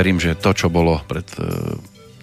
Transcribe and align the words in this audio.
verím, 0.00 0.16
že 0.16 0.32
to, 0.32 0.56
čo 0.56 0.72
bolo 0.72 0.96
pred 1.04 1.28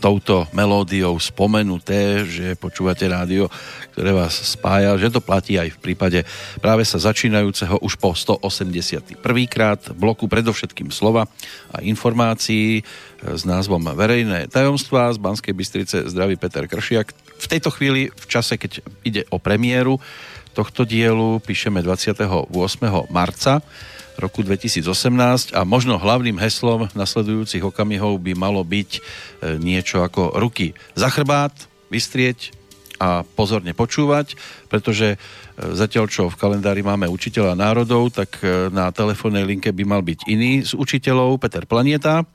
touto 0.01 0.49
melódiou 0.49 1.13
spomenuté, 1.21 2.25
že 2.25 2.57
počúvate 2.57 3.05
rádio, 3.05 3.49
ktoré 3.93 4.13
vás 4.17 4.33
spája, 4.33 4.97
že 4.97 5.13
to 5.13 5.21
platí 5.21 5.61
aj 5.61 5.77
v 5.77 5.81
prípade 5.81 6.19
práve 6.57 6.85
sa 6.85 6.97
začínajúceho 6.97 7.77
už 7.81 7.97
po 8.01 8.13
181. 8.13 9.17
krát 9.45 9.81
bloku 9.93 10.25
predovšetkým 10.25 10.89
slova 10.89 11.29
a 11.69 11.81
informácií 11.85 12.81
s 13.21 13.41
názvom 13.45 13.93
Verejné 13.93 14.49
tajomstvá 14.49 15.13
z 15.13 15.21
Banskej 15.21 15.53
Bystrice 15.53 15.97
zdraví 16.09 16.37
Peter 16.37 16.65
Kršiak. 16.65 17.13
V 17.37 17.45
tejto 17.45 17.69
chvíli, 17.69 18.09
v 18.09 18.25
čase, 18.25 18.57
keď 18.57 18.81
ide 19.05 19.21
o 19.29 19.37
premiéru 19.37 20.01
tohto 20.53 20.81
dielu, 20.81 21.37
píšeme 21.45 21.81
28. 21.85 22.49
marca 23.13 23.61
roku 24.17 24.41
2018 24.41 25.53
a 25.53 25.61
možno 25.61 26.01
hlavným 26.01 26.41
heslom 26.41 26.89
nasledujúcich 26.97 27.61
okamihov 27.61 28.17
by 28.21 28.33
malo 28.33 28.65
byť 28.65 28.89
e, 28.97 28.99
niečo 29.61 30.01
ako 30.01 30.41
ruky 30.41 30.73
za 30.97 31.13
chrbát, 31.13 31.53
vystrieť 31.93 32.53
a 32.97 33.21
pozorne 33.21 33.77
počúvať, 33.77 34.33
pretože 34.67 35.15
e, 35.15 35.17
zatiaľ 35.77 36.09
čo 36.09 36.33
v 36.33 36.39
kalendári 36.39 36.81
máme 36.81 37.05
učiteľa 37.05 37.53
národov, 37.53 38.09
tak 38.13 38.41
e, 38.41 38.73
na 38.73 38.89
telefónnej 38.89 39.45
linke 39.45 39.69
by 39.69 39.83
mal 39.85 40.01
byť 40.01 40.25
iný 40.25 40.65
z 40.65 40.73
učiteľov, 40.73 41.37
Peter 41.37 41.69
Planieta. 41.69 42.25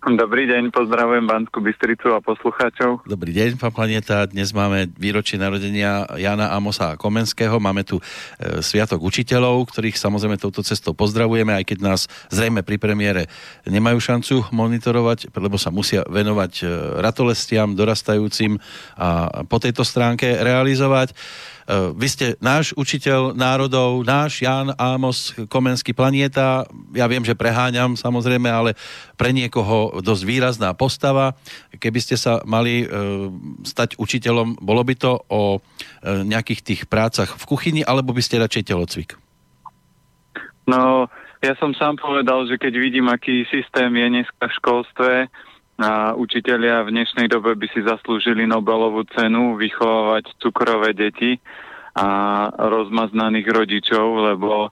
Dobrý 0.00 0.48
deň, 0.48 0.72
pozdravujem 0.72 1.28
Banskú 1.28 1.60
Bystricu 1.60 2.16
a 2.16 2.24
poslucháčov. 2.24 3.04
Dobrý 3.04 3.36
deň, 3.36 3.60
pán 3.60 3.68
Planeta. 3.68 4.24
Dnes 4.24 4.48
máme 4.48 4.88
výročie 4.96 5.36
narodenia 5.36 6.08
Jana 6.16 6.56
Amosa 6.56 6.96
Komenského. 6.96 7.60
Máme 7.60 7.84
tu 7.84 8.00
e, 8.00 8.64
Sviatok 8.64 9.04
učiteľov, 9.04 9.68
ktorých 9.68 10.00
samozrejme 10.00 10.40
touto 10.40 10.64
cestou 10.64 10.96
pozdravujeme, 10.96 11.52
aj 11.52 11.68
keď 11.68 11.78
nás 11.84 12.00
zrejme 12.32 12.64
pri 12.64 12.80
premiére 12.80 13.28
nemajú 13.68 14.00
šancu 14.00 14.48
monitorovať, 14.48 15.36
lebo 15.36 15.60
sa 15.60 15.68
musia 15.68 16.00
venovať 16.08 16.52
e, 16.64 16.64
ratolestiam, 17.04 17.76
dorastajúcim 17.76 18.56
a 18.96 19.44
po 19.44 19.60
tejto 19.60 19.84
stránke 19.84 20.32
realizovať. 20.40 21.12
Eh, 21.70 21.94
vy 21.94 22.08
ste 22.10 22.26
náš 22.42 22.74
učiteľ 22.74 23.30
národov, 23.38 24.02
náš 24.02 24.42
Jan 24.42 24.74
Ámos 24.74 25.38
Komenský 25.46 25.94
Planieta. 25.94 26.66
Ja 26.90 27.06
viem, 27.06 27.22
že 27.22 27.38
preháňam 27.38 27.94
samozrejme, 27.94 28.50
ale 28.50 28.74
pre 29.14 29.30
niekoho 29.30 30.02
dosť 30.02 30.22
výrazná 30.26 30.74
postava. 30.74 31.38
Keby 31.70 32.02
ste 32.02 32.18
sa 32.18 32.42
mali 32.42 32.82
e, 32.82 32.86
stať 33.62 33.94
učiteľom, 34.02 34.58
bolo 34.58 34.82
by 34.82 34.94
to 34.98 35.22
o 35.30 35.42
e, 35.54 36.26
nejakých 36.26 36.60
tých 36.66 36.82
prácach 36.90 37.38
v 37.38 37.44
kuchyni, 37.46 37.86
alebo 37.86 38.10
by 38.10 38.22
ste 38.24 38.42
radšej 38.42 38.66
telocvik? 38.66 39.14
No, 40.66 41.06
ja 41.38 41.54
som 41.62 41.70
sám 41.78 42.02
povedal, 42.02 42.50
že 42.50 42.58
keď 42.58 42.82
vidím, 42.82 43.06
aký 43.06 43.46
systém 43.46 43.94
je 43.94 44.06
dneska 44.10 44.42
v 44.42 44.56
školstve, 44.58 45.12
a 45.80 46.12
učitelia 46.12 46.84
v 46.84 46.92
dnešnej 46.92 47.26
dobe 47.32 47.56
by 47.56 47.66
si 47.72 47.80
zaslúžili 47.80 48.44
Nobelovú 48.44 49.08
cenu 49.16 49.56
vychovávať 49.56 50.36
cukrové 50.36 50.92
deti 50.92 51.40
a 51.96 52.48
rozmaznaných 52.52 53.48
rodičov, 53.48 54.06
lebo 54.28 54.68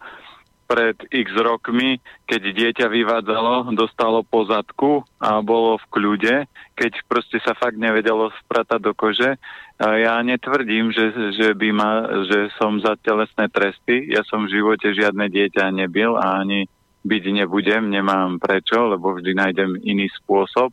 pred 0.69 1.01
x 1.09 1.33
rokmi, 1.33 1.97
keď 2.29 2.43
dieťa 2.53 2.87
vyvádzalo, 2.93 3.73
dostalo 3.73 4.21
pozadku 4.21 5.01
a 5.17 5.41
bolo 5.41 5.81
v 5.81 5.87
kľude, 5.89 6.37
keď 6.77 6.93
proste 7.09 7.41
sa 7.41 7.57
fakt 7.57 7.81
nevedelo 7.81 8.29
spratať 8.45 8.81
do 8.85 8.93
kože. 8.93 9.41
Ja 9.81 10.21
netvrdím, 10.21 10.93
že, 10.93 11.33
že, 11.41 11.57
by 11.57 11.69
ma, 11.73 11.91
že 12.29 12.53
som 12.61 12.85
za 12.85 13.01
telesné 13.01 13.49
tresty. 13.49 14.13
Ja 14.13 14.21
som 14.29 14.45
v 14.45 14.61
živote 14.61 14.93
žiadne 14.93 15.33
dieťa 15.33 15.73
nebil 15.73 16.21
a 16.21 16.45
ani 16.45 16.69
byť 17.01 17.25
nebudem, 17.33 17.89
nemám 17.89 18.37
prečo, 18.37 18.93
lebo 18.93 19.17
vždy 19.17 19.33
nájdem 19.33 19.81
iný 19.89 20.13
spôsob 20.21 20.69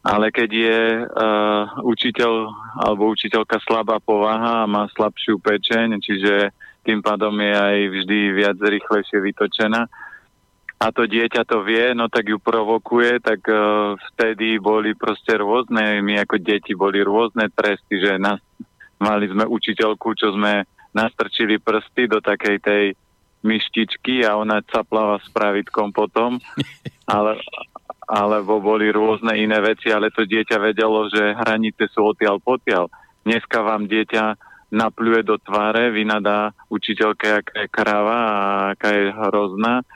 ale 0.00 0.32
keď 0.32 0.50
je 0.50 0.80
uh, 1.04 1.62
učiteľ 1.84 2.32
alebo 2.80 3.12
učiteľka 3.12 3.60
slabá 3.68 4.00
povaha 4.00 4.64
a 4.64 4.70
má 4.70 4.88
slabšiu 4.96 5.36
pečeň, 5.40 6.00
čiže 6.00 6.56
tým 6.80 7.04
pádom 7.04 7.36
je 7.36 7.52
aj 7.52 7.78
vždy 7.92 8.18
viac 8.32 8.56
rýchlejšie 8.56 9.20
vytočená 9.20 9.84
a 10.80 10.86
to 10.96 11.04
dieťa 11.04 11.44
to 11.44 11.60
vie, 11.60 11.92
no 11.92 12.08
tak 12.08 12.32
ju 12.32 12.40
provokuje, 12.40 13.20
tak 13.20 13.44
uh, 13.52 14.00
vtedy 14.12 14.56
boli 14.56 14.96
proste 14.96 15.36
rôzne, 15.36 16.00
my 16.00 16.24
ako 16.24 16.40
deti 16.40 16.72
boli 16.72 17.04
rôzne 17.04 17.52
tresty, 17.52 18.00
že 18.00 18.16
nás, 18.16 18.40
mali 18.96 19.28
sme 19.28 19.44
učiteľku, 19.44 20.16
čo 20.16 20.32
sme 20.32 20.64
nastrčili 20.96 21.60
prsty 21.60 22.08
do 22.08 22.24
takej 22.24 22.56
tej 22.64 22.84
myštičky 23.44 24.24
a 24.24 24.40
ona 24.40 24.64
caplava 24.64 25.20
s 25.20 25.28
pravitkom 25.28 25.92
potom, 25.92 26.40
ale, 27.12 27.36
alebo 28.10 28.58
boli 28.58 28.90
rôzne 28.90 29.38
iné 29.38 29.62
veci, 29.62 29.94
ale 29.94 30.10
to 30.10 30.26
dieťa 30.26 30.58
vedelo, 30.58 31.06
že 31.06 31.38
hranice 31.38 31.86
sú 31.94 32.10
odtiaľ 32.10 32.42
potiaľ. 32.42 32.90
Dneska 33.22 33.62
vám 33.62 33.86
dieťa 33.86 34.34
napľuje 34.74 35.22
do 35.22 35.38
tváre, 35.38 35.94
vynadá 35.94 36.50
učiteľke, 36.66 37.26
aká 37.38 37.54
je 37.62 37.68
kráva 37.70 38.18
a 38.18 38.38
aká 38.74 38.90
je 38.90 39.14
hrozná 39.14 39.86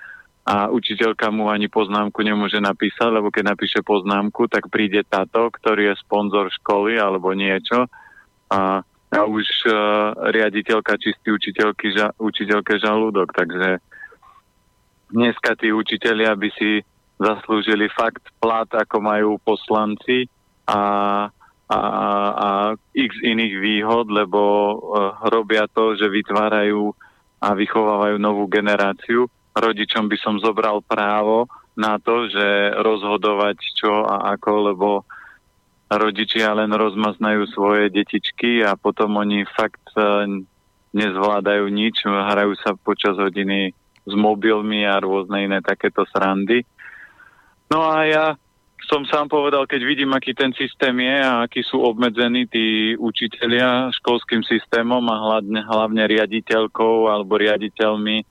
a 0.44 0.68
učiteľka 0.68 1.32
mu 1.32 1.48
ani 1.48 1.72
poznámku 1.72 2.20
nemôže 2.20 2.60
napísať, 2.60 3.08
lebo 3.08 3.32
keď 3.32 3.56
napíše 3.56 3.80
poznámku, 3.80 4.44
tak 4.46 4.68
príde 4.68 5.00
táto, 5.02 5.48
ktorý 5.48 5.90
je 5.90 6.00
sponzor 6.04 6.52
školy 6.60 7.00
alebo 7.00 7.32
niečo 7.32 7.88
a, 8.52 8.84
a 8.84 9.20
už 9.24 9.46
uh, 9.66 9.74
riaditeľka 10.28 11.00
čistí 11.00 11.32
učiteľky, 11.32 11.96
ža, 11.96 12.12
učiteľke 12.20 12.76
žalúdok, 12.76 13.32
takže 13.32 13.80
dneska 15.08 15.56
tí 15.56 15.72
učiteľia 15.72 16.36
by 16.36 16.48
si 16.60 16.84
zaslúžili 17.18 17.86
fakt 17.92 18.22
plat, 18.42 18.66
ako 18.66 18.96
majú 18.98 19.30
poslanci 19.42 20.26
a, 20.66 20.80
a, 21.70 21.78
a 22.34 22.48
x 22.92 23.10
iných 23.22 23.54
výhod, 23.60 24.06
lebo 24.10 24.40
uh, 24.40 24.74
robia 25.30 25.70
to, 25.70 25.94
že 25.94 26.10
vytvárajú 26.10 26.90
a 27.38 27.52
vychovávajú 27.52 28.16
novú 28.18 28.48
generáciu. 28.50 29.28
Rodičom 29.54 30.10
by 30.10 30.16
som 30.18 30.42
zobral 30.42 30.82
právo 30.82 31.46
na 31.78 32.00
to, 32.02 32.26
že 32.30 32.74
rozhodovať 32.80 33.58
čo 33.76 34.02
a 34.06 34.34
ako, 34.34 34.52
lebo 34.74 34.88
rodičia 35.90 36.50
len 36.56 36.72
rozmaznajú 36.72 37.46
svoje 37.54 37.92
detičky 37.92 38.66
a 38.66 38.74
potom 38.74 39.14
oni 39.20 39.46
fakt 39.54 39.84
uh, 39.94 40.26
nezvládajú 40.94 41.66
nič, 41.70 42.06
hrajú 42.06 42.54
sa 42.62 42.74
počas 42.78 43.18
hodiny 43.18 43.74
s 44.04 44.12
mobilmi 44.14 44.86
a 44.86 45.00
rôzne 45.00 45.48
iné 45.48 45.58
takéto 45.64 46.06
srandy. 46.12 46.62
No 47.74 47.82
a 47.90 48.06
ja 48.06 48.26
som 48.86 49.02
sám 49.02 49.26
povedal, 49.26 49.66
keď 49.66 49.82
vidím, 49.82 50.14
aký 50.14 50.30
ten 50.30 50.54
systém 50.54 50.94
je 50.94 51.18
a 51.18 51.42
akí 51.42 51.66
sú 51.66 51.82
obmedzení 51.82 52.46
tí 52.46 52.94
učitelia 52.94 53.90
školským 53.98 54.46
systémom 54.46 55.02
a 55.10 55.16
hlavne, 55.18 55.58
hlavne 55.58 56.06
riaditeľkou 56.06 57.10
alebo 57.10 57.34
riaditeľmi 57.34 58.22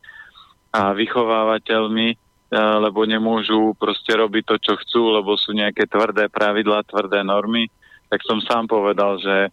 a 0.72 0.96
vychovávateľmi, 0.96 2.08
e, 2.08 2.18
lebo 2.56 3.04
nemôžu 3.04 3.76
proste 3.76 4.16
robiť 4.16 4.44
to, 4.48 4.56
čo 4.64 4.74
chcú, 4.80 5.12
lebo 5.12 5.36
sú 5.36 5.52
nejaké 5.52 5.92
tvrdé 5.92 6.32
pravidlá, 6.32 6.88
tvrdé 6.88 7.20
normy, 7.28 7.68
tak 8.08 8.24
som 8.24 8.40
sám 8.40 8.72
povedal, 8.72 9.20
že 9.20 9.52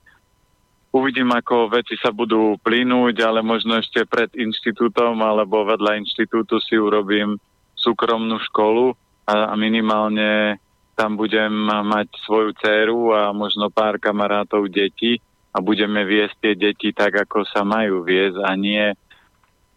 uvidím, 0.94 1.34
ako 1.34 1.66
veci 1.66 1.98
sa 1.98 2.14
budú 2.14 2.54
plynúť, 2.62 3.26
ale 3.26 3.42
možno 3.42 3.74
ešte 3.82 4.06
pred 4.06 4.30
inštitútom 4.38 5.18
alebo 5.18 5.66
vedľa 5.66 5.98
inštitútu 5.98 6.62
si 6.62 6.78
urobím 6.78 7.42
súkromnú 7.74 8.38
školu, 8.46 8.94
a, 9.30 9.54
minimálne 9.54 10.58
tam 10.98 11.14
budem 11.14 11.48
mať 11.64 12.10
svoju 12.26 12.50
dceru 12.58 13.14
a 13.14 13.22
možno 13.30 13.70
pár 13.70 13.96
kamarátov 13.96 14.68
detí 14.68 15.22
a 15.54 15.62
budeme 15.62 16.04
viesť 16.04 16.34
tie 16.42 16.54
deti 16.58 16.88
tak, 16.90 17.16
ako 17.16 17.46
sa 17.46 17.64
majú 17.64 18.02
viesť 18.04 18.42
a 18.42 18.52
nie, 18.58 18.84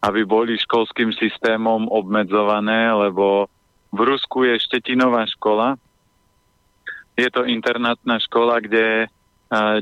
aby 0.04 0.22
boli 0.28 0.60
školským 0.60 1.16
systémom 1.16 1.88
obmedzované, 1.88 2.92
lebo 2.92 3.48
v 3.94 4.00
Rusku 4.04 4.44
je 4.50 4.60
štetinová 4.60 5.24
škola. 5.32 5.80
Je 7.14 7.30
to 7.30 7.46
internátna 7.46 8.20
škola, 8.20 8.60
kde 8.60 9.08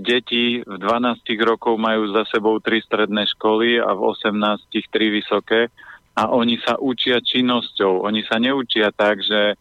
deti 0.03 0.59
v 0.61 0.75
12 0.77 1.23
rokov 1.47 1.79
majú 1.79 2.11
za 2.11 2.27
sebou 2.27 2.59
tri 2.59 2.83
stredné 2.83 3.23
školy 3.33 3.79
a 3.79 3.95
v 3.95 4.13
18 4.13 4.67
tri 4.91 5.07
vysoké 5.09 5.71
a 6.15 6.27
oni 6.31 6.59
sa 6.59 6.75
učia 6.75 7.23
činnosťou. 7.23 8.03
Oni 8.03 8.21
sa 8.27 8.35
neučia 8.37 8.91
tak, 8.91 9.23
že 9.23 9.55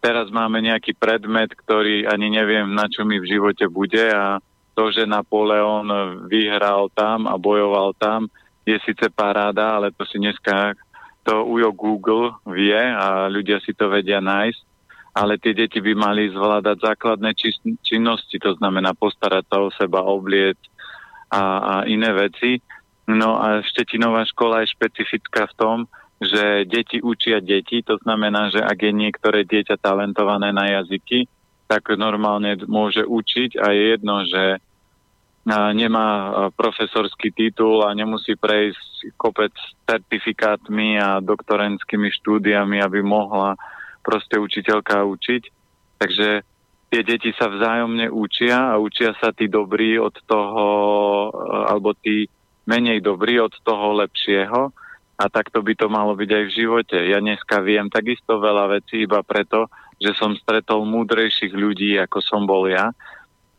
teraz 0.00 0.32
máme 0.32 0.64
nejaký 0.64 0.96
predmet, 0.96 1.52
ktorý 1.52 2.08
ani 2.08 2.32
neviem, 2.32 2.72
na 2.72 2.88
čo 2.88 3.04
mi 3.04 3.20
v 3.20 3.28
živote 3.28 3.68
bude 3.68 4.08
a 4.08 4.40
to, 4.72 4.88
že 4.88 5.04
Napoleon 5.04 5.84
vyhral 6.30 6.88
tam 6.96 7.28
a 7.28 7.36
bojoval 7.36 7.92
tam, 8.00 8.32
je 8.64 8.80
síce 8.80 9.12
paráda, 9.12 9.76
ale 9.76 9.92
to 9.92 10.08
si 10.08 10.16
dneska 10.16 10.72
to 11.20 11.44
ujo 11.44 11.68
Google 11.76 12.32
vie 12.48 12.76
a 12.76 13.28
ľudia 13.28 13.60
si 13.60 13.76
to 13.76 13.92
vedia 13.92 14.24
nájsť, 14.24 14.60
ale 15.12 15.36
tie 15.36 15.52
deti 15.52 15.82
by 15.82 15.92
mali 15.92 16.32
zvládať 16.32 16.80
základné 16.80 17.36
činnosti, 17.84 18.40
to 18.40 18.56
znamená 18.56 18.96
postarať 18.96 19.44
sa 19.44 19.56
o 19.60 19.68
seba, 19.68 20.00
obliec 20.06 20.56
a, 21.28 21.42
a 21.60 21.74
iné 21.84 22.08
veci. 22.16 22.62
No 23.10 23.42
a 23.42 23.66
Štetinová 23.66 24.22
škola 24.30 24.62
je 24.62 24.70
špecifická 24.70 25.50
v 25.50 25.56
tom, 25.58 25.78
že 26.20 26.68
deti 26.68 27.00
učia 27.02 27.40
deti, 27.42 27.82
to 27.82 27.98
znamená, 28.04 28.52
že 28.52 28.60
ak 28.60 28.76
je 28.76 28.92
niektoré 28.92 29.42
dieťa 29.48 29.80
talentované 29.80 30.52
na 30.54 30.78
jazyky, 30.78 31.26
tak 31.66 31.90
normálne 31.96 32.60
môže 32.68 33.02
učiť 33.02 33.56
a 33.58 33.72
je 33.72 33.82
jedno, 33.96 34.16
že 34.28 34.60
nemá 35.48 36.08
profesorský 36.52 37.32
titul 37.32 37.82
a 37.82 37.96
nemusí 37.96 38.36
prejsť 38.36 39.16
kopec 39.16 39.54
certifikátmi 39.88 41.00
a 41.00 41.24
doktorentskými 41.24 42.12
štúdiami, 42.12 42.78
aby 42.84 43.00
mohla 43.00 43.56
proste 44.04 44.36
učiteľka 44.36 45.02
učiť. 45.08 45.42
Takže 45.96 46.28
tie 46.92 47.00
deti 47.06 47.32
sa 47.32 47.48
vzájomne 47.48 48.12
učia 48.12 48.76
a 48.76 48.82
učia 48.82 49.16
sa 49.16 49.32
tí 49.32 49.48
dobrí 49.48 49.96
od 49.96 50.12
toho, 50.28 50.66
alebo 51.70 51.96
tí 51.96 52.28
menej 52.70 53.02
dobrí 53.02 53.42
od 53.42 53.50
toho 53.66 53.98
lepšieho 53.98 54.70
a 55.18 55.24
takto 55.26 55.58
by 55.66 55.74
to 55.74 55.90
malo 55.90 56.14
byť 56.14 56.30
aj 56.30 56.44
v 56.46 56.54
živote. 56.54 56.98
Ja 57.10 57.18
dneska 57.18 57.58
viem 57.58 57.90
takisto 57.90 58.38
veľa 58.38 58.78
vecí 58.78 59.02
iba 59.02 59.26
preto, 59.26 59.66
že 59.98 60.14
som 60.14 60.38
stretol 60.38 60.86
múdrejších 60.86 61.50
ľudí, 61.50 61.98
ako 61.98 62.22
som 62.22 62.46
bol 62.46 62.70
ja. 62.70 62.94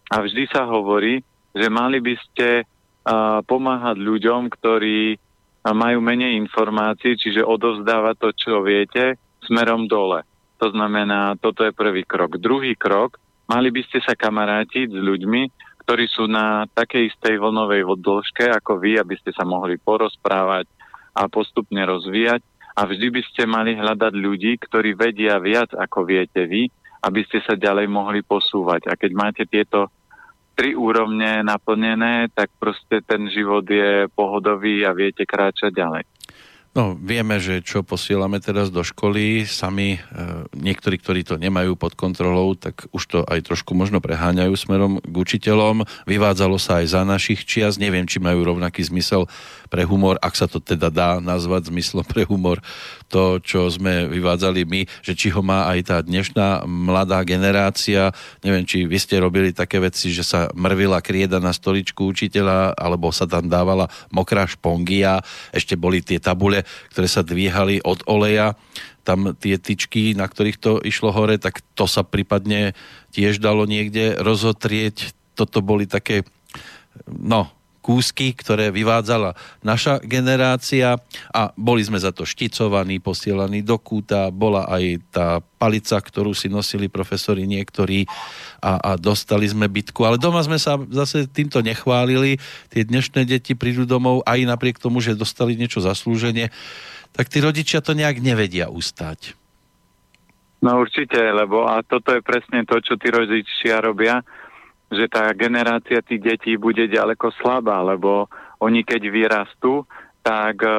A 0.09 0.15
vždy 0.23 0.47
sa 0.49 0.63
hovorí, 0.65 1.21
že 1.51 1.67
mali 1.67 1.99
by 1.99 2.15
ste 2.17 2.63
uh, 2.63 3.43
pomáhať 3.45 3.99
ľuďom, 3.99 4.49
ktorí 4.49 5.19
majú 5.61 6.01
menej 6.01 6.41
informácií, 6.41 7.13
čiže 7.13 7.45
odovzdávať 7.45 8.15
to, 8.17 8.29
čo 8.33 8.65
viete, 8.65 9.21
smerom 9.45 9.85
dole. 9.85 10.25
To 10.57 10.73
znamená, 10.73 11.37
toto 11.37 11.61
je 11.61 11.69
prvý 11.69 12.01
krok. 12.01 12.41
Druhý 12.41 12.73
krok, 12.73 13.21
mali 13.45 13.69
by 13.69 13.85
ste 13.85 14.01
sa 14.01 14.17
kamarátiť 14.17 14.89
s 14.89 14.97
ľuďmi, 14.97 15.41
ktorí 15.81 16.05
sú 16.07 16.29
na 16.29 16.69
takej 16.69 17.11
istej 17.11 17.41
vlnovej 17.41 17.83
dĺžke 17.83 18.47
ako 18.53 18.77
vy, 18.77 19.01
aby 19.01 19.17
ste 19.17 19.33
sa 19.33 19.43
mohli 19.43 19.81
porozprávať, 19.81 20.69
a 21.11 21.27
postupne 21.27 21.83
rozvíjať 21.83 22.41
a 22.75 22.87
vždy 22.87 23.07
by 23.11 23.21
ste 23.27 23.43
mali 23.43 23.75
hľadať 23.75 24.13
ľudí, 24.15 24.55
ktorí 24.63 24.95
vedia 24.95 25.35
viac 25.43 25.75
ako 25.75 26.07
viete 26.07 26.47
vy, 26.47 26.71
aby 27.03 27.21
ste 27.27 27.43
sa 27.43 27.59
ďalej 27.59 27.91
mohli 27.91 28.23
posúvať. 28.23 28.87
A 28.87 28.95
keď 28.95 29.11
máte 29.11 29.43
tieto 29.43 29.91
tri 30.55 30.71
úrovne 30.71 31.43
naplnené, 31.43 32.31
tak 32.31 32.53
proste 32.55 33.03
ten 33.03 33.27
život 33.27 33.67
je 33.67 34.07
pohodový 34.15 34.87
a 34.87 34.95
viete 34.95 35.27
kráčať 35.27 35.75
ďalej. 35.75 36.03
No, 36.71 36.95
vieme, 36.95 37.35
že 37.35 37.59
čo 37.59 37.83
posielame 37.83 38.39
teraz 38.39 38.71
do 38.71 38.79
školy, 38.79 39.43
sami 39.43 39.99
e, 39.99 40.47
niektorí, 40.55 41.03
ktorí 41.03 41.27
to 41.27 41.35
nemajú 41.35 41.75
pod 41.75 41.99
kontrolou, 41.99 42.55
tak 42.55 42.87
už 42.95 43.03
to 43.11 43.19
aj 43.27 43.43
trošku 43.43 43.75
možno 43.75 43.99
preháňajú 43.99 44.55
smerom 44.55 45.03
k 45.03 45.11
učiteľom. 45.11 45.83
Vyvádzalo 46.07 46.55
sa 46.55 46.79
aj 46.79 46.95
za 46.95 47.03
našich 47.03 47.43
čias, 47.43 47.75
neviem, 47.75 48.07
či 48.07 48.23
majú 48.23 48.47
rovnaký 48.47 48.87
zmysel 48.87 49.27
pre 49.67 49.83
humor, 49.83 50.15
ak 50.23 50.31
sa 50.31 50.47
to 50.47 50.63
teda 50.63 50.87
dá 50.87 51.19
nazvať 51.19 51.75
zmyslom 51.75 52.07
pre 52.07 52.23
humor, 52.23 52.63
to, 53.11 53.43
čo 53.43 53.67
sme 53.67 54.07
vyvádzali 54.07 54.63
my, 54.63 54.87
že 55.03 55.11
či 55.11 55.27
ho 55.27 55.43
má 55.43 55.67
aj 55.75 55.79
tá 55.91 55.97
dnešná 55.99 56.63
mladá 56.63 57.19
generácia. 57.27 58.15
Neviem, 58.47 58.63
či 58.63 58.87
vy 58.87 58.95
ste 58.95 59.19
robili 59.19 59.51
také 59.51 59.75
veci, 59.83 60.07
že 60.15 60.23
sa 60.23 60.47
mrvila 60.55 61.03
krieda 61.03 61.43
na 61.43 61.51
stoličku 61.51 62.15
učiteľa, 62.15 62.79
alebo 62.79 63.11
sa 63.11 63.27
tam 63.27 63.51
dávala 63.51 63.91
mokrá 64.07 64.47
špongia, 64.47 65.19
ešte 65.51 65.75
boli 65.75 65.99
tie 65.99 66.15
tabule 66.15 66.60
ktoré 66.93 67.07
sa 67.07 67.21
dvíhali 67.25 67.83
od 67.83 68.03
oleja, 68.07 68.57
tam 69.01 69.33
tie 69.33 69.57
tyčky, 69.57 70.13
na 70.13 70.29
ktorých 70.29 70.57
to 70.61 70.71
išlo 70.81 71.09
hore, 71.09 71.37
tak 71.41 71.65
to 71.73 71.89
sa 71.89 72.05
prípadne 72.05 72.77
tiež 73.11 73.41
dalo 73.41 73.65
niekde 73.65 74.21
rozotrieť. 74.21 75.13
Toto 75.33 75.65
boli 75.65 75.89
také, 75.89 76.21
no, 77.09 77.49
kúsky, 77.81 78.31
ktoré 78.37 78.69
vyvádzala 78.69 79.33
naša 79.65 79.97
generácia 80.05 81.01
a 81.33 81.41
boli 81.57 81.81
sme 81.81 81.97
za 81.97 82.13
to 82.13 82.29
šticovaní, 82.29 83.01
posielaní 83.01 83.65
do 83.65 83.81
kúta, 83.81 84.29
bola 84.29 84.69
aj 84.69 84.83
tá 85.09 85.27
palica, 85.57 85.97
ktorú 85.97 86.37
si 86.37 86.47
nosili 86.47 86.87
profesori 86.87 87.49
niektorí 87.49 88.05
a, 88.61 88.77
a 88.77 88.91
dostali 88.95 89.49
sme 89.49 89.65
bitku, 89.67 90.05
ale 90.05 90.21
doma 90.21 90.45
sme 90.45 90.61
sa 90.61 90.77
zase 90.93 91.25
týmto 91.25 91.59
nechválili, 91.65 92.37
tie 92.69 92.85
dnešné 92.85 93.25
deti 93.25 93.57
prídu 93.57 93.89
domov 93.89 94.21
aj 94.23 94.45
napriek 94.45 94.77
tomu, 94.77 95.01
že 95.01 95.17
dostali 95.17 95.57
niečo 95.57 95.81
zaslúženie, 95.81 96.53
tak 97.11 97.27
tí 97.27 97.41
rodičia 97.41 97.81
to 97.81 97.97
nejak 97.97 98.21
nevedia 98.21 98.69
ustať. 98.69 99.35
No 100.61 100.77
určite, 100.77 101.17
lebo 101.17 101.65
a 101.65 101.81
toto 101.81 102.13
je 102.13 102.21
presne 102.21 102.61
to, 102.69 102.77
čo 102.79 102.93
tí 102.95 103.09
rodičia 103.09 103.81
robia 103.81 104.21
že 104.91 105.07
tá 105.07 105.31
generácia 105.31 106.03
tých 106.03 106.19
detí 106.19 106.59
bude 106.59 106.83
ďaleko 106.91 107.31
slabá, 107.39 107.79
lebo 107.79 108.27
oni 108.59 108.83
keď 108.83 109.01
vyrastú, 109.07 109.87
tak 110.21 110.61
e, 110.61 110.69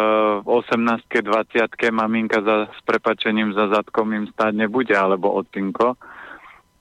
v 0.44 0.46
18 0.46 1.08
20 1.08 1.72
maminka 1.90 2.44
za, 2.44 2.68
s 2.68 2.80
prepačením 2.84 3.56
za 3.56 3.72
zadkom 3.72 4.12
im 4.12 4.28
stáť 4.28 4.52
nebude, 4.52 4.92
alebo 4.92 5.32
odtinko. 5.32 5.96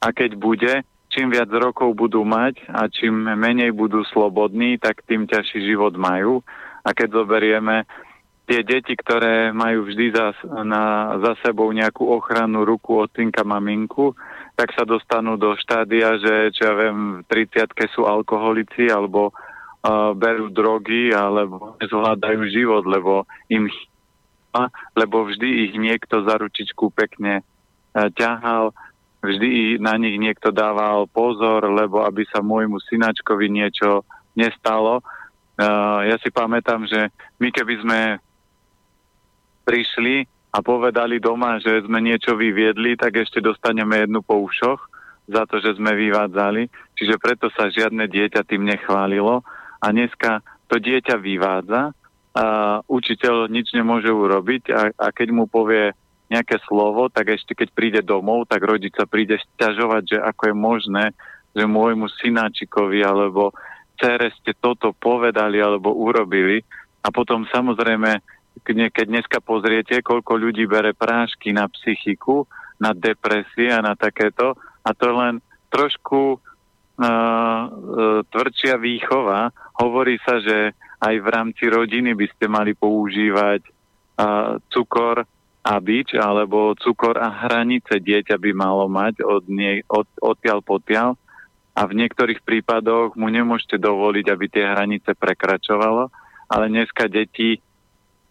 A 0.03 0.07
keď 0.11 0.35
bude, 0.35 0.73
čím 1.11 1.29
viac 1.29 1.51
rokov 1.51 1.91
budú 1.93 2.23
mať 2.23 2.63
a 2.71 2.87
čím 2.87 3.27
menej 3.35 3.75
budú 3.75 4.01
slobodní, 4.07 4.79
tak 4.79 5.03
tým 5.03 5.27
ťažší 5.27 5.67
život 5.67 5.93
majú. 5.99 6.39
A 6.81 6.95
keď 6.95 7.21
zoberieme 7.21 7.85
tie 8.47 8.63
deti, 8.65 8.95
ktoré 8.97 9.51
majú 9.51 9.85
vždy 9.85 10.05
za, 10.15 10.33
na, 10.65 11.15
za 11.23 11.39
sebou 11.45 11.69
nejakú 11.71 12.03
ochranu 12.03 12.65
ruku, 12.65 12.99
odtinka, 12.99 13.43
maminku, 13.45 14.15
tak 14.55 14.75
sa 14.75 14.83
dostanú 14.83 15.39
do 15.39 15.55
štádia, 15.55 16.19
že 16.19 16.51
čo 16.55 16.67
ja 16.67 16.73
viem, 16.75 17.23
v 17.23 17.47
30 17.47 17.71
sú 17.95 18.03
alkoholici 18.07 18.91
alebo 18.91 19.31
uh, 19.31 20.11
berú 20.11 20.51
drogy 20.51 21.15
alebo 21.15 21.79
nezvládajú 21.79 22.41
život, 22.51 22.83
lebo 22.87 23.27
im 23.51 23.67
lebo 24.99 25.23
vždy 25.23 25.71
ich 25.71 25.73
niekto 25.79 26.27
za 26.27 26.35
ručičku 26.35 26.91
pekne 26.91 27.39
uh, 27.39 28.11
ťahal, 28.11 28.75
vždy 29.21 29.77
na 29.77 29.95
nich 30.01 30.17
niekto 30.17 30.49
dával 30.49 31.05
pozor, 31.09 31.69
lebo 31.69 32.01
aby 32.03 32.25
sa 32.29 32.41
môjmu 32.41 32.81
synačkovi 32.89 33.47
niečo 33.47 34.01
nestalo. 34.33 34.99
Uh, 35.61 36.01
ja 36.09 36.17
si 36.17 36.33
pamätám, 36.33 36.89
že 36.89 37.13
my 37.37 37.53
keby 37.53 37.75
sme 37.85 37.99
prišli 39.61 40.25
a 40.51 40.57
povedali 40.59 41.21
doma, 41.21 41.61
že 41.61 41.85
sme 41.85 42.01
niečo 42.01 42.35
vyviedli, 42.35 42.99
tak 42.99 43.21
ešte 43.21 43.39
dostaneme 43.39 44.03
jednu 44.03 44.19
po 44.25 44.41
ušoch 44.41 44.89
za 45.29 45.47
to, 45.47 45.63
že 45.63 45.79
sme 45.79 45.95
vyvádzali. 45.95 46.67
Čiže 46.97 47.15
preto 47.21 47.47
sa 47.55 47.71
žiadne 47.71 48.09
dieťa 48.09 48.43
tým 48.43 48.67
nechválilo. 48.67 49.45
A 49.79 49.85
dneska 49.93 50.43
to 50.67 50.81
dieťa 50.81 51.15
vyvádza 51.21 51.95
a 52.31 52.45
učiteľ 52.87 53.51
nič 53.51 53.75
nemôže 53.75 54.07
urobiť 54.07 54.63
a, 54.71 54.81
a 54.95 55.07
keď 55.11 55.27
mu 55.35 55.51
povie 55.51 55.91
nejaké 56.31 56.63
slovo, 56.63 57.11
tak 57.11 57.35
ešte 57.35 57.51
keď 57.51 57.69
príde 57.75 58.01
domov, 58.01 58.47
tak 58.47 58.63
rodič 58.63 58.95
sa 58.95 59.03
príde 59.03 59.35
stiažovať, 59.35 60.03
že 60.15 60.17
ako 60.23 60.41
je 60.47 60.55
možné, 60.55 61.05
že 61.51 61.67
môjmu 61.67 62.07
synáčikovi 62.07 63.03
alebo 63.03 63.51
cere 63.99 64.31
ste 64.39 64.55
toto 64.55 64.95
povedali 64.95 65.59
alebo 65.59 65.91
urobili. 65.91 66.63
A 67.03 67.11
potom 67.11 67.43
samozrejme 67.51 68.23
keď 68.63 69.05
dneska 69.07 69.39
pozriete, 69.39 70.03
koľko 70.03 70.37
ľudí 70.37 70.67
bere 70.67 70.91
prášky 70.91 71.55
na 71.55 71.71
psychiku, 71.71 72.45
na 72.77 72.91
depresie 72.91 73.71
a 73.71 73.79
na 73.79 73.95
takéto, 73.95 74.59
a 74.83 74.89
to 74.91 75.07
len 75.13 75.39
trošku 75.71 76.35
uh, 76.35 77.61
tvrdšia 78.27 78.75
výchova. 78.75 79.55
Hovorí 79.79 80.19
sa, 80.21 80.43
že 80.43 80.75
aj 80.99 81.15
v 81.15 81.27
rámci 81.31 81.63
rodiny 81.71 82.11
by 82.13 82.27
ste 82.35 82.45
mali 82.51 82.75
používať 82.75 83.61
uh, 83.65 84.59
cukor 84.69 85.23
a 85.61 85.77
bič, 85.77 86.17
alebo 86.17 86.73
cukor 86.73 87.21
a 87.21 87.29
hranice 87.29 88.01
dieťa 88.01 88.35
by 88.41 88.51
malo 88.57 88.89
mať 88.89 89.21
od, 89.21 89.45
nie, 89.45 89.85
od, 89.85 90.09
odtiaľ 90.17 90.65
potiaľ. 90.65 91.13
A 91.71 91.81
v 91.87 91.97
niektorých 92.03 92.43
prípadoch 92.43 93.15
mu 93.15 93.31
nemôžete 93.31 93.79
dovoliť, 93.79 94.25
aby 94.27 94.45
tie 94.51 94.65
hranice 94.67 95.15
prekračovalo, 95.15 96.11
ale 96.51 96.65
dneska 96.67 97.07
deti 97.07 97.61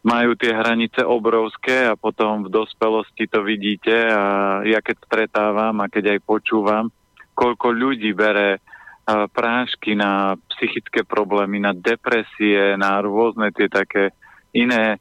majú 0.01 0.37
tie 0.37 0.53
hranice 0.53 1.05
obrovské 1.05 1.89
a 1.89 1.97
potom 1.97 2.45
v 2.45 2.53
dospelosti 2.53 3.29
to 3.29 3.45
vidíte 3.45 3.93
a 3.93 4.23
ja 4.65 4.81
keď 4.81 4.97
stretávam 5.05 5.77
a 5.81 5.91
keď 5.93 6.17
aj 6.17 6.21
počúvam, 6.25 6.89
koľko 7.37 7.73
ľudí 7.73 8.13
bere 8.17 8.61
prášky 9.09 9.97
na 9.97 10.37
psychické 10.57 11.05
problémy, 11.05 11.61
na 11.61 11.73
depresie, 11.73 12.77
na 12.77 13.01
rôzne 13.01 13.51
tie 13.53 13.69
také 13.69 14.13
iné 14.55 15.01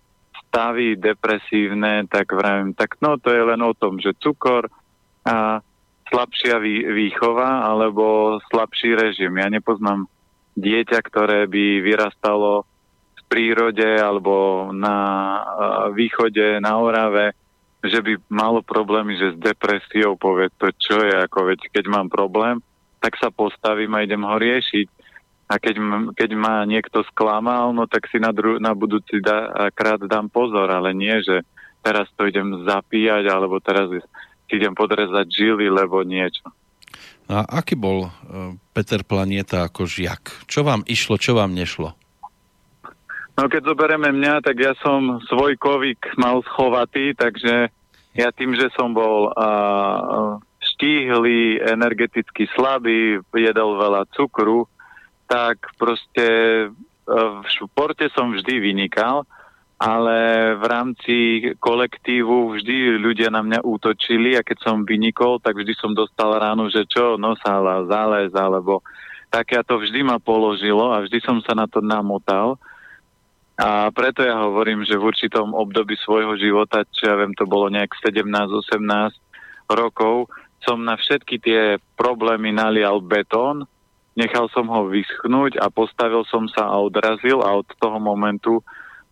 stavy 0.50 0.98
depresívne, 0.98 2.10
tak 2.10 2.34
vravím, 2.34 2.74
tak 2.74 2.98
no 3.06 3.22
to 3.22 3.30
je 3.30 3.44
len 3.46 3.62
o 3.62 3.78
tom, 3.78 4.02
že 4.02 4.18
cukor 4.18 4.66
a 5.22 5.62
slabšia 6.10 6.58
výchova 6.90 7.70
alebo 7.70 8.38
slabší 8.50 8.98
režim. 8.98 9.38
Ja 9.38 9.48
nepoznám 9.54 10.10
dieťa, 10.58 11.00
ktoré 11.06 11.46
by 11.46 11.86
vyrastalo 11.86 12.66
prírode 13.30 13.86
alebo 13.86 14.68
na 14.74 14.98
východe, 15.94 16.58
na 16.58 16.82
Orave, 16.82 17.38
že 17.86 18.02
by 18.02 18.18
malo 18.28 18.66
problémy, 18.66 19.16
že 19.16 19.38
s 19.38 19.38
depresiou 19.38 20.18
povie 20.18 20.50
to, 20.58 20.74
čo 20.74 20.98
je, 21.00 21.14
ako 21.14 21.54
veď, 21.54 21.70
keď 21.70 21.86
mám 21.88 22.10
problém, 22.10 22.58
tak 23.00 23.16
sa 23.22 23.30
postavím 23.30 23.94
a 23.96 24.04
idem 24.04 24.26
ho 24.26 24.36
riešiť. 24.36 24.88
A 25.50 25.58
keď, 25.58 25.82
keď 26.14 26.30
ma 26.38 26.62
niekto 26.70 27.02
sklamal, 27.10 27.74
no 27.74 27.90
tak 27.90 28.06
si 28.14 28.22
na, 28.22 28.30
dru- 28.30 28.62
na 28.62 28.78
budúci 28.78 29.18
da- 29.18 29.74
krát 29.74 29.98
dám 30.06 30.30
pozor, 30.30 30.70
ale 30.70 30.94
nie, 30.94 31.18
že 31.26 31.42
teraz 31.82 32.06
to 32.14 32.30
idem 32.30 32.70
zapíjať, 32.70 33.26
alebo 33.26 33.58
teraz 33.58 33.90
idem 34.54 34.78
podrezať 34.78 35.26
žily, 35.26 35.74
lebo 35.74 36.06
niečo. 36.06 36.46
A 37.30 37.46
aký 37.62 37.78
bol 37.78 38.10
e, 38.10 38.12
Peter 38.74 39.02
Planieta 39.06 39.66
ako 39.66 39.86
žiak? 39.86 40.46
Čo 40.50 40.66
vám 40.66 40.82
išlo, 40.86 41.18
čo 41.18 41.38
vám 41.38 41.54
nešlo? 41.54 41.94
No 43.38 43.48
keď 43.48 43.72
zoberieme 43.72 44.12
mňa, 44.12 44.44
tak 44.44 44.60
ja 44.60 44.76
som 44.84 45.18
svoj 45.30 45.56
kovík 45.56 46.14
mal 46.20 46.44
schovatý, 46.44 47.16
takže 47.16 47.72
ja 48.18 48.30
tým, 48.36 48.52
že 48.52 48.68
som 48.76 48.92
bol 48.92 49.32
uh, 49.32 50.36
štíhly, 50.60 51.64
energeticky 51.64 52.52
slabý, 52.52 53.24
jedol 53.32 53.80
veľa 53.80 54.12
cukru, 54.12 54.68
tak 55.30 55.78
proste 55.78 56.28
uh, 56.68 57.32
v 57.40 57.48
športe 57.48 58.10
som 58.18 58.34
vždy 58.34 58.58
vynikal, 58.58 59.30
ale 59.80 60.18
v 60.60 60.64
rámci 60.68 61.16
kolektívu 61.62 62.58
vždy 62.58 63.00
ľudia 63.00 63.32
na 63.32 63.40
mňa 63.40 63.64
útočili 63.64 64.36
a 64.36 64.44
keď 64.44 64.58
som 64.60 64.84
vynikol, 64.84 65.40
tak 65.40 65.56
vždy 65.56 65.72
som 65.78 65.96
dostal 65.96 66.36
ráno, 66.36 66.68
že 66.68 66.84
čo, 66.84 67.16
nosala, 67.16 67.88
zález, 67.88 68.34
alebo 68.36 68.84
tak 69.32 69.56
ja 69.56 69.62
to 69.64 69.80
vždy 69.80 70.04
ma 70.04 70.20
položilo 70.20 70.92
a 70.92 71.06
vždy 71.06 71.22
som 71.24 71.40
sa 71.46 71.56
na 71.56 71.70
to 71.70 71.80
namotal. 71.80 72.60
A 73.56 73.88
preto 73.94 74.26
ja 74.26 74.40
hovorím, 74.40 74.84
že 74.84 75.00
v 75.00 75.14
určitom 75.14 75.56
období 75.56 75.96
svojho 76.02 76.36
života, 76.36 76.84
čo 76.90 77.12
ja 77.12 77.16
viem, 77.16 77.32
to 77.38 77.48
bolo 77.48 77.72
nejak 77.72 77.92
17-18 78.04 78.84
rokov, 79.72 80.28
som 80.64 80.84
na 80.84 81.00
všetky 81.00 81.40
tie 81.40 81.62
problémy 81.96 82.52
nalial 82.52 83.00
betón, 83.00 83.64
nechal 84.20 84.52
som 84.52 84.68
ho 84.68 84.92
vyschnúť 84.92 85.56
a 85.64 85.72
postavil 85.72 86.28
som 86.28 86.52
sa 86.52 86.68
a 86.68 86.76
odrazil 86.76 87.40
a 87.40 87.56
od 87.56 87.68
toho 87.80 87.96
momentu 88.04 88.60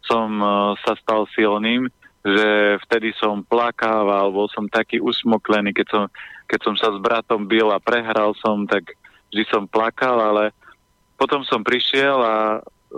som 0.03 0.27
uh, 0.43 0.75
sa 0.83 0.99
stal 0.99 1.23
silným, 1.31 1.87
že 2.27 2.75
vtedy 2.87 3.15
som 3.15 3.39
plakával, 3.47 4.35
bol 4.35 4.51
som 4.51 4.67
taký 4.67 4.99
usmoklený, 4.99 5.71
keď 5.71 5.87
som, 5.87 6.03
keď 6.51 6.59
som 6.59 6.75
sa 6.75 6.91
s 6.91 6.99
bratom 6.99 7.47
bil 7.47 7.71
a 7.71 7.79
prehral 7.79 8.35
som, 8.43 8.67
tak 8.67 8.91
vždy 9.31 9.43
som 9.47 9.63
plakal, 9.63 10.19
ale 10.19 10.51
potom 11.15 11.47
som 11.47 11.63
prišiel 11.63 12.19
a 12.19 12.35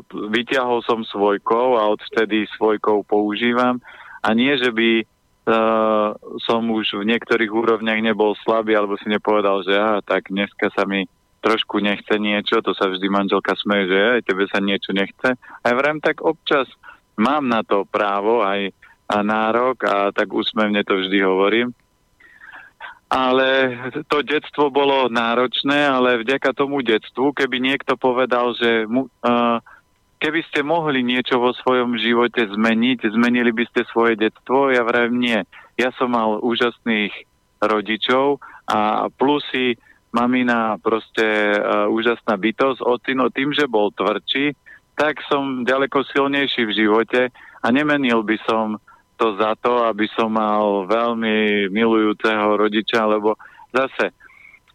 vyťahol 0.10 0.82
som 0.86 1.02
svojkov 1.06 1.78
a 1.78 1.90
odvtedy 1.94 2.46
svojkov 2.58 3.06
používam. 3.06 3.82
A 4.22 4.34
nie, 4.34 4.54
že 4.58 4.70
by 4.74 4.90
uh, 5.02 6.14
som 6.46 6.66
už 6.70 7.02
v 7.02 7.10
niektorých 7.10 7.50
úrovniach 7.50 8.02
nebol 8.02 8.34
slabý, 8.42 8.76
alebo 8.76 8.98
si 8.98 9.10
nepovedal, 9.10 9.62
že 9.66 9.74
aha, 9.78 10.02
tak 10.02 10.30
dneska 10.30 10.74
sa 10.74 10.86
mi 10.90 11.06
trošku 11.40 11.80
nechce 11.80 12.20
niečo, 12.20 12.60
to 12.62 12.76
sa 12.76 12.92
vždy 12.92 13.08
manželka 13.08 13.56
smeje, 13.56 13.92
že 13.92 14.00
aj 14.20 14.22
tebe 14.28 14.44
sa 14.52 14.60
niečo 14.60 14.92
nechce. 14.92 15.40
A 15.40 15.68
vrem, 15.76 16.04
tak 16.04 16.20
občas 16.22 16.68
mám 17.20 17.48
na 17.48 17.64
to 17.64 17.84
právo 17.88 18.44
aj 18.44 18.72
a 19.10 19.26
nárok 19.26 19.78
a 19.90 19.96
tak 20.14 20.30
úsmevne 20.30 20.86
to 20.86 21.02
vždy 21.02 21.26
hovorím. 21.26 21.74
Ale 23.10 23.74
to 24.06 24.22
detstvo 24.22 24.70
bolo 24.70 25.10
náročné, 25.10 25.90
ale 25.90 26.22
vďaka 26.22 26.54
tomu 26.54 26.86
detstvu, 26.86 27.34
keby 27.34 27.58
niekto 27.58 27.98
povedal, 27.98 28.54
že 28.54 28.86
mu, 28.86 29.10
uh, 29.26 29.58
keby 30.22 30.46
ste 30.46 30.62
mohli 30.62 31.02
niečo 31.02 31.42
vo 31.42 31.50
svojom 31.58 31.98
živote 31.98 32.46
zmeniť, 32.46 33.10
zmenili 33.10 33.50
by 33.50 33.66
ste 33.74 33.82
svoje 33.90 34.14
detstvo? 34.14 34.70
Ja 34.70 34.86
vrajím 34.86 35.18
nie. 35.18 35.40
Ja 35.74 35.90
som 35.98 36.14
mal 36.14 36.38
úžasných 36.38 37.26
rodičov 37.66 38.38
a 38.70 39.10
plusy 39.10 39.82
mamina 40.10 40.78
proste 40.82 41.56
uh, 41.56 41.86
úžasná 41.90 42.38
bytosť, 42.38 42.82
ocino 42.82 43.30
tým, 43.30 43.54
že 43.54 43.70
bol 43.70 43.94
tvrdší, 43.94 44.58
tak 44.98 45.22
som 45.30 45.64
ďaleko 45.64 46.04
silnejší 46.12 46.68
v 46.68 46.76
živote 46.76 47.22
a 47.64 47.68
nemenil 47.72 48.26
by 48.26 48.38
som 48.44 48.82
to 49.20 49.36
za 49.36 49.56
to, 49.60 49.84
aby 49.84 50.08
som 50.16 50.32
mal 50.32 50.88
veľmi 50.88 51.68
milujúceho 51.72 52.56
rodiča, 52.56 53.04
lebo 53.04 53.36
zase, 53.76 54.16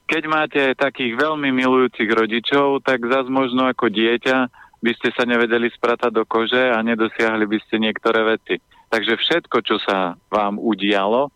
keď 0.05 0.23
máte 0.29 0.63
takých 0.77 1.17
veľmi 1.17 1.49
milujúcich 1.49 2.09
rodičov, 2.13 2.85
tak 2.85 3.05
zase 3.09 3.33
možno 3.33 3.65
ako 3.65 3.89
dieťa 3.89 4.37
by 4.85 4.93
ste 5.01 5.09
sa 5.17 5.25
nevedeli 5.25 5.73
spratať 5.73 6.13
do 6.13 6.29
kože 6.29 6.69
a 6.69 6.77
nedosiahli 6.85 7.49
by 7.49 7.59
ste 7.65 7.81
niektoré 7.81 8.37
veci. 8.37 8.61
Takže 8.93 9.17
všetko, 9.17 9.57
čo 9.65 9.81
sa 9.81 10.13
vám 10.29 10.61
udialo, 10.61 11.33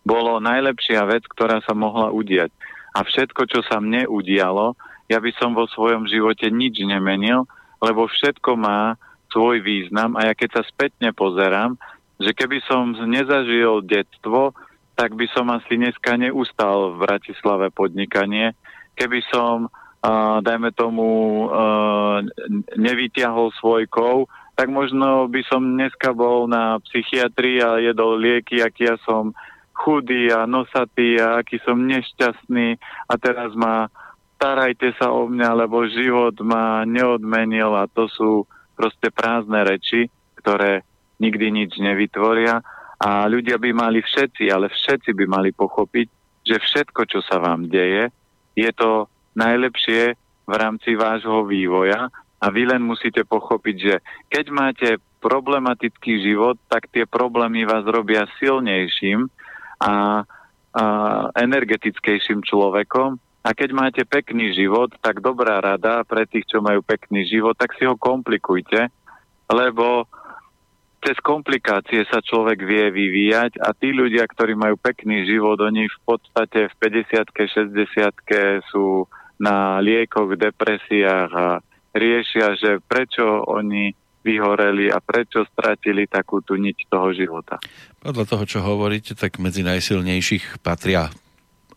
bolo 0.00 0.40
najlepšia 0.40 1.04
vec, 1.04 1.28
ktorá 1.28 1.60
sa 1.60 1.76
mohla 1.76 2.08
udiať. 2.08 2.48
A 2.94 3.06
všetko, 3.06 3.46
čo 3.46 3.60
sa 3.66 3.78
mne 3.78 4.06
udialo, 4.10 4.74
ja 5.10 5.18
by 5.18 5.30
som 5.38 5.54
vo 5.54 5.66
svojom 5.70 6.06
živote 6.06 6.50
nič 6.50 6.82
nemenil, 6.82 7.46
lebo 7.82 8.06
všetko 8.06 8.54
má 8.58 8.94
svoj 9.30 9.62
význam 9.62 10.18
a 10.18 10.26
ja 10.26 10.34
keď 10.34 10.60
sa 10.60 10.62
spätne 10.66 11.14
pozerám, 11.14 11.78
že 12.18 12.34
keby 12.34 12.60
som 12.66 12.92
nezažil 12.94 13.80
detstvo, 13.86 14.52
tak 14.98 15.16
by 15.16 15.24
som 15.32 15.48
asi 15.54 15.80
dneska 15.80 16.18
neustal 16.18 16.92
v 16.94 17.08
Bratislave 17.08 17.72
podnikanie. 17.72 18.52
Keby 18.98 19.24
som 19.32 19.72
a 20.00 20.40
dajme 20.40 20.72
tomu, 20.72 21.08
uh, 21.44 22.24
nevyťahol 22.72 23.52
svojkov, 23.60 24.32
tak 24.56 24.72
možno 24.72 25.28
by 25.28 25.44
som 25.44 25.76
dneska 25.76 26.16
bol 26.16 26.48
na 26.48 26.80
psychiatrii 26.88 27.60
a 27.60 27.76
jedol 27.84 28.16
lieky, 28.16 28.64
aký 28.64 28.88
ja 28.88 28.96
som 29.04 29.36
chudý 29.80 30.28
a 30.28 30.44
nosatý 30.44 31.16
a 31.16 31.40
aký 31.40 31.56
som 31.64 31.80
nešťastný 31.88 32.76
a 33.08 33.14
teraz 33.16 33.56
ma 33.56 33.88
starajte 34.36 34.96
sa 34.96 35.12
o 35.12 35.28
mňa, 35.28 35.50
lebo 35.52 35.84
život 35.88 36.36
ma 36.40 36.84
neodmenil 36.84 37.76
a 37.76 37.84
to 37.88 38.08
sú 38.08 38.48
proste 38.72 39.12
prázdne 39.12 39.60
reči, 39.64 40.08
ktoré 40.40 40.80
nikdy 41.20 41.52
nič 41.52 41.76
nevytvoria. 41.76 42.64
A 43.00 43.28
ľudia 43.28 43.60
by 43.60 43.72
mali 43.76 44.00
všetci, 44.00 44.48
ale 44.48 44.72
všetci 44.72 45.12
by 45.12 45.24
mali 45.28 45.52
pochopiť, 45.52 46.08
že 46.44 46.56
všetko, 46.56 47.00
čo 47.04 47.20
sa 47.20 47.36
vám 47.36 47.68
deje, 47.68 48.08
je 48.56 48.70
to 48.72 49.08
najlepšie 49.36 50.16
v 50.48 50.54
rámci 50.56 50.96
vášho 50.96 51.44
vývoja. 51.44 52.08
A 52.40 52.46
vy 52.48 52.64
len 52.64 52.80
musíte 52.80 53.20
pochopiť, 53.28 53.76
že 53.76 53.94
keď 54.32 54.44
máte 54.48 54.88
problematický 55.20 56.24
život, 56.24 56.56
tak 56.72 56.88
tie 56.88 57.04
problémy 57.04 57.68
vás 57.68 57.84
robia 57.84 58.24
silnejším 58.40 59.28
a, 59.80 60.22
a 60.76 60.84
energetickejším 61.34 62.44
človekom. 62.44 63.16
A 63.40 63.56
keď 63.56 63.70
máte 63.72 64.02
pekný 64.04 64.52
život, 64.52 64.92
tak 65.00 65.24
dobrá 65.24 65.64
rada 65.64 66.04
pre 66.04 66.28
tých, 66.28 66.44
čo 66.44 66.60
majú 66.60 66.84
pekný 66.84 67.24
život, 67.24 67.56
tak 67.56 67.72
si 67.80 67.88
ho 67.88 67.96
komplikujte, 67.96 68.92
lebo 69.48 70.04
cez 71.00 71.16
komplikácie 71.24 72.04
sa 72.12 72.20
človek 72.20 72.60
vie 72.60 72.92
vyvíjať 72.92 73.56
a 73.64 73.72
tí 73.72 73.96
ľudia, 73.96 74.28
ktorí 74.28 74.52
majú 74.52 74.76
pekný 74.76 75.24
život, 75.24 75.56
oni 75.56 75.88
v 75.88 75.98
podstate 76.04 76.68
v 76.68 76.74
50 76.76 77.32
60 77.32 78.68
sú 78.68 79.08
na 79.40 79.80
liekoch, 79.80 80.36
depresiách 80.36 81.30
a 81.32 81.64
riešia, 81.96 82.60
že 82.60 82.84
prečo 82.84 83.24
oni 83.48 83.96
vyhoreli 84.20 84.92
a 84.92 85.00
prečo 85.00 85.44
stratili 85.48 86.04
takú 86.04 86.44
tú 86.44 86.56
niť 86.56 86.88
toho 86.92 87.08
života. 87.16 87.56
Podľa 88.04 88.24
toho, 88.28 88.44
čo 88.44 88.58
hovoríte, 88.60 89.16
tak 89.16 89.40
medzi 89.40 89.64
najsilnejších 89.64 90.60
patria 90.60 91.08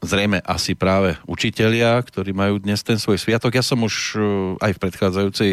zrejme 0.04 0.44
asi 0.44 0.76
práve 0.76 1.16
učitelia, 1.24 1.96
ktorí 2.04 2.36
majú 2.36 2.60
dnes 2.60 2.84
ten 2.84 3.00
svoj 3.00 3.16
sviatok. 3.16 3.56
Ja 3.56 3.64
som 3.64 3.80
už 3.82 4.20
eh, 4.20 4.24
aj 4.60 4.72
v 4.76 4.82
predchádzajúcej 4.84 5.52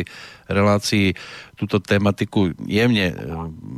relácii 0.51 1.15
túto 1.61 1.77
tematiku 1.77 2.57
jemne 2.65 3.13
e, 3.13 3.15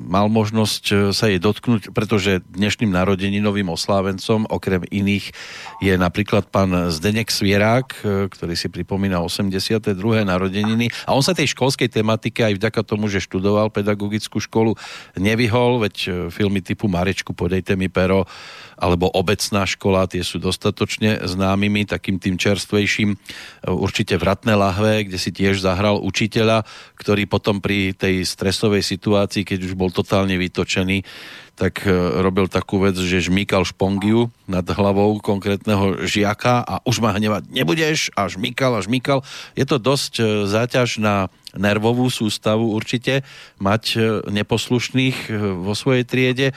mal 0.07 0.31
možnosť 0.31 0.85
e, 0.87 0.95
sa 1.11 1.27
jej 1.27 1.43
dotknúť, 1.43 1.91
pretože 1.91 2.39
dnešným 2.47 2.95
narodeninovým 2.95 3.67
oslávencom 3.75 4.47
okrem 4.47 4.87
iných 4.87 5.35
je 5.83 5.95
napríklad 5.99 6.47
pán 6.47 6.95
Zdenek 6.95 7.35
Svierák, 7.35 7.89
e, 7.91 8.31
ktorý 8.31 8.55
si 8.55 8.71
pripomína 8.71 9.19
82. 9.19 9.99
narodeniny 10.23 10.95
a 11.11 11.19
on 11.19 11.27
sa 11.27 11.35
tej 11.35 11.51
školskej 11.51 11.91
tematike 11.91 12.47
aj 12.47 12.55
vďaka 12.63 12.87
tomu, 12.87 13.11
že 13.11 13.19
študoval 13.19 13.75
pedagogickú 13.75 14.39
školu, 14.39 14.79
nevyhol, 15.19 15.83
veď 15.83 16.31
filmy 16.31 16.63
typu 16.63 16.87
Marečku, 16.87 17.35
podejte 17.35 17.75
mi 17.75 17.91
pero, 17.91 18.31
alebo 18.79 19.11
Obecná 19.11 19.67
škola, 19.67 20.07
tie 20.07 20.23
sú 20.23 20.39
dostatočne 20.39 21.27
známymi, 21.27 21.89
takým 21.89 22.23
tým 22.23 22.39
čerstvejším, 22.39 23.19
určite 23.67 24.15
Vratné 24.15 24.55
lahve, 24.55 25.09
kde 25.09 25.19
si 25.19 25.35
tiež 25.35 25.63
zahral 25.63 25.99
učiteľa, 26.03 26.63
ktorý 26.99 27.27
potom 27.27 27.59
pri 27.59 27.72
pri 27.73 27.97
tej 27.97 28.29
stresovej 28.29 28.85
situácii, 28.85 29.49
keď 29.49 29.65
už 29.65 29.73
bol 29.81 29.89
totálne 29.89 30.37
vytočený, 30.37 31.09
tak 31.57 31.89
e, 31.89 32.21
robil 32.21 32.45
takú 32.45 32.85
vec, 32.85 32.93
že 33.01 33.25
žmýkal 33.25 33.65
špongiu 33.65 34.29
nad 34.45 34.61
hlavou 34.69 35.17
konkrétneho 35.25 36.05
žiaka 36.05 36.61
a 36.61 36.85
už 36.85 37.01
ma 37.01 37.17
hnevať 37.17 37.49
nebudeš 37.49 38.13
a 38.13 38.29
žmýkal 38.29 38.77
a 38.77 38.85
žmýkal. 38.85 39.25
Je 39.57 39.65
to 39.65 39.81
dosť 39.81 40.13
e, 40.21 40.25
záťaž 40.53 41.01
na 41.01 41.33
nervovú 41.57 42.13
sústavu 42.13 42.77
určite 42.77 43.25
mať 43.57 43.83
e, 43.97 43.99
neposlušných 44.29 45.33
vo 45.65 45.73
svojej 45.73 46.05
triede. 46.05 46.53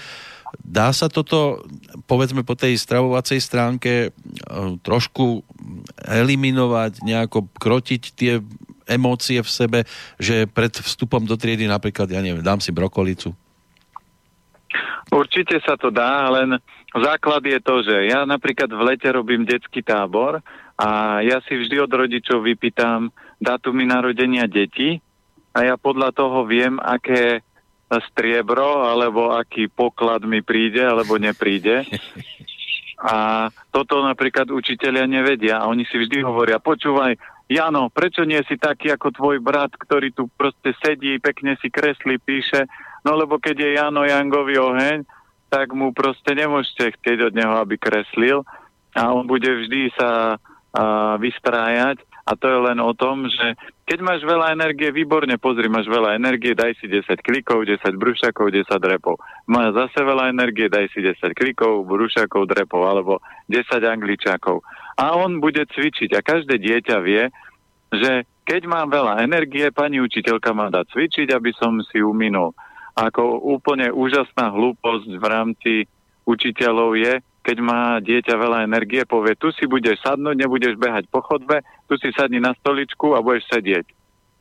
Dá 0.60 0.91
sa 0.91 1.07
toto, 1.07 1.63
povedzme 2.12 2.43
po 2.43 2.60
tej 2.60 2.75
stravovacej 2.75 3.39
stránke, 3.39 4.12
trošku 4.88 5.43
eliminovať, 6.03 7.03
nejako 7.03 7.48
krotiť 7.55 8.03
tie 8.15 8.39
emócie 8.86 9.42
v 9.42 9.50
sebe, 9.50 9.80
že 10.18 10.46
pred 10.50 10.72
vstupom 10.72 11.25
do 11.25 11.36
triedy 11.36 11.65
napríklad, 11.65 12.10
ja 12.10 12.22
neviem, 12.22 12.46
dám 12.46 12.62
si 12.62 12.70
brokolicu? 12.74 13.34
Určite 15.13 15.62
sa 15.62 15.77
to 15.77 15.94
dá, 15.94 16.27
len 16.34 16.58
základ 16.92 17.46
je 17.46 17.60
to, 17.62 17.86
že 17.86 18.10
ja 18.10 18.25
napríklad 18.25 18.68
v 18.68 18.82
lete 18.82 19.10
robím 19.13 19.46
detský 19.46 19.86
tábor 19.86 20.42
a 20.75 21.22
ja 21.22 21.39
si 21.46 21.56
vždy 21.56 21.77
od 21.80 21.92
rodičov 21.92 22.44
vypýtam 22.44 23.13
dátumy 23.38 23.86
narodenia 23.86 24.50
detí 24.50 25.00
a 25.56 25.63
ja 25.63 25.75
podľa 25.80 26.12
toho 26.12 26.44
viem, 26.44 26.82
aké 26.82 27.46
striebro 28.12 28.84
alebo 28.84 29.32
aký 29.32 29.70
poklad 29.70 30.25
mi 30.25 30.42
príde 30.42 30.82
alebo 30.84 31.15
nepríde. 31.15 31.86
A 32.96 33.51
toto 33.75 34.00
napríklad 34.00 34.48
učiteľia 34.56 35.04
nevedia 35.04 35.60
a 35.60 35.68
oni 35.68 35.84
si 35.84 36.00
vždy 36.00 36.24
hovoria, 36.24 36.63
počúvaj, 36.63 37.20
Jano, 37.46 37.94
prečo 37.94 38.25
nie 38.25 38.42
si 38.50 38.58
taký 38.58 38.90
ako 38.90 39.14
tvoj 39.14 39.38
brat, 39.38 39.70
ktorý 39.78 40.10
tu 40.10 40.25
proste 40.34 40.74
sedí, 40.82 41.22
pekne 41.22 41.54
si 41.62 41.70
kreslí, 41.70 42.18
píše, 42.18 42.66
no 43.06 43.14
lebo 43.14 43.38
keď 43.38 43.56
je 43.62 43.70
Jano 43.78 44.02
Jangový 44.02 44.58
oheň, 44.58 45.06
tak 45.54 45.70
mu 45.78 45.94
proste 45.94 46.34
nemôžete 46.34 46.98
chcieť 46.98 47.30
od 47.30 47.34
neho, 47.38 47.54
aby 47.62 47.78
kreslil 47.78 48.42
a 48.98 49.14
on 49.14 49.30
bude 49.30 49.46
vždy 49.46 49.94
sa 49.94 50.42
a, 50.74 51.16
vystrájať 51.22 52.02
a 52.25 52.34
to 52.34 52.50
je 52.50 52.60
len 52.66 52.82
o 52.82 52.90
tom, 52.98 53.30
že 53.30 53.54
keď 53.86 54.00
máš 54.02 54.22
veľa 54.25 54.58
energie, 54.58 54.90
výborne, 54.90 55.38
pozri, 55.38 55.70
máš 55.70 55.86
veľa 55.86 56.18
energie, 56.18 56.58
daj 56.58 56.74
si 56.82 56.90
10 56.90 57.06
klikov, 57.22 57.70
10 57.70 57.86
brúšakov, 58.02 58.50
10 58.50 58.66
repov. 58.82 59.22
Máš 59.46 59.78
zase 59.78 60.02
veľa 60.02 60.34
energie, 60.34 60.66
daj 60.66 60.90
si 60.90 61.06
10 61.06 61.22
klikov, 61.38 61.86
brúšakov, 61.86 62.50
drepov, 62.50 62.82
alebo 62.82 63.22
10 63.46 63.70
angličákov. 63.86 64.66
A 64.96 65.20
on 65.20 65.44
bude 65.44 65.60
cvičiť 65.60 66.16
a 66.16 66.24
každé 66.24 66.56
dieťa 66.56 66.98
vie, 67.04 67.28
že 67.92 68.24
keď 68.46 68.62
mám 68.70 68.88
veľa 68.94 69.25
energie, 69.25 69.68
pani 69.74 70.00
učiteľka 70.00 70.54
ma 70.56 70.72
dá 70.72 70.86
cvičiť, 70.86 71.34
aby 71.34 71.52
som 71.58 71.75
si 71.84 72.00
ju 72.00 72.14
minul. 72.14 72.54
Ako 72.96 73.44
úplne 73.44 73.92
úžasná 73.92 74.54
hlúposť 74.56 75.10
v 75.20 75.25
rámci 75.25 75.74
učiteľov 76.24 76.96
je, 76.96 77.14
keď 77.46 77.58
má 77.62 78.02
dieťa 78.02 78.34
veľa 78.34 78.66
energie, 78.66 79.06
povie, 79.06 79.38
tu 79.38 79.54
si 79.54 79.70
budeš 79.70 80.02
sadnúť, 80.02 80.34
nebudeš 80.34 80.80
behať 80.82 81.06
po 81.12 81.22
chodbe, 81.22 81.62
tu 81.86 81.94
si 82.02 82.10
sadni 82.16 82.42
na 82.42 82.58
stoličku 82.58 83.14
a 83.14 83.22
budeš 83.22 83.46
sedieť. 83.52 83.86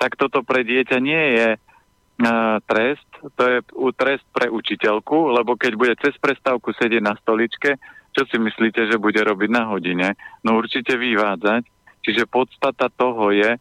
Tak 0.00 0.16
toto 0.16 0.40
pre 0.40 0.64
dieťa 0.64 0.96
nie 1.04 1.24
je 1.36 1.48
uh, 1.56 2.56
trest, 2.64 3.08
to 3.36 3.42
je 3.44 3.58
trest 3.98 4.24
pre 4.32 4.48
učiteľku, 4.48 5.36
lebo 5.36 5.58
keď 5.58 5.72
bude 5.76 5.94
cez 6.00 6.16
prestávku 6.16 6.72
sedieť 6.72 7.02
na 7.04 7.12
stoličke, 7.20 7.76
čo 8.14 8.22
si 8.30 8.38
myslíte, 8.38 8.88
že 8.88 9.02
bude 9.02 9.18
robiť 9.18 9.50
na 9.50 9.68
hodine? 9.68 10.14
No 10.46 10.56
určite 10.56 10.94
vyvádzať. 10.94 11.66
Čiže 12.04 12.30
podstata 12.30 12.86
toho 12.92 13.34
je, 13.34 13.58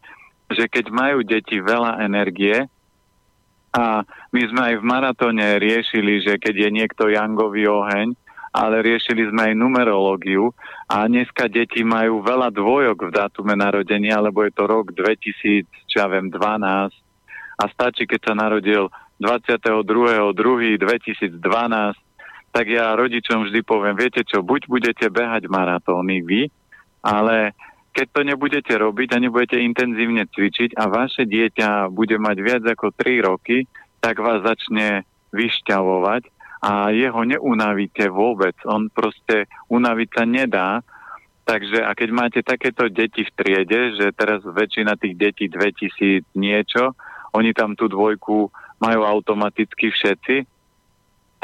že 0.52 0.70
keď 0.70 0.92
majú 0.92 1.26
deti 1.26 1.58
veľa 1.58 2.04
energie, 2.04 2.68
a 3.74 4.06
my 4.30 4.42
sme 4.46 4.62
aj 4.70 4.74
v 4.78 4.84
maratóne 4.86 5.58
riešili, 5.58 6.22
že 6.22 6.38
keď 6.38 6.54
je 6.54 6.70
niekto 6.70 7.10
jangový 7.10 7.66
oheň, 7.66 8.14
ale 8.54 8.86
riešili 8.86 9.26
sme 9.34 9.50
aj 9.50 9.58
numerológiu 9.58 10.54
a 10.86 11.10
dneska 11.10 11.50
deti 11.50 11.82
majú 11.82 12.22
veľa 12.22 12.54
dvojok 12.54 13.10
v 13.10 13.12
dátume 13.18 13.58
narodenia, 13.58 14.22
lebo 14.22 14.46
je 14.46 14.54
to 14.54 14.70
rok 14.70 14.94
2000, 14.94 15.66
čo 15.90 15.96
ja 15.98 16.06
viem, 16.06 16.30
12 16.30 16.94
a 17.54 17.70
stačí, 17.70 18.02
keď 18.06 18.20
sa 18.30 18.34
narodil 18.38 18.90
22.2.2012, 19.18 21.98
tak 22.54 22.70
ja 22.70 22.94
rodičom 22.94 23.50
vždy 23.50 23.66
poviem, 23.66 23.98
viete 23.98 24.22
čo, 24.22 24.46
buď 24.46 24.70
budete 24.70 25.10
behať 25.10 25.50
maratóny 25.50 26.22
vy, 26.22 26.42
ale 27.02 27.50
keď 27.90 28.06
to 28.14 28.20
nebudete 28.22 28.70
robiť 28.70 29.08
a 29.10 29.18
nebudete 29.18 29.58
intenzívne 29.58 30.22
cvičiť 30.30 30.78
a 30.78 30.86
vaše 30.86 31.26
dieťa 31.26 31.90
bude 31.90 32.14
mať 32.14 32.36
viac 32.38 32.62
ako 32.62 32.94
3 32.94 33.26
roky, 33.26 33.66
tak 33.98 34.22
vás 34.22 34.46
začne 34.46 35.02
vyšťavovať 35.34 36.30
a 36.62 36.94
jeho 36.94 37.20
neunavíte 37.26 38.06
vôbec. 38.06 38.54
On 38.70 38.86
proste 38.86 39.50
unaviť 39.66 40.08
sa 40.14 40.24
nedá. 40.24 40.70
Takže 41.44 41.84
a 41.84 41.92
keď 41.92 42.08
máte 42.08 42.40
takéto 42.40 42.88
deti 42.88 43.26
v 43.26 43.34
triede, 43.36 44.00
že 44.00 44.16
teraz 44.16 44.40
väčšina 44.46 44.96
tých 44.96 45.14
detí 45.18 45.44
2000 45.50 46.24
niečo, 46.38 46.96
oni 47.36 47.52
tam 47.52 47.76
tú 47.76 47.90
dvojku 47.90 48.48
majú 48.80 49.00
automaticky 49.04 49.92
všetci, 49.92 50.53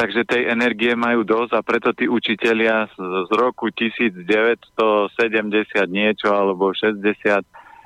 takže 0.01 0.25
tej 0.25 0.49
energie 0.49 0.97
majú 0.97 1.29
dosť 1.29 1.53
a 1.53 1.61
preto 1.61 1.93
tí 1.93 2.09
učitelia 2.09 2.89
z, 2.89 3.29
z 3.29 3.31
roku 3.37 3.69
1970 3.69 4.73
niečo 5.93 6.33
alebo 6.33 6.73
60, 6.73 7.05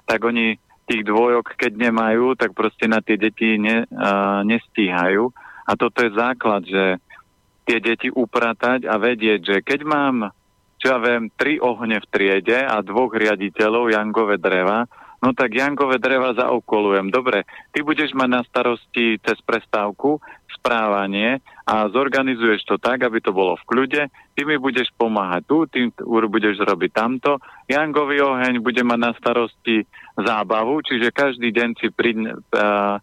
tak 0.07 0.21
oni 0.23 0.55
tých 0.87 1.03
dvojok, 1.03 1.59
keď 1.59 1.91
nemajú, 1.91 2.39
tak 2.39 2.55
proste 2.55 2.87
na 2.87 3.03
tie 3.03 3.19
deti 3.19 3.59
ne, 3.59 3.83
a, 3.91 4.47
nestíhajú. 4.47 5.27
A 5.67 5.75
toto 5.75 6.07
je 6.07 6.15
základ, 6.15 6.63
že 6.63 7.03
tie 7.67 7.83
deti 7.83 8.13
upratať 8.13 8.87
a 8.87 8.95
vedieť, 8.95 9.41
že 9.43 9.57
keď 9.65 9.81
mám, 9.83 10.31
čo 10.79 10.95
ja 10.95 10.99
viem, 11.03 11.33
tri 11.35 11.59
ohne 11.59 11.99
v 11.99 12.07
triede 12.15 12.63
a 12.63 12.79
dvoch 12.85 13.11
riaditeľov 13.11 13.91
Jangové 13.91 14.37
dreva, 14.37 14.85
no 15.25 15.33
tak 15.33 15.57
Jangové 15.57 15.97
dreva 15.97 16.37
zaokolujem. 16.37 17.09
Dobre, 17.09 17.49
ty 17.73 17.81
budeš 17.81 18.13
mať 18.13 18.29
na 18.29 18.43
starosti 18.45 19.17
cez 19.25 19.41
prestávku 19.41 20.21
správanie 20.53 21.41
a 21.65 21.89
zorganizuješ 21.89 22.69
to 22.69 22.77
tak, 22.77 23.09
aby 23.09 23.25
to 23.25 23.33
bolo 23.33 23.57
v 23.57 23.67
kľude. 23.73 24.03
Ty 24.37 24.41
mi 24.45 24.61
budeš 24.61 24.93
pomáhať 25.01 25.43
tu, 25.49 25.65
ty 25.65 25.89
budeš 26.05 26.61
robiť 26.61 26.91
tamto. 26.93 27.41
Jangový 27.65 28.21
oheň 28.21 28.61
bude 28.61 28.85
mať 28.85 29.01
na 29.01 29.13
starosti 29.17 29.89
zábavu, 30.13 30.85
čiže 30.85 31.09
každý 31.09 31.57
deň 31.57 31.69
si 31.81 31.89
pri, 31.89 32.13
uh, 32.37 33.01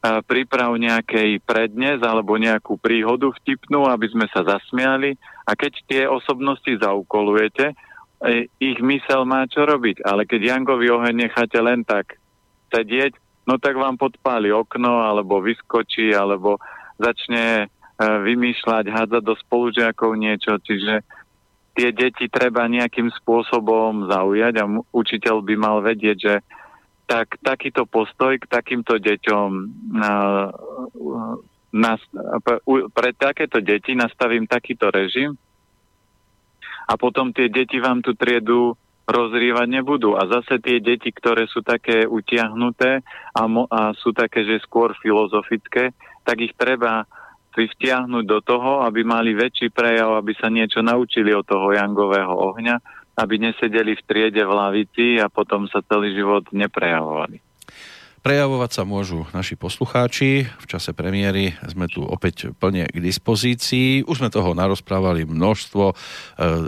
príprav 0.00 0.76
nejakej 0.76 1.44
prednes 1.44 2.00
alebo 2.00 2.36
nejakú 2.36 2.76
príhodu 2.80 3.32
vtipnú, 3.40 3.88
aby 3.88 4.08
sme 4.12 4.28
sa 4.32 4.44
zasmiali 4.44 5.16
a 5.44 5.52
keď 5.52 5.72
tie 5.88 6.02
osobnosti 6.08 6.72
zaukolujete, 6.80 7.72
e, 7.72 7.74
ich 8.56 8.80
mysel 8.80 9.28
má 9.28 9.44
čo 9.44 9.68
robiť, 9.68 10.00
ale 10.08 10.24
keď 10.24 10.56
Jangovi 10.56 10.88
oheň 10.88 11.28
necháte 11.28 11.60
len 11.60 11.84
tak 11.84 12.16
sedieť, 12.72 13.12
no 13.44 13.60
tak 13.60 13.76
vám 13.76 14.00
podpáli 14.00 14.48
okno 14.48 15.04
alebo 15.04 15.44
vyskočí 15.44 16.16
alebo 16.16 16.56
začne 17.00 17.44
e, 17.64 17.66
vymýšľať, 17.98 18.84
hádzať 18.92 19.22
do 19.24 19.34
spolužiakov 19.40 20.12
niečo, 20.20 20.60
čiže 20.60 21.00
tie 21.72 21.88
deti 21.96 22.28
treba 22.28 22.68
nejakým 22.68 23.08
spôsobom 23.22 24.12
zaujať 24.12 24.54
a 24.60 24.64
učiteľ 24.92 25.36
by 25.40 25.54
mal 25.56 25.80
vedieť, 25.80 26.18
že 26.20 26.34
tak 27.08 27.40
takýto 27.42 27.90
postoj 27.90 28.38
k 28.38 28.46
takýmto 28.46 29.00
deťom 29.02 29.48
na, 29.96 30.14
pre 32.94 33.10
takéto 33.18 33.58
deti 33.58 33.98
nastavím 33.98 34.46
takýto 34.46 34.94
režim 34.94 35.34
a 36.90 36.98
potom 36.98 37.30
tie 37.30 37.46
deti 37.50 37.78
vám 37.78 38.02
tú 38.02 38.18
triedu 38.18 38.74
rozrývať 39.10 39.66
nebudú. 39.70 40.14
A 40.14 40.26
zase 40.26 40.62
tie 40.62 40.78
deti, 40.78 41.10
ktoré 41.10 41.46
sú 41.50 41.62
také 41.62 42.06
utiahnuté 42.06 43.02
a, 43.34 43.42
mo- 43.46 43.70
a 43.70 43.90
sú 43.98 44.14
také, 44.14 44.46
že 44.46 44.62
skôr 44.62 44.94
filozofické, 44.98 45.90
tak 46.30 46.38
ich 46.38 46.54
treba 46.54 47.02
si 47.50 47.66
vtiahnuť 47.66 48.24
do 48.30 48.38
toho, 48.46 48.86
aby 48.86 49.02
mali 49.02 49.34
väčší 49.34 49.74
prejav, 49.74 50.14
aby 50.14 50.38
sa 50.38 50.46
niečo 50.46 50.78
naučili 50.86 51.34
od 51.34 51.42
toho 51.42 51.74
jangového 51.74 52.30
ohňa 52.30 52.78
aby 53.20 53.36
nesedeli 53.36 53.92
v 53.92 54.02
triede 54.08 54.40
v 54.40 54.52
lavici 54.56 55.06
a 55.20 55.28
potom 55.28 55.68
sa 55.68 55.84
celý 55.84 56.16
život 56.16 56.48
neprejavovali. 56.56 57.44
Prejavovať 58.20 58.70
sa 58.76 58.84
môžu 58.84 59.24
naši 59.32 59.56
poslucháči. 59.56 60.44
V 60.44 60.66
čase 60.68 60.92
premiéry 60.92 61.56
sme 61.64 61.88
tu 61.88 62.04
opäť 62.04 62.52
plne 62.52 62.84
k 62.84 63.00
dispozícii. 63.00 64.04
Už 64.04 64.20
sme 64.20 64.28
toho 64.28 64.52
narozprávali 64.52 65.24
množstvo, 65.24 65.84
e, 65.88 65.94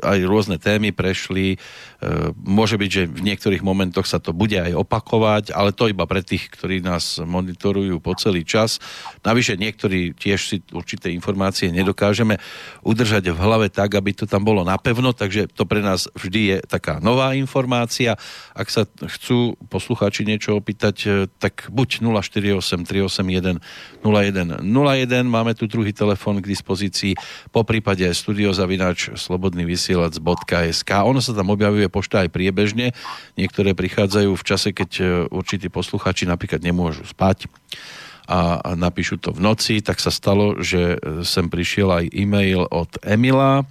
aj 0.00 0.18
rôzne 0.24 0.56
témy 0.56 0.96
prešli. 0.96 1.60
E, 2.02 2.34
môže 2.34 2.74
byť, 2.74 2.90
že 2.90 3.02
v 3.06 3.22
niektorých 3.30 3.62
momentoch 3.62 4.10
sa 4.10 4.18
to 4.18 4.34
bude 4.34 4.58
aj 4.58 4.74
opakovať, 4.74 5.54
ale 5.54 5.70
to 5.70 5.86
iba 5.86 6.02
pre 6.02 6.18
tých, 6.18 6.50
ktorí 6.50 6.82
nás 6.82 7.22
monitorujú 7.22 8.02
po 8.02 8.18
celý 8.18 8.42
čas. 8.42 8.82
Navyše 9.22 9.54
niektorí 9.54 10.10
tiež 10.10 10.40
si 10.42 10.56
určité 10.74 11.14
informácie 11.14 11.70
nedokážeme 11.70 12.42
udržať 12.82 13.30
v 13.30 13.38
hlave 13.38 13.70
tak, 13.70 13.94
aby 13.94 14.10
to 14.18 14.26
tam 14.26 14.42
bolo 14.42 14.66
napevno, 14.66 15.14
takže 15.14 15.46
to 15.54 15.62
pre 15.62 15.78
nás 15.78 16.10
vždy 16.18 16.40
je 16.42 16.56
taká 16.66 16.98
nová 16.98 17.38
informácia. 17.38 18.18
Ak 18.50 18.66
sa 18.66 18.82
chcú 18.82 19.54
poslucháči 19.70 20.26
niečo 20.26 20.58
opýtať, 20.58 20.96
e, 21.06 21.30
tak 21.38 21.70
buď 21.70 22.02
048 22.02 22.82
381 22.82 23.62
0101, 24.02 25.22
máme 25.30 25.54
tu 25.54 25.70
druhý 25.70 25.94
telefón 25.94 26.42
k 26.42 26.50
dispozícii, 26.50 27.14
po 27.54 27.62
prípade 27.62 28.02
studiozavinač 28.10 29.14
slobodnyvysielac.sk. 29.14 30.90
Ono 31.06 31.22
sa 31.22 31.30
tam 31.30 31.54
objavuje 31.54 31.91
pošta 31.92 32.24
aj 32.24 32.32
priebežne, 32.32 32.96
niektoré 33.36 33.76
prichádzajú 33.76 34.32
v 34.32 34.46
čase, 34.48 34.72
keď 34.72 34.90
e, 34.96 35.04
určití 35.28 35.68
posluchači 35.68 36.24
napríklad 36.24 36.64
nemôžu 36.64 37.04
spať 37.04 37.52
a 38.32 38.72
napíšu 38.78 39.18
to 39.18 39.34
v 39.34 39.44
noci, 39.44 39.74
tak 39.84 40.00
sa 40.00 40.08
stalo, 40.08 40.62
že 40.62 40.96
e, 40.96 41.26
sem 41.26 41.52
prišiel 41.52 41.92
aj 41.92 42.04
e-mail 42.16 42.64
od 42.70 42.88
Emila, 43.04 43.60
e, 43.60 43.64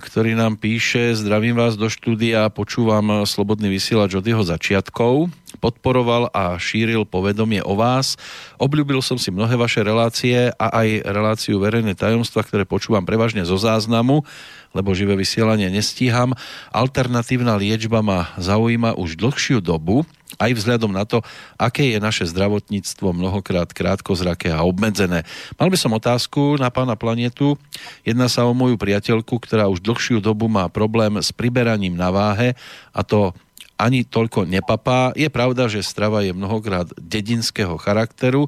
ktorý 0.00 0.32
nám 0.32 0.56
píše, 0.56 1.12
zdravím 1.12 1.60
vás 1.60 1.76
do 1.76 1.92
štúdia, 1.92 2.48
počúvam 2.48 3.28
Slobodný 3.28 3.68
vysielač 3.68 4.16
od 4.16 4.24
jeho 4.24 4.40
začiatkov 4.46 5.28
podporoval 5.62 6.34
a 6.34 6.58
šíril 6.58 7.06
povedomie 7.06 7.62
o 7.62 7.78
vás. 7.78 8.18
Obľúbil 8.58 8.98
som 8.98 9.14
si 9.14 9.30
mnohé 9.30 9.54
vaše 9.54 9.86
relácie 9.86 10.50
a 10.58 10.66
aj 10.82 11.06
reláciu 11.06 11.62
verejné 11.62 11.94
tajomstva, 11.94 12.42
ktoré 12.42 12.66
počúvam 12.66 13.06
prevažne 13.06 13.46
zo 13.46 13.54
záznamu 13.54 14.26
lebo 14.72 14.96
živé 14.96 15.14
vysielanie 15.14 15.68
nestíham. 15.68 16.32
Alternatívna 16.72 17.60
liečba 17.60 18.00
ma 18.00 18.32
zaujíma 18.40 18.96
už 18.96 19.20
dlhšiu 19.20 19.60
dobu, 19.60 20.08
aj 20.40 20.56
vzhľadom 20.56 20.92
na 20.96 21.04
to, 21.04 21.20
aké 21.60 21.92
je 21.92 21.98
naše 22.00 22.24
zdravotníctvo 22.32 23.12
mnohokrát 23.12 23.68
krátkozraké 23.68 24.48
a 24.48 24.64
obmedzené. 24.64 25.28
Mal 25.60 25.68
by 25.68 25.76
som 25.76 25.92
otázku 25.92 26.56
na 26.56 26.72
pána 26.72 26.96
planetu. 26.96 27.60
Jedná 28.02 28.32
sa 28.32 28.48
o 28.48 28.56
moju 28.56 28.80
priateľku, 28.80 29.36
ktorá 29.36 29.68
už 29.68 29.84
dlhšiu 29.84 30.24
dobu 30.24 30.48
má 30.48 30.72
problém 30.72 31.20
s 31.20 31.30
priberaním 31.30 31.94
na 31.94 32.08
váhe 32.08 32.56
a 32.96 33.04
to 33.04 33.36
ani 33.82 34.06
toľko 34.06 34.46
nepapá. 34.46 35.10
Je 35.18 35.26
pravda, 35.26 35.66
že 35.66 35.82
strava 35.82 36.22
je 36.22 36.30
mnohokrát 36.30 36.86
dedinského 36.94 37.74
charakteru 37.82 38.46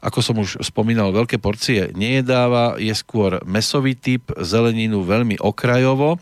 ako 0.00 0.18
som 0.24 0.36
už 0.40 0.64
spomínal, 0.64 1.12
veľké 1.12 1.36
porcie 1.36 1.92
nejedáva, 1.92 2.80
je 2.80 2.92
skôr 2.96 3.44
mesový 3.44 3.92
typ, 3.92 4.32
zeleninu 4.40 5.04
veľmi 5.04 5.36
okrajovo. 5.36 6.16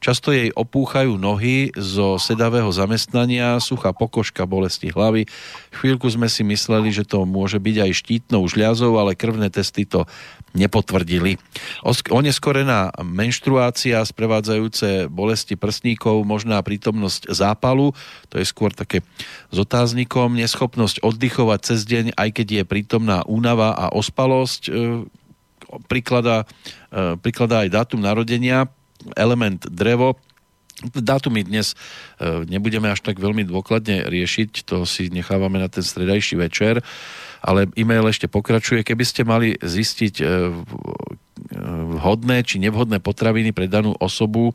Často 0.00 0.32
jej 0.32 0.48
opúchajú 0.48 1.20
nohy 1.20 1.68
zo 1.76 2.16
sedavého 2.16 2.72
zamestnania, 2.72 3.60
suchá 3.60 3.92
pokožka, 3.92 4.48
bolesti 4.48 4.88
hlavy. 4.88 5.28
Chvíľku 5.76 6.08
sme 6.08 6.32
si 6.32 6.40
mysleli, 6.40 6.88
že 6.88 7.04
to 7.04 7.28
môže 7.28 7.60
byť 7.60 7.76
aj 7.84 7.90
štítnou 7.92 8.48
žľazou, 8.48 8.96
ale 8.96 9.12
krvné 9.12 9.52
testy 9.52 9.84
to 9.84 10.08
nepotvrdili. 10.56 11.36
Oneskorená 12.08 12.92
menštruácia, 13.04 14.00
sprevádzajúce 14.04 15.12
bolesti 15.12 15.58
prsníkov, 15.58 16.24
možná 16.24 16.60
prítomnosť 16.64 17.28
zápalu, 17.32 17.92
to 18.32 18.40
je 18.40 18.46
skôr 18.48 18.72
také 18.72 19.04
s 19.52 19.56
otáznikom, 19.56 20.36
neschopnosť 20.36 21.04
oddychovať 21.04 21.60
cez 21.60 21.80
deň, 21.84 22.04
aj 22.16 22.28
keď 22.32 22.46
je 22.62 22.62
prítomná 22.64 23.24
únava 23.28 23.76
a 23.76 23.92
ospalosť, 23.92 24.62
e, 24.68 24.72
prikladá, 25.90 26.48
e, 26.92 27.20
prikladá 27.20 27.66
aj 27.66 27.72
dátum 27.72 28.00
narodenia, 28.00 28.68
element 29.16 29.62
drevo, 29.68 30.16
Dátumy 30.78 31.42
dnes 31.42 31.74
e, 32.22 32.46
nebudeme 32.46 32.86
až 32.86 33.02
tak 33.02 33.18
veľmi 33.18 33.42
dôkladne 33.42 34.06
riešiť, 34.06 34.62
to 34.62 34.86
si 34.86 35.10
nechávame 35.10 35.58
na 35.58 35.66
ten 35.66 35.82
stredajší 35.82 36.38
večer 36.38 36.86
ale 37.42 37.70
e-mail 37.78 38.06
ešte 38.08 38.26
pokračuje. 38.30 38.82
Keby 38.82 39.04
ste 39.06 39.22
mali 39.22 39.54
zistiť 39.58 40.14
e, 40.20 40.24
e, 40.24 40.28
vhodné 41.98 42.42
či 42.42 42.58
nevhodné 42.58 42.98
potraviny 42.98 43.54
pre 43.54 43.70
danú 43.70 43.94
osobu, 43.98 44.54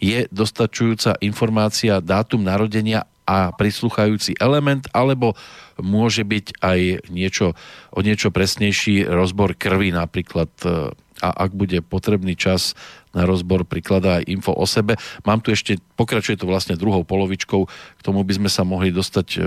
je 0.00 0.28
dostačujúca 0.32 1.20
informácia 1.24 2.00
dátum 2.00 2.44
narodenia 2.44 3.08
a 3.24 3.56
prisluchajúci 3.56 4.36
element, 4.36 4.84
alebo 4.92 5.32
môže 5.80 6.22
byť 6.28 6.60
aj 6.60 7.08
niečo, 7.08 7.56
o 7.88 8.00
niečo 8.04 8.28
presnejší 8.28 9.08
rozbor 9.08 9.56
krvi 9.56 9.96
napríklad 9.96 10.52
e, 10.64 10.92
a 11.24 11.32
ak 11.32 11.56
bude 11.56 11.80
potrebný 11.80 12.36
čas 12.36 12.76
na 13.16 13.24
rozbor 13.24 13.64
prikladá 13.64 14.20
aj 14.20 14.28
info 14.28 14.52
o 14.52 14.66
sebe. 14.68 15.00
Mám 15.24 15.40
tu 15.40 15.54
ešte, 15.54 15.80
pokračuje 15.96 16.36
to 16.36 16.50
vlastne 16.50 16.76
druhou 16.76 17.06
polovičkou, 17.06 17.62
k 17.70 18.00
tomu 18.04 18.26
by 18.26 18.36
sme 18.36 18.50
sa 18.50 18.66
mohli 18.66 18.90
dostať 18.90 19.28
e, 19.38 19.40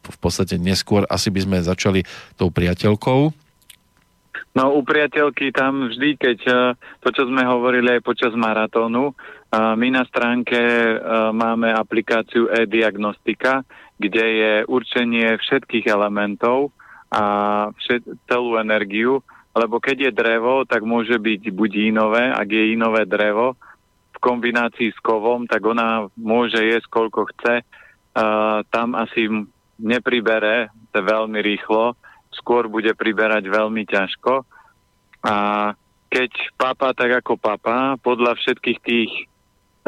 v 0.00 0.18
podstate 0.22 0.56
neskôr. 0.56 1.04
Asi 1.10 1.28
by 1.28 1.40
sme 1.42 1.58
začali 1.60 2.06
tou 2.38 2.48
priateľkou. 2.48 3.20
No 4.52 4.64
u 4.76 4.80
priateľky 4.84 5.50
tam 5.50 5.90
vždy, 5.90 6.08
keď 6.16 6.38
e, 6.46 6.52
to, 7.02 7.08
čo 7.10 7.26
sme 7.26 7.42
hovorili 7.42 7.98
aj 7.98 8.06
počas 8.06 8.32
maratónu, 8.38 9.10
e, 9.10 9.14
my 9.52 9.88
na 9.90 10.06
stránke 10.06 10.56
máme 11.34 11.74
aplikáciu 11.74 12.48
e-diagnostika, 12.48 13.66
kde 13.98 14.24
je 14.24 14.52
určenie 14.70 15.36
všetkých 15.42 15.90
elementov 15.90 16.70
a 17.12 17.24
všet, 17.76 18.08
celú 18.24 18.56
energiu 18.56 19.20
lebo 19.52 19.76
keď 19.80 20.08
je 20.08 20.12
drevo, 20.16 20.64
tak 20.64 20.80
môže 20.80 21.12
byť 21.20 21.52
buď 21.52 21.70
inové, 21.92 22.24
ak 22.32 22.48
je 22.48 22.72
inové 22.72 23.04
drevo, 23.04 23.60
v 24.12 24.18
kombinácii 24.18 24.88
s 24.92 24.98
kovom, 25.04 25.44
tak 25.44 25.60
ona 25.64 26.08
môže 26.16 26.56
jesť 26.56 26.88
koľko 26.88 27.28
chce. 27.36 27.60
Uh, 28.12 28.64
tam 28.72 28.96
asi 28.96 29.28
nepribere 29.76 30.72
to 30.92 31.00
veľmi 31.04 31.40
rýchlo, 31.40 31.96
skôr 32.32 32.68
bude 32.68 32.92
priberať 32.96 33.44
veľmi 33.48 33.84
ťažko. 33.84 34.44
A 35.24 35.34
keď 36.08 36.30
papa 36.56 36.96
tak 36.96 37.24
ako 37.24 37.36
papa, 37.36 38.00
podľa 38.00 38.36
všetkých 38.40 38.78
tých 38.80 39.12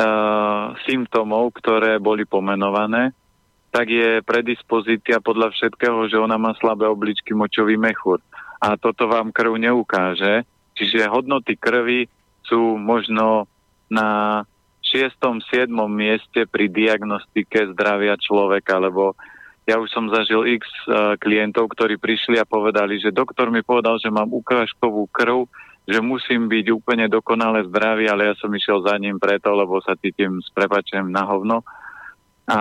uh, 0.01 0.77
symptómov, 0.85 1.57
ktoré 1.57 1.97
boli 2.01 2.29
pomenované, 2.29 3.17
tak 3.73 3.91
je 3.91 4.23
predispozícia 4.23 5.25
podľa 5.25 5.51
všetkého, 5.57 6.07
že 6.13 6.21
ona 6.21 6.37
má 6.37 6.53
slabé 6.61 6.85
obličky, 6.85 7.33
močový 7.33 7.81
mechúr 7.81 8.21
a 8.65 8.81
toto 8.81 9.05
vám 9.05 9.29
krv 9.29 9.61
neukáže. 9.61 10.49
Čiže 10.73 11.13
hodnoty 11.13 11.53
krvi 11.61 12.09
sú 12.49 12.81
možno 12.81 13.45
na 13.93 14.43
6. 14.81 15.13
7. 15.21 15.69
mieste 15.93 16.49
pri 16.49 16.73
diagnostike 16.73 17.77
zdravia 17.77 18.17
človeka, 18.17 18.81
lebo 18.81 19.13
ja 19.69 19.77
už 19.81 19.89
som 19.93 20.09
zažil 20.09 20.49
x 20.57 20.65
uh, 20.89 21.17
klientov, 21.21 21.73
ktorí 21.73 22.01
prišli 22.01 22.41
a 22.41 22.49
povedali, 22.49 23.01
že 23.01 23.13
doktor 23.13 23.53
mi 23.53 23.61
povedal, 23.61 24.01
že 24.01 24.13
mám 24.13 24.33
ukážkovú 24.33 25.09
krv, 25.13 25.49
že 25.85 26.01
musím 26.01 26.49
byť 26.49 26.67
úplne 26.73 27.07
dokonale 27.09 27.69
zdravý, 27.69 28.09
ale 28.09 28.33
ja 28.33 28.35
som 28.41 28.53
išiel 28.53 28.81
za 28.85 28.97
ním 28.97 29.21
preto, 29.21 29.53
lebo 29.53 29.81
sa 29.85 29.97
cítim 30.01 30.41
s 30.41 30.49
prepačem 30.53 31.05
na 31.13 31.25
hovno. 31.29 31.65
A 32.49 32.61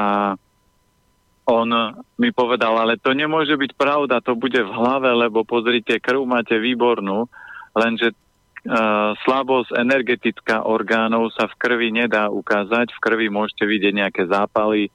on 1.43 1.69
mi 2.15 2.31
povedal, 2.31 2.79
ale 2.79 2.95
to 2.95 3.11
nemôže 3.11 3.55
byť 3.59 3.71
pravda, 3.75 4.23
to 4.23 4.35
bude 4.39 4.55
v 4.55 4.71
hlave, 4.71 5.11
lebo 5.11 5.43
pozrite, 5.43 5.99
krv 5.99 6.23
máte 6.23 6.55
výbornú, 6.55 7.27
lenže 7.75 8.15
uh, 8.15 9.11
slabosť 9.27 9.75
energetická 9.75 10.63
orgánov 10.63 11.35
sa 11.35 11.51
v 11.51 11.57
krvi 11.59 11.89
nedá 11.91 12.31
ukázať. 12.31 12.95
V 12.95 13.03
krvi 13.03 13.27
môžete 13.27 13.67
vidieť 13.67 13.93
nejaké 13.93 14.23
zápaly, 14.31 14.87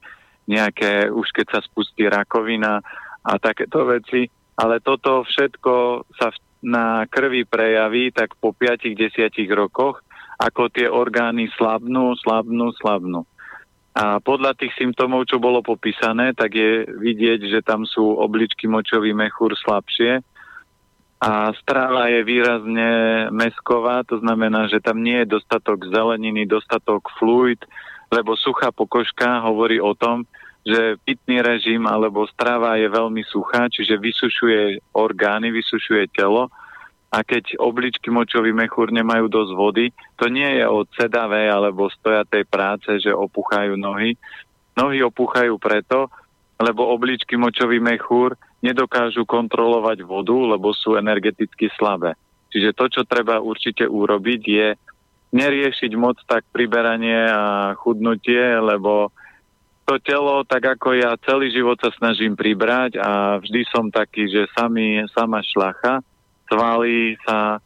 nejaké, 0.49 1.13
už 1.13 1.29
keď 1.37 1.47
sa 1.53 1.61
spustí 1.61 2.09
rakovina 2.09 2.81
a 3.21 3.33
takéto 3.37 3.85
veci, 3.85 4.33
ale 4.57 4.81
toto 4.81 5.29
všetko 5.29 6.09
sa 6.17 6.33
v, 6.33 6.37
na 6.65 7.05
krvi 7.05 7.45
prejaví 7.45 8.11
tak 8.11 8.35
po 8.41 8.57
5-10 8.57 9.37
rokoch, 9.53 10.01
ako 10.41 10.73
tie 10.73 10.89
orgány 10.89 11.53
slabnú, 11.55 12.17
slabnú, 12.25 12.73
slabnú. 12.81 13.29
A 13.99 14.23
podľa 14.23 14.55
tých 14.55 14.71
symptómov, 14.79 15.27
čo 15.27 15.43
bolo 15.43 15.59
popísané, 15.59 16.31
tak 16.31 16.55
je 16.55 16.87
vidieť, 16.87 17.51
že 17.51 17.61
tam 17.67 17.83
sú 17.83 18.15
obličky 18.15 18.71
močový 18.71 19.11
mechúr 19.11 19.59
slabšie. 19.59 20.23
A 21.19 21.51
strava 21.59 22.07
je 22.07 22.23
výrazne 22.23 22.91
mesková, 23.35 24.07
to 24.07 24.23
znamená, 24.23 24.71
že 24.71 24.79
tam 24.79 25.03
nie 25.03 25.27
je 25.27 25.35
dostatok 25.35 25.91
zeleniny, 25.91 26.47
dostatok 26.47 27.11
fluid, 27.19 27.59
lebo 28.15 28.39
suchá 28.39 28.71
pokožka 28.71 29.43
hovorí 29.43 29.83
o 29.83 29.99
tom, 29.99 30.23
že 30.63 30.95
pitný 31.03 31.43
režim 31.43 31.83
alebo 31.83 32.23
strava 32.31 32.79
je 32.79 32.87
veľmi 32.87 33.27
suchá, 33.27 33.67
čiže 33.67 33.99
vysušuje 33.99 34.95
orgány, 34.95 35.51
vysušuje 35.51 36.15
telo 36.15 36.47
a 37.09 37.25
keď 37.25 37.57
obličky 37.57 38.13
močový 38.13 38.53
mechúr 38.53 38.93
nemajú 38.93 39.33
dosť 39.33 39.53
vody, 39.57 39.87
to 40.21 40.29
nie 40.29 40.61
je 40.61 40.65
od 40.69 40.85
sedavej 40.93 41.49
alebo 41.49 41.89
stojatej 41.89 42.45
práce, 42.45 42.91
že 43.01 43.09
opúchajú 43.09 43.81
nohy. 43.81 44.13
Nohy 44.77 45.01
opúchajú 45.01 45.57
preto, 45.57 46.13
lebo 46.61 46.85
obličky 46.93 47.41
močový 47.41 47.81
mechúr 47.81 48.37
nedokážu 48.61 49.25
kontrolovať 49.25 50.05
vodu, 50.05 50.37
lebo 50.37 50.77
sú 50.77 51.01
energeticky 51.01 51.73
slabé. 51.81 52.13
Čiže 52.53 52.77
to, 52.77 52.85
čo 52.93 53.03
treba 53.09 53.41
určite 53.41 53.89
urobiť, 53.89 54.41
je 54.45 54.69
neriešiť 55.33 55.93
moc 55.97 56.17
tak 56.25 56.45
priberanie 56.53 57.29
a 57.29 57.73
chudnutie, 57.77 58.41
lebo 58.61 59.13
to 59.89 59.97
telo, 60.05 60.45
tak 60.45 60.77
ako 60.77 60.93
ja 60.97 61.17
celý 61.25 61.49
život 61.49 61.81
sa 61.81 61.89
snažím 61.97 62.37
pribrať 62.37 63.01
a 63.01 63.41
vždy 63.41 63.65
som 63.73 63.89
taký, 63.89 64.29
že 64.29 64.49
sami, 64.53 65.01
sama 65.17 65.41
šlacha, 65.41 66.05
svaly 66.49 67.15
sa 67.23 67.61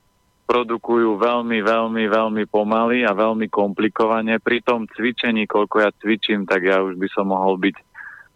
produkujú 0.45 1.16
veľmi, 1.16 1.64
veľmi, 1.64 2.05
veľmi 2.12 2.45
pomaly 2.51 3.09
a 3.09 3.16
veľmi 3.16 3.49
komplikovane. 3.49 4.37
Pri 4.42 4.61
tom 4.61 4.85
cvičení, 4.85 5.49
koľko 5.49 5.77
ja 5.81 5.90
cvičím, 5.97 6.45
tak 6.45 6.68
ja 6.68 6.85
už 6.85 7.01
by 7.01 7.09
som 7.14 7.33
mohol 7.33 7.57
byť 7.57 7.77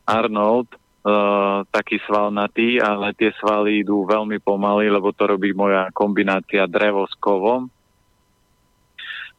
Arnold, 0.06 0.70
uh, 0.72 1.66
taký 1.68 2.00
svalnatý, 2.06 2.78
ale 2.78 3.12
tie 3.18 3.34
svaly 3.36 3.82
idú 3.82 4.06
veľmi 4.06 4.38
pomaly, 4.40 4.88
lebo 4.88 5.12
to 5.12 5.28
robí 5.28 5.52
moja 5.52 5.90
kombinácia 5.92 6.64
drevo 6.70 7.04
s 7.04 7.14
kovom. 7.18 7.68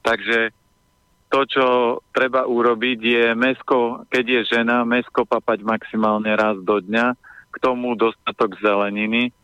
Takže 0.04 0.54
to, 1.28 1.40
čo 1.44 1.66
treba 2.16 2.48
urobiť, 2.48 3.00
je 3.00 3.26
mesko, 3.36 4.08
keď 4.08 4.24
je 4.24 4.42
žena, 4.56 4.88
mesko 4.88 5.28
papať 5.28 5.60
maximálne 5.64 6.32
raz 6.32 6.56
do 6.64 6.80
dňa, 6.80 7.16
k 7.52 7.56
tomu 7.60 7.98
dostatok 8.00 8.56
zeleniny, 8.64 9.36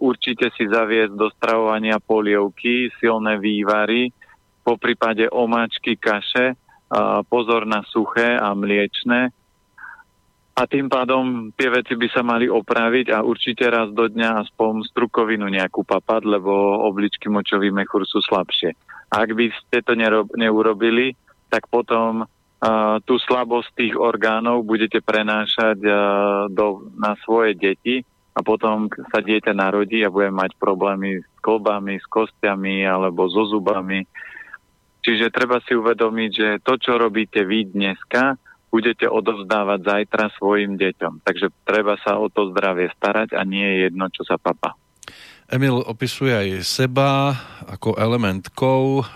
určite 0.00 0.52
si 0.52 0.68
zaviesť 0.68 1.14
do 1.16 1.32
stravovania 1.32 1.96
polievky, 1.96 2.92
silné 3.00 3.40
vývary, 3.40 4.12
po 4.64 4.76
prípade 4.80 5.28
omáčky, 5.28 5.96
kaše, 5.96 6.56
pozor 7.28 7.68
na 7.68 7.84
suché 7.88 8.36
a 8.36 8.52
mliečné. 8.56 9.32
a 10.54 10.62
tým 10.70 10.86
pádom 10.86 11.50
tie 11.58 11.66
veci 11.66 11.98
by 11.98 12.08
sa 12.14 12.22
mali 12.22 12.46
opraviť 12.46 13.10
a 13.10 13.26
určite 13.26 13.66
raz 13.66 13.90
do 13.90 14.06
dňa 14.06 14.46
aspoň 14.46 14.86
strukovinu 14.86 15.50
nejakú 15.50 15.82
papať, 15.82 16.22
lebo 16.30 16.52
obličky 16.86 17.26
močový 17.26 17.74
mechúr 17.74 18.06
sú 18.06 18.22
slabšie. 18.22 18.70
Ak 19.10 19.34
by 19.34 19.50
ste 19.50 19.82
to 19.82 19.98
nerob, 19.98 20.30
neurobili, 20.38 21.18
tak 21.50 21.66
potom 21.66 22.22
uh, 22.22 22.96
tú 23.02 23.18
slabosť 23.18 23.68
tých 23.74 23.94
orgánov 23.98 24.62
budete 24.62 25.02
prenášať 25.02 25.82
uh, 25.82 25.96
do, 26.46 26.86
na 26.94 27.18
svoje 27.26 27.58
deti 27.58 28.06
a 28.34 28.40
potom 28.42 28.90
sa 29.14 29.22
dieťa 29.22 29.54
narodí 29.54 30.02
a 30.02 30.10
bude 30.10 30.34
mať 30.34 30.58
problémy 30.58 31.22
s 31.22 31.26
klbami, 31.38 32.02
s 32.02 32.06
kostiami 32.10 32.82
alebo 32.82 33.30
so 33.30 33.46
zubami. 33.46 34.02
Čiže 35.04 35.30
treba 35.30 35.62
si 35.62 35.78
uvedomiť, 35.78 36.30
že 36.34 36.48
to, 36.64 36.74
čo 36.80 36.98
robíte 36.98 37.46
vy 37.46 37.70
dneska, 37.70 38.34
budete 38.74 39.06
odovzdávať 39.06 39.80
zajtra 39.86 40.34
svojim 40.34 40.74
deťom. 40.74 41.22
Takže 41.22 41.46
treba 41.62 41.94
sa 42.02 42.18
o 42.18 42.26
to 42.26 42.50
zdravie 42.50 42.90
starať 42.98 43.38
a 43.38 43.46
nie 43.46 43.62
je 43.62 43.76
jedno, 43.86 44.10
čo 44.10 44.26
sa 44.26 44.34
papa. 44.34 44.74
Emil 45.46 45.84
opisuje 45.84 46.32
aj 46.34 46.64
seba 46.64 47.36
ako 47.68 48.00
element 48.00 48.48
kov, 48.56 49.06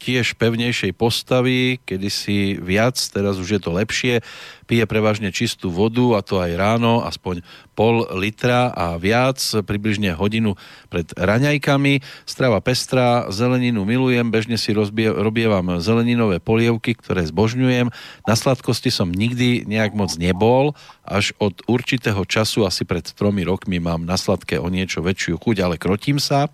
tiež 0.00 0.40
pevnejšej 0.40 0.96
postavy, 0.96 1.76
kedysi 1.84 2.56
viac, 2.56 2.96
teraz 2.96 3.36
už 3.36 3.48
je 3.56 3.60
to 3.60 3.70
lepšie. 3.76 4.24
Pije 4.64 4.86
prevažne 4.86 5.34
čistú 5.34 5.68
vodu 5.68 6.16
a 6.16 6.24
to 6.24 6.40
aj 6.40 6.56
ráno, 6.56 7.02
aspoň 7.04 7.42
pol 7.76 8.06
litra 8.16 8.70
a 8.70 8.96
viac, 8.96 9.36
približne 9.66 10.14
hodinu 10.14 10.54
pred 10.88 11.10
raňajkami. 11.18 12.00
Strava 12.22 12.62
pestrá, 12.62 13.28
zeleninu 13.34 13.82
milujem, 13.82 14.30
bežne 14.30 14.54
si 14.56 14.70
rozbie, 14.70 15.10
robievam 15.10 15.82
zeleninové 15.82 16.38
polievky, 16.38 16.94
ktoré 16.94 17.26
zbožňujem. 17.26 17.90
Na 18.24 18.34
sladkosti 18.38 18.94
som 18.94 19.10
nikdy 19.10 19.66
nejak 19.66 19.92
moc 19.92 20.14
nebol, 20.16 20.78
až 21.02 21.34
od 21.42 21.66
určitého 21.66 22.22
času, 22.22 22.62
asi 22.62 22.86
pred 22.86 23.02
tromi 23.02 23.42
rokmi, 23.42 23.82
mám 23.82 24.06
na 24.06 24.14
sladké 24.14 24.62
o 24.62 24.70
niečo 24.70 25.02
väčšiu 25.02 25.42
chuť, 25.42 25.56
ale 25.66 25.74
krotím 25.74 26.22
sa. 26.22 26.46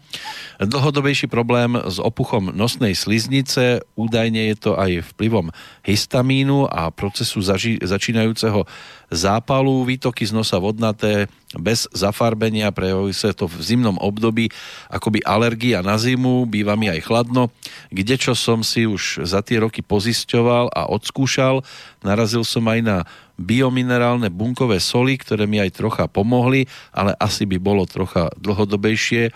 Dlhodobejší 0.57 1.29
problém 1.29 1.77
s 1.77 2.01
opuchom 2.01 2.49
nosnej 2.57 2.97
slizni 2.97 3.36
sliznice, 3.37 3.85
údajne 4.01 4.49
je 4.49 4.57
to 4.57 4.73
aj 4.81 5.13
vplyvom 5.13 5.53
histamínu 5.85 6.65
a 6.73 6.89
procesu 6.89 7.45
zaži- 7.45 7.77
začínajúceho 7.85 8.65
zápalu, 9.13 9.85
výtoky 9.85 10.25
z 10.25 10.33
nosa 10.33 10.57
vodnaté, 10.57 11.29
bez 11.55 11.85
zafarbenia, 11.93 12.73
prejavujú 12.73 13.13
sa 13.13 13.37
to 13.37 13.45
v 13.45 13.61
zimnom 13.61 14.01
období, 14.01 14.49
akoby 14.89 15.21
alergia 15.23 15.85
na 15.85 16.01
zimu, 16.01 16.49
býva 16.49 16.75
mi 16.81 16.89
aj 16.89 17.05
chladno, 17.05 17.53
kde 17.93 18.17
čo 18.17 18.33
som 18.33 18.65
si 18.65 18.89
už 18.89 19.29
za 19.29 19.45
tie 19.45 19.61
roky 19.61 19.85
pozisťoval 19.85 20.73
a 20.73 20.89
odskúšal, 20.89 21.61
narazil 22.01 22.43
som 22.43 22.65
aj 22.67 22.81
na 22.81 22.97
biominerálne 23.37 24.33
bunkové 24.33 24.81
soly, 24.81 25.21
ktoré 25.21 25.45
mi 25.45 25.61
aj 25.61 25.77
trocha 25.77 26.09
pomohli, 26.09 26.65
ale 26.91 27.13
asi 27.21 27.45
by 27.45 27.61
bolo 27.61 27.85
trocha 27.85 28.33
dlhodobejšie 28.41 29.29
e, 29.29 29.33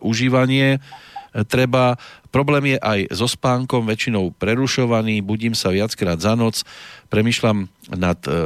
užívanie 0.00 0.78
treba. 1.42 1.98
Problém 2.30 2.74
je 2.74 2.78
aj 2.78 3.14
so 3.14 3.26
spánkom, 3.30 3.86
väčšinou 3.86 4.34
prerušovaný, 4.34 5.22
budím 5.22 5.54
sa 5.54 5.70
viackrát 5.70 6.18
za 6.18 6.34
noc, 6.34 6.66
premyšľam 7.06 7.70
nad, 7.94 8.18
e, 8.26 8.40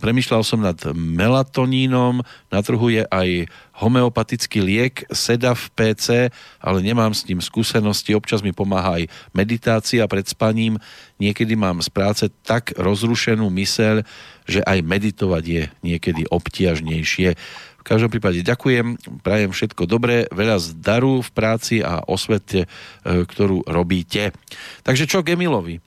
premyšľal 0.00 0.40
som 0.40 0.64
nad 0.64 0.80
melatonínom, 0.96 2.24
na 2.48 2.60
trhu 2.64 2.88
je 2.88 3.04
aj 3.04 3.44
homeopatický 3.84 4.64
liek 4.64 5.04
Sedav 5.12 5.60
PC, 5.76 6.32
ale 6.56 6.78
nemám 6.80 7.12
s 7.12 7.28
ním 7.28 7.44
skúsenosti, 7.44 8.16
občas 8.16 8.40
mi 8.40 8.56
pomáha 8.56 9.04
aj 9.04 9.12
meditácia 9.36 10.08
pred 10.08 10.24
spaním, 10.24 10.80
niekedy 11.20 11.52
mám 11.52 11.84
z 11.84 11.92
práce 11.92 12.24
tak 12.48 12.72
rozrušenú 12.80 13.52
myseľ, 13.52 14.08
že 14.48 14.60
aj 14.64 14.80
meditovať 14.84 15.44
je 15.44 15.62
niekedy 15.84 16.24
obtiažnejšie. 16.32 17.36
V 17.84 17.92
každom 17.92 18.08
prípade 18.08 18.40
ďakujem, 18.40 18.96
prajem 19.20 19.52
všetko 19.52 19.84
dobré, 19.84 20.24
veľa 20.32 20.56
zdaru 20.56 21.20
v 21.20 21.30
práci 21.36 21.84
a 21.84 22.00
osvete, 22.00 22.64
e, 22.64 22.68
ktorú 23.04 23.68
robíte. 23.68 24.32
Takže 24.80 25.04
čo 25.04 25.20
Gemilovi? 25.20 25.84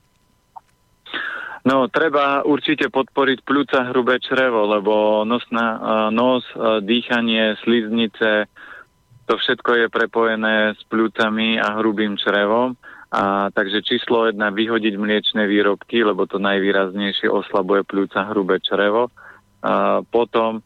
No, 1.66 1.90
treba 1.90 2.46
určite 2.46 2.86
podporiť 2.86 3.42
pľúca 3.42 3.90
hrubé 3.90 4.22
črevo, 4.22 4.70
lebo 4.70 5.26
nosná, 5.26 5.66
e, 5.74 5.78
nos, 6.14 6.46
e, 6.54 6.86
dýchanie, 6.86 7.58
sliznice, 7.66 8.46
to 9.26 9.34
všetko 9.34 9.70
je 9.82 9.86
prepojené 9.90 10.78
s 10.78 10.80
pľúcami 10.86 11.58
a 11.58 11.82
hrubým 11.82 12.14
črevom. 12.14 12.78
A 13.10 13.50
takže 13.50 13.82
číslo 13.82 14.30
jedna, 14.30 14.54
vyhodiť 14.54 14.94
mliečne 14.94 15.50
výrobky, 15.50 16.06
lebo 16.06 16.30
to 16.30 16.38
najvýraznejšie 16.38 17.26
oslabuje 17.26 17.82
pľúca 17.82 18.22
hrubé 18.30 18.62
črevo. 18.62 19.10
A 19.66 20.00
potom 20.06 20.62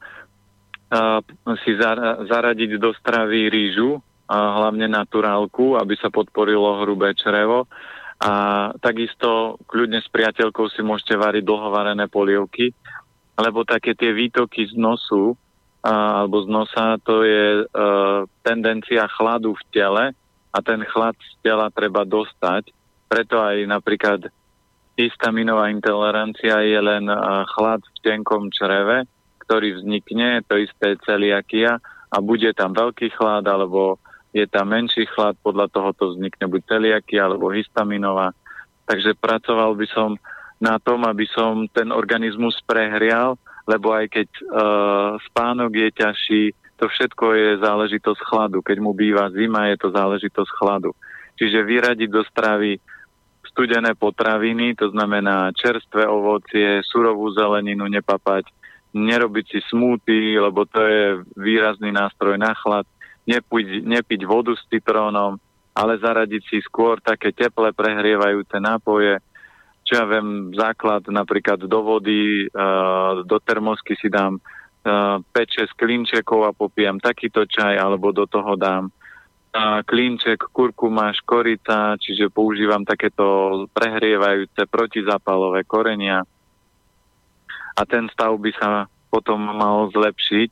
si 1.64 1.72
zaradiť 2.28 2.76
do 2.76 2.92
stravy 2.92 3.48
rýžu, 3.48 4.00
hlavne 4.32 4.88
naturálku, 4.88 5.76
aby 5.76 5.94
sa 5.96 6.08
podporilo 6.08 6.84
hrubé 6.84 7.12
črevo. 7.16 7.68
A 8.22 8.70
takisto 8.78 9.58
kľudne 9.66 9.98
s 9.98 10.06
priateľkou 10.06 10.70
si 10.70 10.80
môžete 10.80 11.18
variť 11.18 11.42
dlhovarené 11.42 12.06
polievky, 12.06 12.70
lebo 13.34 13.66
také 13.66 13.98
tie 13.98 14.14
výtoky 14.14 14.70
z 14.70 14.78
nosu 14.78 15.34
a, 15.82 16.22
alebo 16.22 16.46
z 16.46 16.48
nosa, 16.48 17.02
to 17.02 17.26
je 17.26 17.46
e, 17.58 17.64
tendencia 18.46 19.10
chladu 19.10 19.58
v 19.58 19.62
tele 19.74 20.04
a 20.54 20.58
ten 20.62 20.86
chlad 20.86 21.18
z 21.18 21.34
tela 21.42 21.66
treba 21.74 22.06
dostať. 22.06 22.70
Preto 23.10 23.42
aj 23.42 23.66
napríklad 23.66 24.30
histaminová 24.94 25.74
intolerancia 25.74 26.62
je 26.62 26.78
len 26.78 27.10
e, 27.10 27.16
chlad 27.58 27.82
v 27.82 27.98
tenkom 28.06 28.54
čreve, 28.54 29.02
ktorý 29.52 29.84
vznikne, 29.84 30.40
to 30.48 30.56
isté 30.56 30.96
celiakia 31.04 31.76
a 32.08 32.16
bude 32.24 32.48
tam 32.56 32.72
veľký 32.72 33.12
chlad 33.12 33.44
alebo 33.44 34.00
je 34.32 34.48
tam 34.48 34.72
menší 34.72 35.04
chlad, 35.12 35.36
podľa 35.44 35.68
toho 35.68 35.92
to 35.92 36.04
vznikne 36.16 36.48
buď 36.48 36.72
celiakia 36.72 37.28
alebo 37.28 37.52
histaminová. 37.52 38.32
Takže 38.88 39.12
pracoval 39.20 39.76
by 39.76 39.86
som 39.92 40.16
na 40.56 40.80
tom, 40.80 41.04
aby 41.04 41.28
som 41.28 41.68
ten 41.68 41.92
organizmus 41.92 42.56
prehrial, 42.64 43.36
lebo 43.68 43.92
aj 43.92 44.08
keď 44.08 44.28
e, 44.32 44.42
spánok 45.28 45.68
je 45.68 45.88
ťažší, 46.00 46.44
to 46.80 46.88
všetko 46.88 47.24
je 47.36 47.48
záležitosť 47.60 48.20
chladu. 48.24 48.64
Keď 48.64 48.80
mu 48.80 48.96
býva 48.96 49.28
zima, 49.36 49.68
je 49.68 49.76
to 49.84 49.92
záležitosť 49.92 50.50
chladu. 50.56 50.96
Čiže 51.36 51.60
vyradiť 51.60 52.08
do 52.08 52.24
stravy 52.24 52.80
studené 53.52 53.92
potraviny, 54.00 54.80
to 54.80 54.88
znamená 54.88 55.52
čerstvé 55.52 56.08
ovocie, 56.08 56.80
surovú 56.88 57.28
zeleninu 57.36 57.84
nepapať, 57.84 58.48
nerobiť 58.92 59.44
si 59.48 59.60
smúty, 59.72 60.36
lebo 60.36 60.68
to 60.68 60.80
je 60.84 61.04
výrazný 61.36 61.90
nástroj 61.90 62.36
na 62.36 62.52
chlad, 62.52 62.84
nepiť, 63.24 63.88
nepiť 63.88 64.20
vodu 64.28 64.52
s 64.52 64.62
citrónom, 64.68 65.40
ale 65.72 65.96
zaradiť 65.96 66.42
si 66.44 66.58
skôr 66.60 67.00
také 67.00 67.32
teplé 67.32 67.72
prehrievajúce 67.72 68.60
nápoje, 68.60 69.18
čo 69.82 69.98
ja 69.98 70.04
viem, 70.06 70.52
základ 70.54 71.08
napríklad 71.08 71.64
do 71.66 71.80
vody, 71.82 72.46
uh, 72.46 73.24
do 73.26 73.36
termosky 73.42 73.98
si 73.98 74.06
dám 74.12 74.38
uh, 74.38 75.18
5-6 75.34 75.74
klinčekov 75.74 76.46
a 76.46 76.54
popijem 76.54 77.00
takýto 77.02 77.48
čaj, 77.48 77.80
alebo 77.80 78.14
do 78.14 78.28
toho 78.28 78.54
dám 78.54 78.92
uh, 78.92 79.80
klinček, 79.82 80.52
kurkuma, 80.54 81.10
škorica, 81.16 81.98
čiže 81.98 82.30
používam 82.30 82.86
takéto 82.86 83.66
prehrievajúce 83.74 84.68
protizapalové 84.70 85.66
korenia 85.66 86.22
a 87.76 87.82
ten 87.88 88.08
stav 88.12 88.36
by 88.36 88.52
sa 88.56 88.86
potom 89.12 89.40
mal 89.40 89.92
zlepšiť, 89.92 90.50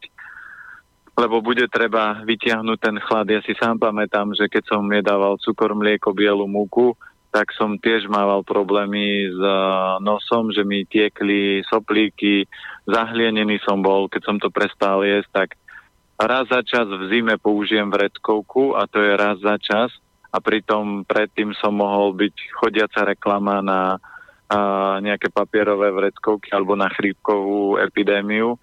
lebo 1.17 1.45
bude 1.45 1.69
treba 1.69 2.21
vytiahnuť 2.25 2.79
ten 2.81 2.97
chlad. 3.01 3.27
Ja 3.29 3.41
si 3.45 3.53
sám 3.57 3.81
pamätám, 3.81 4.33
že 4.37 4.49
keď 4.49 4.65
som 4.69 4.85
jedával 4.89 5.37
cukor, 5.41 5.77
mlieko, 5.77 6.17
bielu 6.17 6.45
múku, 6.49 6.97
tak 7.31 7.55
som 7.55 7.79
tiež 7.79 8.11
mával 8.11 8.43
problémy 8.43 9.31
s 9.31 9.41
nosom, 10.03 10.51
že 10.51 10.67
mi 10.67 10.83
tiekli 10.83 11.63
soplíky, 11.63 12.51
zahlienený 12.91 13.63
som 13.63 13.79
bol, 13.79 14.11
keď 14.11 14.23
som 14.27 14.37
to 14.43 14.51
prestal 14.51 15.07
jesť, 15.07 15.31
tak 15.47 15.49
raz 16.19 16.51
za 16.51 16.61
čas 16.67 16.91
v 16.91 17.07
zime 17.07 17.39
použijem 17.39 17.87
vreckovku 17.87 18.75
a 18.75 18.91
to 18.91 18.99
je 18.99 19.13
raz 19.15 19.39
za 19.41 19.57
čas 19.63 19.95
a 20.31 20.39
pritom 20.43 21.07
predtým 21.07 21.55
som 21.59 21.75
mohol 21.75 22.13
byť 22.19 22.35
chodiaca 22.59 23.03
reklama 23.15 23.63
na 23.63 23.81
nejaké 25.01 25.31
papierové 25.31 25.95
vreckovky 25.95 26.51
alebo 26.51 26.75
na 26.75 26.91
chrípkovú 26.91 27.79
epidémiu, 27.79 28.59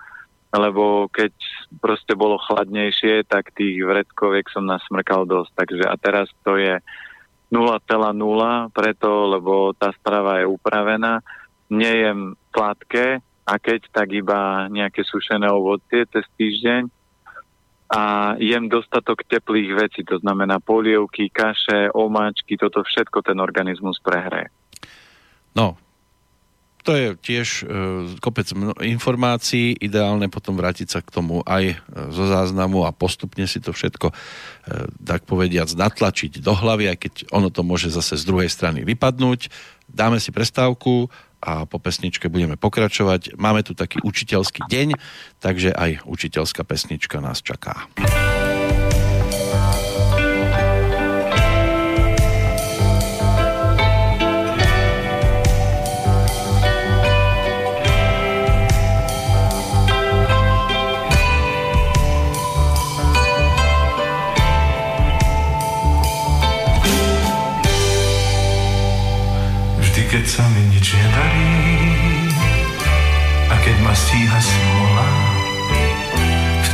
lebo 0.51 1.07
keď 1.11 1.31
proste 1.79 2.11
bolo 2.15 2.39
chladnejšie, 2.39 3.23
tak 3.27 3.55
tých 3.55 3.79
vreckoviek 3.83 4.47
som 4.51 4.67
nasmrkal 4.67 5.23
dosť. 5.23 5.51
Takže 5.55 5.83
a 5.87 5.95
teraz 5.95 6.27
to 6.43 6.59
je 6.59 6.79
0,0 7.51 8.75
preto, 8.75 9.11
lebo 9.31 9.71
tá 9.75 9.95
strava 9.95 10.43
je 10.43 10.51
upravená. 10.51 11.23
Nejem 11.71 12.35
sladké 12.51 13.23
a 13.47 13.53
keď 13.55 13.87
tak 13.91 14.11
iba 14.11 14.67
nejaké 14.67 15.07
sušené 15.07 15.47
ovocie 15.47 16.03
cez 16.11 16.27
týždeň 16.35 16.91
a 17.87 18.35
jem 18.43 18.67
dostatok 18.67 19.23
teplých 19.23 19.71
vecí, 19.71 20.03
to 20.03 20.19
znamená 20.19 20.59
polievky, 20.59 21.31
kaše, 21.31 21.87
omáčky, 21.95 22.59
toto 22.59 22.83
všetko 22.83 23.23
ten 23.23 23.39
organizmus 23.39 23.95
prehraje. 24.03 24.51
No, 25.57 25.73
to 26.87 26.95
je 26.95 27.07
tiež 27.19 27.47
e, 27.67 27.75
kopec 28.23 28.47
informácií, 28.79 29.75
ideálne 29.75 30.31
potom 30.31 30.55
vrátiť 30.55 30.87
sa 30.87 30.99
k 31.03 31.11
tomu 31.11 31.43
aj 31.43 31.63
e, 31.67 31.75
zo 32.15 32.31
záznamu 32.31 32.87
a 32.87 32.95
postupne 32.95 33.43
si 33.43 33.59
to 33.59 33.75
všetko, 33.75 34.07
e, 34.07 34.15
tak 35.03 35.27
povediac, 35.27 35.67
natlačiť 35.67 36.39
do 36.39 36.55
hlavy, 36.55 36.87
aj 36.87 36.97
keď 37.03 37.13
ono 37.35 37.51
to 37.51 37.67
môže 37.67 37.91
zase 37.91 38.15
z 38.15 38.23
druhej 38.23 38.47
strany 38.47 38.87
vypadnúť. 38.87 39.51
Dáme 39.91 40.23
si 40.23 40.31
prestávku 40.31 41.11
a 41.43 41.67
po 41.67 41.75
pesničke 41.75 42.31
budeme 42.31 42.55
pokračovať. 42.55 43.35
Máme 43.35 43.67
tu 43.67 43.75
taký 43.75 43.99
učiteľský 43.99 44.71
deň, 44.71 44.95
takže 45.43 45.75
aj 45.75 46.07
učiteľská 46.07 46.63
pesnička 46.63 47.19
nás 47.19 47.43
čaká. 47.43 47.91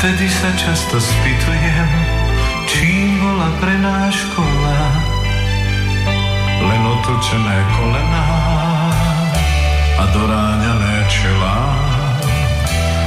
Vtedy 0.03 0.27
sa 0.27 0.51
často 0.59 0.99
spýtujem, 0.99 1.89
čím 2.67 3.23
bola 3.23 3.55
pre 3.63 3.71
náš 3.79 4.27
škola. 4.27 4.79
Len 6.59 6.83
otočené 6.83 7.57
kolená 7.79 8.27
a 9.95 10.03
doráňané 10.11 11.07
čela 11.07 11.55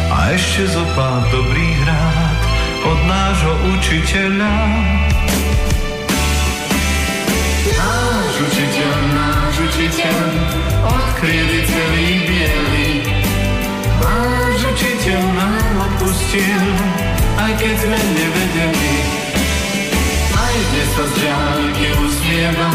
a 0.09 0.33
ešte 0.33 0.73
zo 0.73 0.89
pár 0.97 1.21
dobrých 1.29 1.85
rád 1.85 2.41
od 2.89 2.99
nášho 3.05 3.55
učiteľa. 3.77 4.57
Náš 7.77 8.35
učiteľ, 8.41 8.97
náš 9.13 9.55
učiteľ, 9.69 10.21
odkryli 10.81 11.61
celý 11.61 12.09
bielý. 12.25 12.76
Odpustil, 16.27 16.75
aj 17.39 17.53
keď 17.55 17.75
sme 17.79 17.99
nevedeli. 18.19 18.93
Aj 20.35 20.57
dnes 20.59 20.89
sa 20.99 21.05
z 21.07 21.15
ďalky 21.23 21.87
usmieva 22.03 22.71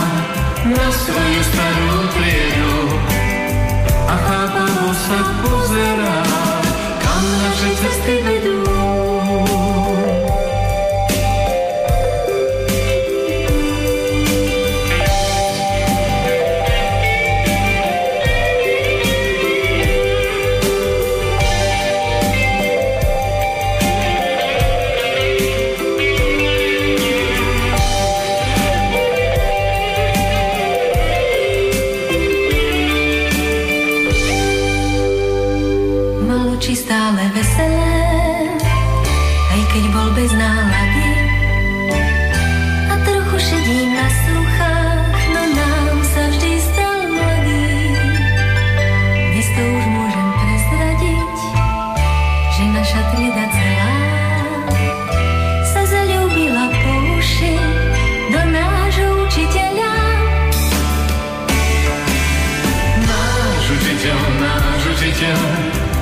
na 0.71 0.87
svoju 0.87 1.41
starú 1.43 1.91
triedu. 2.15 2.75
A 4.07 4.15
chápavo 4.15 4.89
sa 4.95 5.19
pozerá, 5.43 6.17
kam 7.03 7.23
naše 7.43 7.69
cesty 7.75 8.15
vedú. 8.23 8.50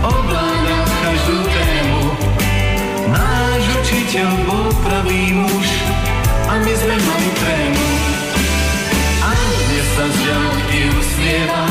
obláňa 0.03 0.79
každému. 1.03 2.01
Náš 3.11 3.63
učiteľ 3.83 4.29
pravý 4.83 5.35
muž 5.35 5.69
a 6.47 6.53
my 6.63 6.73
sme 6.73 6.95
mali 6.95 7.29
trému. 7.39 7.87
A 9.19 9.31
sa 9.95 10.05
žiaľ 10.07 10.53
i 10.71 10.79
usmieva, 10.95 11.63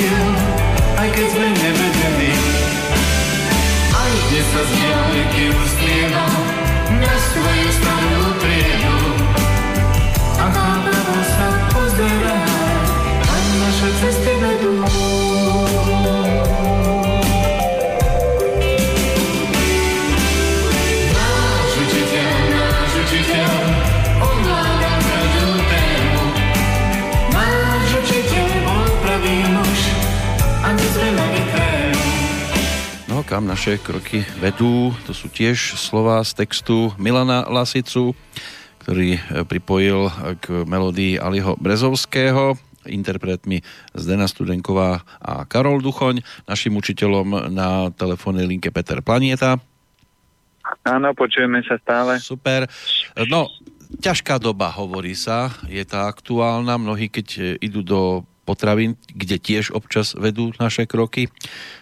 I 0.00 1.10
guess 1.10 1.32
we'll 1.34 1.50
never 1.50 1.88
delete. 1.98 2.44
I 3.92 4.08
guess 4.30 4.48
as 4.60 4.70
music 4.78 5.28
gives 5.36 5.74
me 5.82 6.14
love. 6.14 6.47
Naše 33.28 33.76
kroky 33.76 34.24
vedú. 34.40 34.96
To 35.04 35.12
sú 35.12 35.28
tiež 35.28 35.76
slova 35.76 36.24
z 36.24 36.32
textu 36.32 36.96
Milana 36.96 37.44
Lasicu, 37.44 38.16
ktorý 38.80 39.20
e, 39.20 39.44
pripojil 39.44 40.08
k 40.40 40.64
melódii 40.64 41.20
Aliho 41.20 41.52
Brezovského 41.60 42.56
interpretmi 42.88 43.60
Zdena 43.92 44.24
Studenková 44.24 45.04
a 45.20 45.44
Karol 45.44 45.84
Duchoň, 45.84 46.24
našim 46.48 46.72
učiteľom 46.80 47.52
na 47.52 47.92
telefónnej 47.92 48.48
linke 48.48 48.72
Peter 48.72 49.04
Planieta. 49.04 49.60
Áno, 50.88 51.12
počujeme 51.12 51.60
sa 51.68 51.76
stále. 51.84 52.16
Super. 52.24 52.64
No, 53.28 53.52
ťažká 54.00 54.40
doba, 54.40 54.72
hovorí 54.72 55.12
sa, 55.12 55.52
je 55.68 55.84
tá 55.84 56.08
aktuálna. 56.08 56.80
Mnohí, 56.80 57.12
keď 57.12 57.26
e, 57.36 57.40
idú 57.60 57.84
do 57.84 58.24
potravín, 58.48 58.96
kde 59.12 59.36
tiež 59.36 59.76
občas 59.76 60.16
vedú 60.16 60.56
naše 60.56 60.88
kroky, 60.88 61.28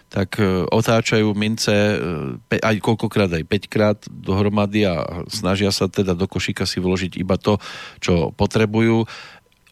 tak 0.07 0.39
e, 0.39 0.63
otáčajú 0.71 1.35
mince 1.35 1.71
e, 1.71 2.59
aj 2.63 2.75
koľkokrát 2.79 3.31
aj 3.31 3.43
5 3.43 3.67
krát 3.73 3.99
dohromady 4.07 4.87
a 4.87 5.23
snažia 5.27 5.71
sa 5.75 5.91
teda 5.91 6.15
do 6.15 6.25
košíka 6.25 6.63
si 6.63 6.79
vložiť 6.79 7.19
iba 7.19 7.35
to, 7.35 7.59
čo 7.99 8.31
potrebujú. 8.31 9.03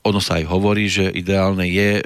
Ono 0.05 0.21
sa 0.21 0.37
aj 0.37 0.45
hovorí, 0.45 0.85
že 0.91 1.07
ideálne 1.07 1.65
je 1.65 1.89
e, 1.99 2.03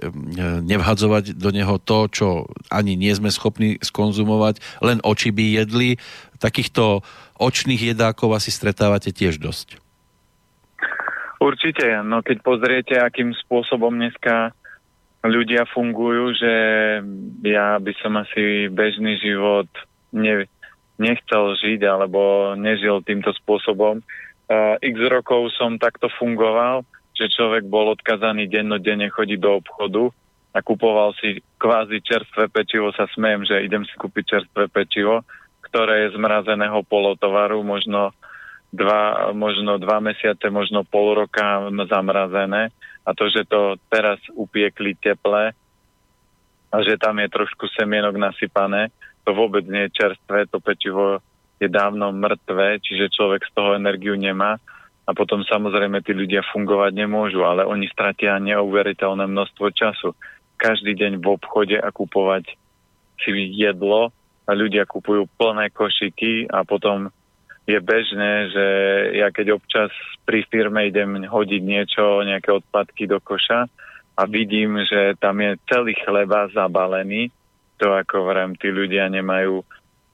nevhadzovať 0.61 1.35
do 1.35 1.49
neho 1.49 1.81
to, 1.81 2.05
čo 2.13 2.27
ani 2.69 2.93
nie 2.93 3.11
sme 3.11 3.33
schopní 3.33 3.81
skonzumovať, 3.81 4.61
len 4.85 5.01
oči 5.01 5.33
by 5.33 5.65
jedli. 5.65 5.97
Takýchto 6.37 7.01
očných 7.41 7.91
jedákov 7.91 8.37
asi 8.37 8.53
stretávate 8.53 9.09
tiež 9.09 9.41
dosť. 9.41 9.81
Určite, 11.39 12.03
no 12.03 12.19
keď 12.19 12.37
pozriete, 12.43 12.95
akým 12.99 13.31
spôsobom 13.31 13.95
dneska 13.95 14.51
ľudia 15.23 15.67
fungujú, 15.67 16.31
že 16.37 16.53
ja 17.43 17.75
by 17.75 17.91
som 17.99 18.15
asi 18.19 18.71
bežný 18.71 19.19
život 19.19 19.67
ne, 20.15 20.47
nechcel 20.95 21.55
žiť 21.59 21.81
alebo 21.83 22.53
nežil 22.55 23.03
týmto 23.03 23.35
spôsobom. 23.43 23.99
Uh, 24.49 24.79
x 24.81 24.95
rokov 25.11 25.51
som 25.59 25.77
takto 25.77 26.07
fungoval, 26.17 26.87
že 27.13 27.29
človek 27.35 27.67
bol 27.67 27.91
odkazaný 27.91 28.47
dennodenne 28.47 29.11
chodiť 29.11 29.39
do 29.39 29.59
obchodu 29.59 30.03
a 30.55 30.63
kupoval 30.63 31.13
si 31.19 31.43
kvázi 31.61 32.01
čerstvé 32.01 32.49
pečivo, 32.49 32.89
sa 32.95 33.05
smejem, 33.11 33.45
že 33.45 33.61
idem 33.61 33.83
si 33.85 33.93
kúpiť 33.99 34.23
čerstvé 34.25 34.71
pečivo, 34.71 35.21
ktoré 35.69 36.07
je 36.07 36.17
zmrazeného 36.17 36.81
polotovaru, 36.87 37.61
možno 37.61 38.15
dva, 38.69 39.33
možno 39.33 39.81
dva 39.81 39.97
mesiace, 39.99 40.49
možno 40.53 40.85
pol 40.85 41.25
roka 41.25 41.69
zamrazené 41.89 42.69
a 43.05 43.09
to, 43.17 43.29
že 43.29 43.49
to 43.49 43.81
teraz 43.89 44.21
upiekli 44.33 44.93
teple 44.93 45.53
a 46.69 46.75
že 46.85 47.01
tam 47.01 47.17
je 47.17 47.27
trošku 47.33 47.65
semienok 47.73 48.13
nasypané, 48.21 48.93
to 49.25 49.33
vôbec 49.33 49.65
nie 49.65 49.89
je 49.89 49.95
čerstvé, 50.05 50.45
to 50.49 50.61
pečivo 50.61 51.21
je 51.57 51.67
dávno 51.67 52.13
mŕtve, 52.13 52.79
čiže 52.79 53.11
človek 53.11 53.43
z 53.49 53.51
toho 53.57 53.73
energiu 53.75 54.13
nemá 54.13 54.61
a 55.09 55.11
potom 55.17 55.41
samozrejme 55.41 56.05
tí 56.05 56.13
ľudia 56.13 56.45
fungovať 56.53 56.93
nemôžu, 56.93 57.41
ale 57.41 57.65
oni 57.65 57.89
stratia 57.89 58.37
neuveriteľné 58.37 59.25
množstvo 59.25 59.73
času. 59.73 60.13
Každý 60.61 60.93
deň 60.93 61.17
v 61.17 61.25
obchode 61.25 61.77
a 61.81 61.89
kupovať 61.89 62.53
si 63.17 63.31
jedlo 63.57 64.13
a 64.45 64.51
ľudia 64.53 64.85
kupujú 64.85 65.25
plné 65.35 65.73
košiky 65.73 66.45
a 66.53 66.61
potom 66.61 67.09
je 67.69 67.77
bežné, 67.77 68.49
že 68.49 68.65
ja 69.21 69.29
keď 69.29 69.61
občas 69.61 69.93
pri 70.25 70.41
firme 70.49 70.89
idem 70.89 71.21
hodiť 71.21 71.61
niečo, 71.61 72.25
nejaké 72.25 72.49
odpadky 72.49 73.05
do 73.05 73.21
koša 73.21 73.69
a 74.17 74.21
vidím, 74.25 74.81
že 74.89 75.13
tam 75.21 75.37
je 75.37 75.61
celý 75.69 75.93
chleba 76.01 76.49
zabalený, 76.49 77.29
to 77.77 77.93
ako 77.93 78.25
vrem, 78.25 78.57
tí 78.57 78.73
ľudia 78.73 79.05
nemajú 79.13 79.61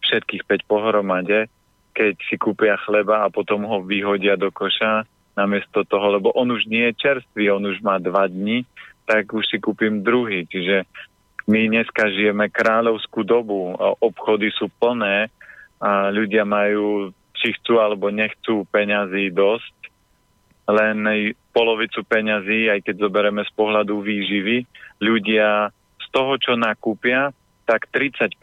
všetkých 0.03 0.43
5 0.43 0.69
pohromade, 0.69 1.47
keď 1.95 2.13
si 2.27 2.35
kúpia 2.35 2.75
chleba 2.83 3.23
a 3.23 3.31
potom 3.31 3.63
ho 3.65 3.79
vyhodia 3.81 4.35
do 4.35 4.51
koša 4.51 5.07
namiesto 5.35 5.87
toho, 5.87 6.19
lebo 6.19 6.35
on 6.35 6.51
už 6.51 6.67
nie 6.67 6.91
je 6.91 6.99
čerstvý, 6.99 7.55
on 7.55 7.63
už 7.71 7.79
má 7.79 7.99
dva 8.03 8.27
dni, 8.27 8.67
tak 9.07 9.31
už 9.31 9.47
si 9.47 9.57
kúpim 9.63 10.03
druhý. 10.03 10.43
Čiže 10.47 10.83
my 11.47 11.71
dneska 11.71 12.11
žijeme 12.11 12.51
kráľovskú 12.51 13.23
dobu, 13.23 13.75
obchody 13.99 14.51
sú 14.55 14.71
plné 14.79 15.29
a 15.79 16.09
ľudia 16.09 16.47
majú 16.47 17.11
či 17.45 17.53
chcú 17.61 17.77
alebo 17.77 18.09
nechcú 18.09 18.65
peňazí 18.73 19.29
dosť, 19.29 19.93
len 20.65 20.97
polovicu 21.53 22.01
peňazí, 22.01 22.73
aj 22.73 22.81
keď 22.81 23.05
zoberieme 23.05 23.45
z 23.45 23.51
pohľadu 23.53 24.01
výživy, 24.01 24.65
ľudia 24.97 25.69
z 26.01 26.07
toho, 26.09 26.41
čo 26.41 26.57
nakúpia, 26.57 27.29
tak 27.69 27.85
30% 27.93 28.33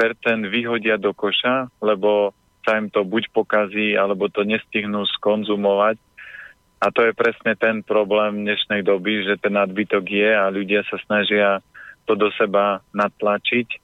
vyhodia 0.46 1.02
do 1.02 1.10
koša, 1.10 1.66
lebo 1.82 2.30
sa 2.62 2.78
im 2.78 2.86
to 2.94 3.02
buď 3.02 3.26
pokazí, 3.34 3.98
alebo 3.98 4.30
to 4.30 4.46
nestihnú 4.46 5.02
skonzumovať. 5.18 5.98
A 6.78 6.94
to 6.94 7.02
je 7.02 7.14
presne 7.14 7.58
ten 7.58 7.82
problém 7.82 8.46
dnešnej 8.46 8.86
doby, 8.86 9.26
že 9.26 9.34
ten 9.42 9.58
nadbytok 9.58 10.02
je 10.06 10.30
a 10.30 10.46
ľudia 10.46 10.86
sa 10.86 10.98
snažia 11.02 11.58
to 12.06 12.14
do 12.14 12.30
seba 12.38 12.86
natlačiť. 12.94 13.82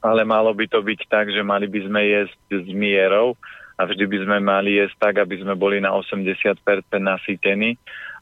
Ale 0.00 0.24
malo 0.24 0.56
by 0.56 0.68
to 0.72 0.80
byť 0.80 1.00
tak, 1.08 1.28
že 1.32 1.44
mali 1.44 1.68
by 1.68 1.80
sme 1.84 2.00
jesť 2.00 2.64
s 2.64 2.68
mierou 2.72 3.36
a 3.76 3.84
vždy 3.84 4.04
by 4.08 4.18
sme 4.24 4.36
mali 4.40 4.80
jesť 4.80 4.96
tak, 5.12 5.14
aby 5.20 5.36
sme 5.44 5.52
boli 5.52 5.84
na 5.84 5.92
80% 5.92 6.56
nasýtení. 6.96 7.76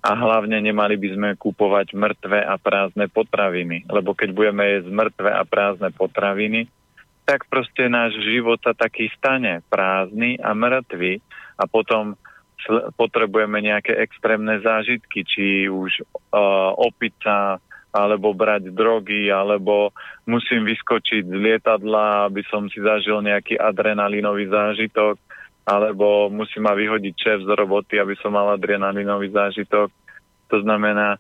A 0.05 0.12
hlavne 0.12 0.61
nemali 0.61 1.00
by 1.00 1.09
sme 1.16 1.28
kupovať 1.40 1.96
mŕtve 1.96 2.36
a 2.44 2.61
prázdne 2.61 3.09
potraviny, 3.09 3.88
lebo 3.88 4.12
keď 4.12 4.36
budeme 4.36 4.64
jesť 4.76 4.90
mŕtve 4.92 5.30
a 5.32 5.42
prázdne 5.48 5.88
potraviny, 5.96 6.68
tak 7.24 7.48
proste 7.48 7.88
náš 7.88 8.12
život 8.20 8.61
sa 8.61 8.76
taký 8.76 9.09
stane. 9.16 9.64
Prázdny 9.72 10.36
a 10.44 10.52
mŕtvy. 10.52 11.24
A 11.57 11.64
potom 11.64 12.20
potrebujeme 13.00 13.64
nejaké 13.64 13.96
extrémne 13.96 14.61
zážitky, 14.61 15.24
či 15.24 15.72
už 15.72 16.05
uh, 16.05 16.72
opiť 16.76 17.14
sa, 17.24 17.36
alebo 17.94 18.34
brať 18.34 18.74
drogy, 18.74 19.30
alebo 19.30 19.94
musím 20.26 20.66
vyskočiť 20.66 21.30
z 21.30 21.36
lietadla, 21.38 22.26
aby 22.26 22.42
som 22.50 22.66
si 22.66 22.82
zažil 22.82 23.22
nejaký 23.22 23.55
adrenalinový 23.55 24.50
zážitok, 24.50 25.14
alebo 25.64 26.28
musí 26.28 26.60
ma 26.60 26.76
vyhodiť 26.76 27.14
šéf 27.16 27.38
z 27.48 27.50
roboty, 27.56 27.96
aby 27.96 28.12
som 28.20 28.36
mal 28.36 28.52
adrenalinový 28.52 29.32
zážitok. 29.32 29.88
To 30.52 30.56
znamená, 30.60 31.16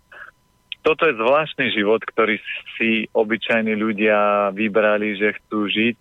toto 0.84 1.08
je 1.08 1.16
zvláštny 1.16 1.72
život, 1.72 2.04
ktorý 2.04 2.36
si 2.76 3.08
obyčajní 3.16 3.72
ľudia 3.72 4.52
vybrali, 4.52 5.16
že 5.16 5.32
chcú 5.40 5.64
žiť 5.64 5.94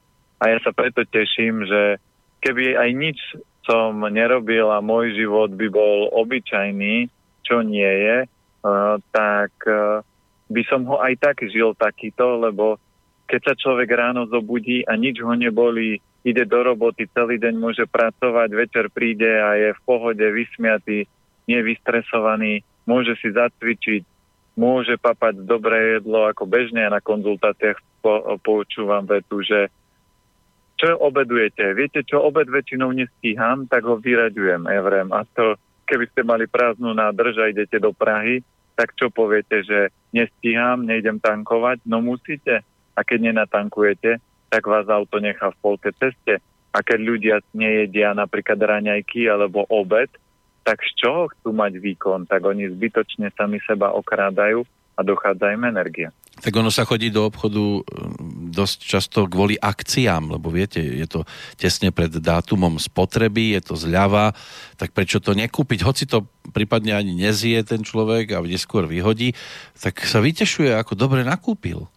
a 0.43 0.51
ja 0.51 0.59
sa 0.59 0.75
preto 0.75 1.07
teším, 1.07 1.63
že 1.63 2.03
keby 2.43 2.75
aj 2.75 2.89
nič 2.91 3.19
som 3.63 4.03
nerobil 4.11 4.67
a 4.67 4.83
môj 4.83 5.15
život 5.15 5.55
by 5.55 5.71
bol 5.71 6.11
obyčajný, 6.11 7.07
čo 7.47 7.63
nie 7.63 7.87
je, 7.87 8.27
uh, 8.27 8.99
tak 9.15 9.55
uh, 9.63 10.03
by 10.51 10.61
som 10.67 10.83
ho 10.83 10.99
aj 10.99 11.15
tak 11.15 11.47
žil 11.47 11.71
takýto, 11.79 12.43
lebo 12.43 12.75
keď 13.23 13.39
sa 13.39 13.53
človek 13.55 13.87
ráno 13.87 14.27
zobudí 14.27 14.83
a 14.83 14.99
nič 14.99 15.23
ho 15.23 15.31
neboli, 15.31 16.03
ide 16.23 16.43
do 16.47 16.59
roboty, 16.63 17.05
celý 17.11 17.35
deň 17.39 17.55
môže 17.59 17.85
pracovať, 17.87 18.49
večer 18.55 18.85
príde 18.89 19.27
a 19.27 19.59
je 19.59 19.69
v 19.75 19.81
pohode, 19.83 20.23
vysmiatý, 20.23 21.03
nevystresovaný, 21.45 22.63
môže 22.87 23.19
si 23.19 23.31
zacvičiť, 23.31 24.01
môže 24.55 24.95
papať 24.95 25.43
dobré 25.43 25.99
jedlo, 25.99 26.27
ako 26.31 26.47
bežne 26.47 26.87
na 26.87 27.03
konzultáciách 27.03 27.79
po, 27.99 28.39
počúvam 28.39 29.03
vetu, 29.03 29.43
že 29.43 29.67
čo 30.79 30.99
obedujete? 30.99 31.63
Viete, 31.75 32.03
čo 32.03 32.23
obed 32.23 32.49
väčšinou 32.49 32.91
nestíham, 32.91 33.63
tak 33.69 33.87
ho 33.87 33.95
vyraďujem, 33.95 34.67
evrem. 34.67 35.07
A 35.15 35.23
to, 35.23 35.55
keby 35.87 36.11
ste 36.11 36.27
mali 36.27 36.43
prázdnu 36.49 36.91
nádrž 36.91 37.39
a 37.39 37.47
idete 37.47 37.79
do 37.79 37.95
Prahy, 37.95 38.43
tak 38.73 38.91
čo 38.97 39.13
poviete, 39.13 39.63
že 39.63 39.93
nestíham, 40.11 40.83
nejdem 40.83 41.21
tankovať? 41.21 41.85
No 41.87 42.01
musíte. 42.01 42.65
A 42.93 42.99
keď 43.05 43.31
nenatankujete, 43.31 44.17
tak 44.53 44.69
vás 44.69 44.85
auto 44.85 45.17
nechá 45.17 45.49
v 45.49 45.57
polke 45.65 45.89
ceste. 45.97 46.37
A 46.69 46.85
keď 46.85 46.99
ľudia 47.01 47.35
nejedia 47.57 48.13
napríklad 48.13 48.61
raňajky 48.61 49.25
alebo 49.25 49.65
obed, 49.65 50.13
tak 50.61 50.77
z 50.85 50.93
čoho 51.01 51.33
chcú 51.33 51.57
mať 51.57 51.81
výkon? 51.81 52.29
Tak 52.29 52.45
oni 52.45 52.69
zbytočne 52.69 53.33
sami 53.33 53.57
seba 53.65 53.89
okrádajú 53.97 54.61
a 54.93 55.01
dochádza 55.01 55.57
im 55.57 55.65
energia. 55.65 56.13
Tak 56.37 56.53
ono 56.53 56.69
sa 56.69 56.85
chodí 56.85 57.09
do 57.09 57.25
obchodu 57.25 57.81
mm, 57.81 58.53
dosť 58.53 58.77
často 58.81 59.25
kvôli 59.25 59.57
akciám, 59.57 60.37
lebo 60.37 60.53
viete, 60.53 60.81
je 60.81 61.05
to 61.09 61.25
tesne 61.57 61.89
pred 61.89 62.13
dátumom 62.13 62.77
spotreby, 62.77 63.57
je 63.57 63.61
to 63.69 63.73
zľava, 63.73 64.33
tak 64.77 64.93
prečo 64.93 65.17
to 65.17 65.33
nekúpiť? 65.33 65.81
Hoci 65.81 66.05
to 66.05 66.25
prípadne 66.53 66.93
ani 66.93 67.13
nezie 67.17 67.57
ten 67.65 67.81
človek 67.81 68.37
a 68.37 68.45
neskôr 68.45 68.85
vyhodí, 68.85 69.33
tak 69.77 70.01
sa 70.05 70.21
vytešuje, 70.21 70.73
ako 70.73 70.93
dobre 70.93 71.25
nakúpil. 71.25 71.89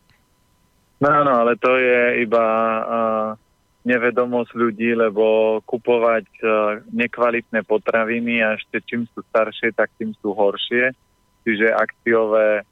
No 0.97 1.09
áno, 1.12 1.32
ale 1.44 1.61
to 1.61 1.76
je 1.76 2.24
iba 2.24 2.47
uh, 2.80 3.28
nevedomosť 3.84 4.53
ľudí, 4.57 4.97
lebo 4.97 5.59
kupovať 5.68 6.26
uh, 6.40 6.49
nekvalitné 6.88 7.61
potraviny 7.68 8.40
a 8.40 8.57
ešte 8.57 8.80
čím 8.88 9.05
sú 9.12 9.20
staršie, 9.28 9.76
tak 9.76 9.92
tým 10.01 10.16
sú 10.24 10.32
horšie. 10.32 10.97
Čiže 11.44 11.76
akciové 11.76 12.64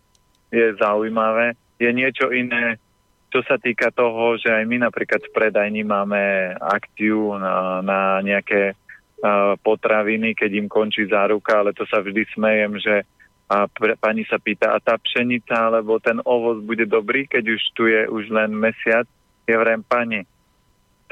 je 0.49 0.66
zaujímavé. 0.81 1.53
Je 1.77 1.91
niečo 1.93 2.33
iné, 2.33 2.81
čo 3.29 3.45
sa 3.45 3.61
týka 3.61 3.93
toho, 3.93 4.41
že 4.41 4.49
aj 4.49 4.64
my 4.66 4.89
napríklad 4.89 5.20
v 5.20 5.35
predajni 5.35 5.85
máme 5.85 6.55
akciu 6.59 7.37
na, 7.37 7.85
na 7.85 8.25
nejaké 8.25 8.72
uh, 8.72 9.55
potraviny, 9.61 10.33
keď 10.33 10.51
im 10.64 10.68
končí 10.72 11.05
záruka, 11.05 11.61
ale 11.61 11.77
to 11.77 11.85
sa 11.85 12.01
vždy 12.01 12.25
smejem, 12.33 12.81
že 12.81 13.05
a 13.45 13.69
pre, 13.69 13.95
pani 14.01 14.25
sa 14.25 14.41
pýta, 14.41 14.73
a 14.73 14.81
tá 14.81 14.97
pšenica 14.97 15.69
alebo 15.69 16.01
ten 16.01 16.17
ovoz 16.25 16.65
bude 16.65 16.89
dobrý, 16.89 17.29
keď 17.29 17.45
už 17.45 17.63
tu 17.77 17.85
je 17.87 18.09
už 18.09 18.33
len 18.33 18.57
mesiac? 18.57 19.05
Ja 19.45 19.61
vrem, 19.61 19.85
pani, 19.85 20.25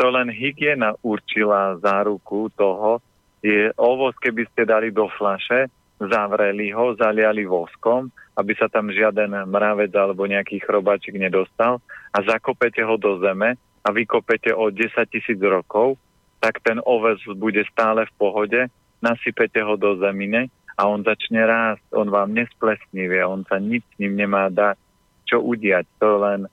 to 0.00 0.08
len 0.08 0.32
hygiena 0.32 0.96
určila 1.04 1.76
záruku 1.76 2.48
toho, 2.56 3.04
je 3.44 3.68
ovoz, 3.76 4.16
keby 4.16 4.48
ste 4.48 4.64
dali 4.64 4.88
do 4.88 5.10
flaše, 5.12 5.68
zavreli 6.00 6.72
ho, 6.72 6.96
zaliali 6.96 7.44
voskom, 7.44 8.08
aby 8.38 8.56
sa 8.56 8.70
tam 8.72 8.88
žiaden 8.88 9.44
mravec 9.50 9.92
alebo 9.92 10.24
nejaký 10.24 10.64
chrobáčik 10.64 11.14
nedostal 11.20 11.84
a 12.10 12.18
zakopete 12.24 12.80
ho 12.80 12.96
do 12.96 13.20
zeme 13.20 13.60
a 13.84 13.88
vykopete 13.92 14.56
o 14.56 14.72
10 14.72 14.88
tisíc 15.12 15.36
rokov, 15.42 16.00
tak 16.40 16.64
ten 16.64 16.80
ovoz 16.82 17.20
bude 17.36 17.60
stále 17.68 18.08
v 18.08 18.12
pohode, 18.16 18.60
nasypete 19.04 19.60
ho 19.60 19.76
do 19.76 19.98
zemine 20.00 20.48
a 20.76 20.88
on 20.88 21.04
začne 21.04 21.44
rásť, 21.44 21.84
on 21.92 22.08
vám 22.08 22.32
nesplesnivie, 22.32 23.20
on 23.24 23.44
sa 23.44 23.60
nič 23.60 23.84
s 23.84 23.94
ním 24.00 24.16
nemá 24.16 24.48
dať, 24.48 24.80
čo 25.28 25.44
udiať. 25.44 25.84
To 26.00 26.20
len 26.20 26.48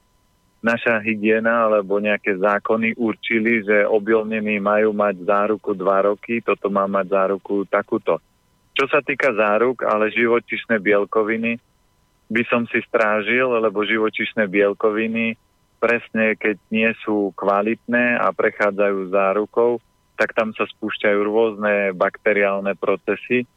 naša 0.60 1.00
hygiena 1.00 1.68
alebo 1.68 2.04
nejaké 2.04 2.36
zákony 2.36 3.00
určili, 3.00 3.64
že 3.64 3.88
obilnení 3.88 4.60
majú 4.60 4.92
mať 4.92 5.24
záruku 5.24 5.72
dva 5.72 6.12
roky, 6.12 6.44
toto 6.44 6.68
má 6.68 6.84
mať 6.88 7.16
záruku 7.16 7.64
takúto. 7.68 8.20
Čo 8.76 8.88
sa 8.88 9.00
týka 9.04 9.32
záruk, 9.36 9.84
ale 9.84 10.12
živočišné 10.12 10.80
bielkoviny 10.80 11.60
by 12.30 12.44
som 12.48 12.64
si 12.70 12.80
strážil, 12.86 13.48
lebo 13.60 13.84
živočišné 13.88 14.48
bielkoviny 14.48 15.36
presne 15.80 16.36
keď 16.36 16.60
nie 16.70 16.92
sú 17.08 17.32
kvalitné 17.40 18.20
a 18.20 18.36
prechádzajú 18.36 19.16
zárukou, 19.16 19.80
tak 20.20 20.36
tam 20.36 20.52
sa 20.52 20.68
spúšťajú 20.68 21.20
rôzne 21.24 21.74
bakteriálne 21.96 22.76
procesy, 22.76 23.48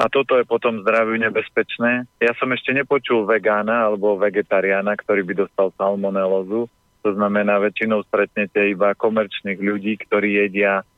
a 0.00 0.08
toto 0.08 0.40
je 0.40 0.48
potom 0.48 0.80
zdraviu 0.80 1.20
nebezpečné. 1.20 2.08
Ja 2.24 2.32
som 2.40 2.48
ešte 2.56 2.72
nepočul 2.72 3.28
vegána 3.28 3.84
alebo 3.84 4.16
vegetariána, 4.16 4.96
ktorý 4.96 5.28
by 5.28 5.34
dostal 5.44 5.68
salmonelózu. 5.76 6.72
To 7.04 7.10
znamená, 7.12 7.60
väčšinou 7.60 8.00
stretnete 8.08 8.72
iba 8.72 8.96
komerčných 8.96 9.60
ľudí, 9.60 10.00
ktorí 10.08 10.40
jedia 10.40 10.88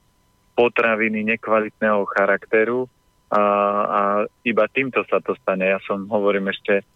potraviny 0.54 1.26
nekvalitného 1.34 2.06
charakteru 2.14 2.86
a, 3.26 3.42
a 3.82 4.00
iba 4.46 4.70
týmto 4.70 5.02
sa 5.10 5.18
to 5.18 5.34
stane. 5.42 5.66
Ja 5.66 5.82
som, 5.82 6.06
hovorím 6.06 6.54
ešte, 6.54 6.86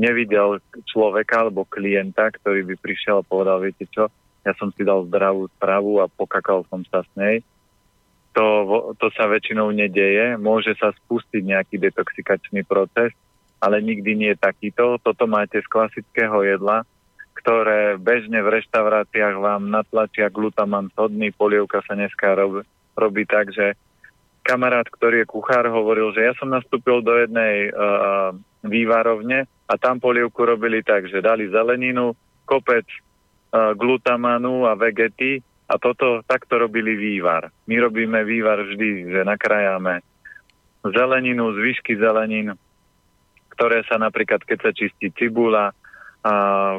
nevidel 0.00 0.64
človeka 0.88 1.44
alebo 1.44 1.68
klienta, 1.68 2.32
ktorý 2.40 2.64
by 2.72 2.74
prišiel 2.80 3.20
a 3.20 3.26
povedal, 3.26 3.60
viete 3.60 3.84
čo, 3.92 4.08
ja 4.48 4.56
som 4.56 4.72
si 4.72 4.80
dal 4.80 5.04
zdravú 5.12 5.52
spravu 5.60 6.00
a 6.00 6.08
pokakal 6.08 6.64
som 6.72 6.80
sa 6.88 7.04
s 7.04 7.10
nej. 7.20 7.44
To, 8.30 8.46
to 8.94 9.10
sa 9.10 9.26
väčšinou 9.26 9.74
nedeje. 9.74 10.38
Môže 10.38 10.78
sa 10.78 10.94
spustiť 10.94 11.42
nejaký 11.42 11.82
detoxikačný 11.82 12.62
proces, 12.62 13.10
ale 13.58 13.82
nikdy 13.82 14.14
nie 14.14 14.32
takýto. 14.38 15.02
Toto 15.02 15.26
máte 15.26 15.58
z 15.58 15.66
klasického 15.66 16.46
jedla, 16.46 16.86
ktoré 17.34 17.98
bežne 17.98 18.38
v 18.44 18.60
reštauráciách 18.60 19.36
vám 19.40 19.66
natlačia 19.72 20.30
glutaman 20.30 20.92
sodný, 20.94 21.34
polievka 21.34 21.82
sa 21.82 21.98
dneska 21.98 22.38
robí, 22.38 22.62
robí 22.94 23.24
tak, 23.26 23.50
že 23.50 23.74
kamarát, 24.46 24.86
ktorý 24.88 25.24
je 25.24 25.30
kuchár, 25.30 25.68
hovoril, 25.68 26.12
že 26.16 26.30
ja 26.30 26.32
som 26.36 26.52
nastúpil 26.52 27.00
do 27.04 27.16
jednej 27.16 27.70
uh, 27.70 28.36
vývarovne 28.64 29.48
a 29.68 29.72
tam 29.80 29.98
polievku 29.98 30.42
robili 30.44 30.84
tak, 30.84 31.08
že 31.08 31.24
dali 31.24 31.48
zeleninu, 31.48 32.12
kopec 32.44 32.84
uh, 32.86 33.72
glutamanu 33.76 34.68
a 34.68 34.76
vegety 34.76 35.40
a 35.70 35.74
toto 35.78 36.26
takto 36.26 36.58
robili 36.58 36.98
vývar. 36.98 37.54
My 37.70 37.78
robíme 37.78 38.26
vývar 38.26 38.58
vždy, 38.66 39.14
že 39.14 39.20
nakrájame 39.22 40.02
zeleninu, 40.82 41.54
zvyšky 41.54 41.94
zelenín, 41.94 42.58
ktoré 43.54 43.86
sa 43.86 43.94
napríklad, 44.02 44.42
keď 44.42 44.58
sa 44.58 44.70
čistí 44.74 45.14
cibula, 45.14 45.70
a 46.20 46.32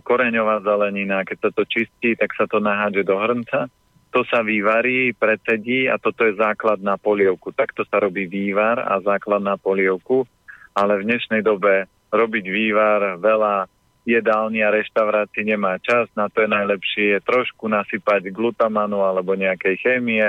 koreňová 0.06 0.62
zelenina, 0.62 1.26
keď 1.26 1.50
sa 1.50 1.52
to 1.56 1.66
čistí, 1.66 2.14
tak 2.14 2.30
sa 2.38 2.46
to 2.46 2.62
nahádže 2.62 3.02
do 3.02 3.18
hrnca 3.18 3.72
to 4.12 4.28
sa 4.28 4.44
vyvarí, 4.44 5.16
predsedí 5.16 5.88
a 5.88 5.96
toto 5.96 6.28
je 6.28 6.36
základ 6.36 6.84
na 6.84 7.00
polievku. 7.00 7.56
Takto 7.56 7.88
sa 7.88 8.04
robí 8.04 8.28
vývar 8.28 8.84
a 8.84 9.00
základ 9.00 9.39
na 9.39 9.56
polievku, 9.56 10.28
ale 10.76 11.00
v 11.00 11.08
dnešnej 11.08 11.42
dobe 11.42 11.88
robiť 12.12 12.46
vývar 12.52 13.16
veľa 13.24 13.72
jedálni 14.06 14.66
a 14.66 14.74
reštaurácií 14.74 15.45
nemá 15.45 15.78
čas, 15.78 16.10
na 16.18 16.26
to 16.28 16.41
je 16.41 16.49
najlepšie 16.49 17.06
je 17.18 17.20
trošku 17.22 17.70
nasypať 17.70 18.34
glutamanu 18.34 19.06
alebo 19.06 19.38
nejakej 19.38 19.78
chémie, 19.78 20.26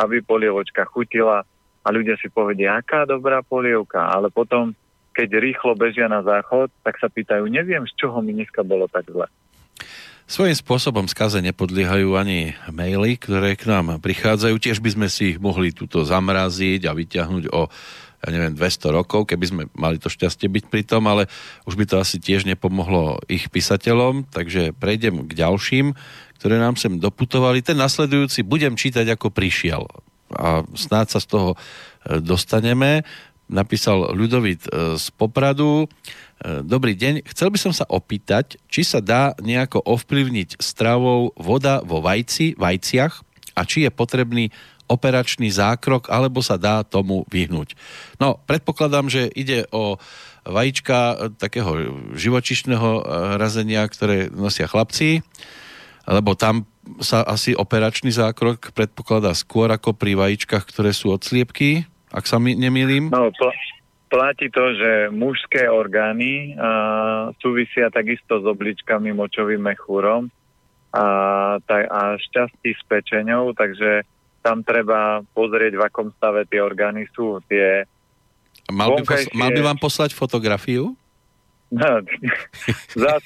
aby 0.00 0.24
polievočka 0.24 0.88
chutila 0.88 1.44
a 1.80 1.88
ľudia 1.88 2.16
si 2.20 2.28
povedia, 2.32 2.76
aká 2.80 3.04
dobrá 3.04 3.40
polievka, 3.44 4.08
ale 4.08 4.32
potom, 4.32 4.72
keď 5.12 5.40
rýchlo 5.40 5.76
bežia 5.76 6.08
na 6.08 6.24
záchod, 6.24 6.72
tak 6.84 6.96
sa 7.00 7.08
pýtajú, 7.08 7.48
neviem, 7.48 7.84
z 7.88 7.92
čoho 7.96 8.20
mi 8.24 8.36
dneska 8.36 8.64
bolo 8.64 8.88
tak 8.88 9.08
zle. 9.08 9.28
Svojím 10.30 10.54
spôsobom 10.54 11.10
skaze 11.10 11.42
nepodliehajú 11.42 12.14
ani 12.14 12.54
maily, 12.70 13.18
ktoré 13.18 13.58
k 13.58 13.66
nám 13.66 13.98
prichádzajú. 13.98 14.62
Tiež 14.62 14.78
by 14.78 14.90
sme 14.94 15.08
si 15.10 15.34
ich 15.34 15.42
mohli 15.42 15.74
túto 15.74 16.06
zamraziť 16.06 16.86
a 16.86 16.94
vyťahnuť 16.94 17.50
o 17.50 17.66
ja 18.20 18.28
neviem, 18.28 18.52
200 18.52 18.92
rokov, 18.92 19.28
keby 19.32 19.44
sme 19.48 19.62
mali 19.72 19.96
to 19.96 20.12
šťastie 20.12 20.52
byť 20.52 20.64
pri 20.68 20.82
tom, 20.84 21.08
ale 21.08 21.24
už 21.64 21.76
by 21.80 21.84
to 21.88 21.96
asi 21.96 22.20
tiež 22.20 22.44
nepomohlo 22.44 23.16
ich 23.32 23.48
písateľom, 23.48 24.28
takže 24.28 24.76
prejdem 24.76 25.24
k 25.24 25.32
ďalším, 25.40 25.96
ktoré 26.36 26.60
nám 26.60 26.76
sem 26.76 27.00
doputovali. 27.00 27.64
Ten 27.64 27.80
nasledujúci 27.80 28.44
budem 28.44 28.76
čítať 28.76 29.08
ako 29.16 29.32
prišiel 29.32 29.88
a 30.34 30.62
snáď 30.78 31.16
sa 31.16 31.20
z 31.22 31.26
toho 31.26 31.50
e, 31.54 31.58
dostaneme. 32.22 33.02
Napísal 33.50 34.14
Ľudovit 34.14 34.70
e, 34.70 34.94
z 34.94 35.06
Popradu. 35.18 35.84
E, 35.84 36.62
dobrý 36.62 36.94
deň. 36.94 37.26
Chcel 37.26 37.50
by 37.50 37.58
som 37.58 37.72
sa 37.74 37.86
opýtať, 37.90 38.60
či 38.70 38.86
sa 38.86 39.02
dá 39.02 39.34
nejako 39.42 39.82
ovplyvniť 39.82 40.62
stravou 40.62 41.34
voda 41.34 41.82
vo 41.82 41.98
vajci, 41.98 42.54
vajciach 42.54 43.14
a 43.58 43.60
či 43.66 43.84
je 43.84 43.90
potrebný 43.90 44.54
operačný 44.90 45.54
zákrok, 45.54 46.10
alebo 46.10 46.42
sa 46.42 46.58
dá 46.58 46.82
tomu 46.82 47.22
vyhnúť. 47.30 47.78
No, 48.18 48.42
predpokladám, 48.50 49.06
že 49.06 49.30
ide 49.30 49.70
o 49.70 50.02
vajíčka 50.42 51.30
takého 51.38 52.02
živočišného 52.18 52.90
e, 52.98 53.02
razenia, 53.38 53.86
ktoré 53.86 54.26
nosia 54.34 54.66
chlapci, 54.66 55.22
lebo 56.10 56.34
tam 56.34 56.66
sa 56.98 57.22
asi 57.22 57.54
operačný 57.54 58.10
zákrok 58.10 58.74
predpokladá 58.74 59.30
skôr 59.36 59.70
ako 59.70 59.94
pri 59.94 60.18
vajíčkach, 60.18 60.66
ktoré 60.66 60.90
sú 60.90 61.14
od 61.14 61.22
sliepky, 61.22 61.86
ak 62.10 62.26
sa 62.26 62.42
mi 62.42 62.58
nemýlim. 62.58 63.14
No, 63.14 63.30
to, 63.30 63.52
platí 64.10 64.50
to, 64.50 64.74
že 64.74 65.14
mužské 65.14 65.70
orgány 65.70 66.58
a, 66.58 67.30
súvisia 67.38 67.92
takisto 67.94 68.42
s 68.42 68.44
obličkami, 68.48 69.14
močovým 69.14 69.62
mechúrom 69.62 70.32
a, 70.90 71.04
tak, 71.62 71.86
a 71.86 72.18
šťastí 72.18 72.74
s 72.74 72.82
pečeňou, 72.90 73.54
takže 73.54 74.02
tam 74.40 74.64
treba 74.64 75.20
pozrieť, 75.36 75.76
v 75.76 75.82
akom 75.84 76.08
stave 76.16 76.48
tie 76.48 76.60
orgány 76.64 77.06
sú. 77.12 77.40
Tie 77.48 77.84
mal, 78.72 78.96
by 78.96 79.02
pos- 79.04 79.32
mal 79.36 79.52
by 79.52 79.60
vám 79.60 79.78
poslať 79.78 80.16
fotografiu? 80.16 80.96
No, 81.70 82.02
zas, 83.04 83.22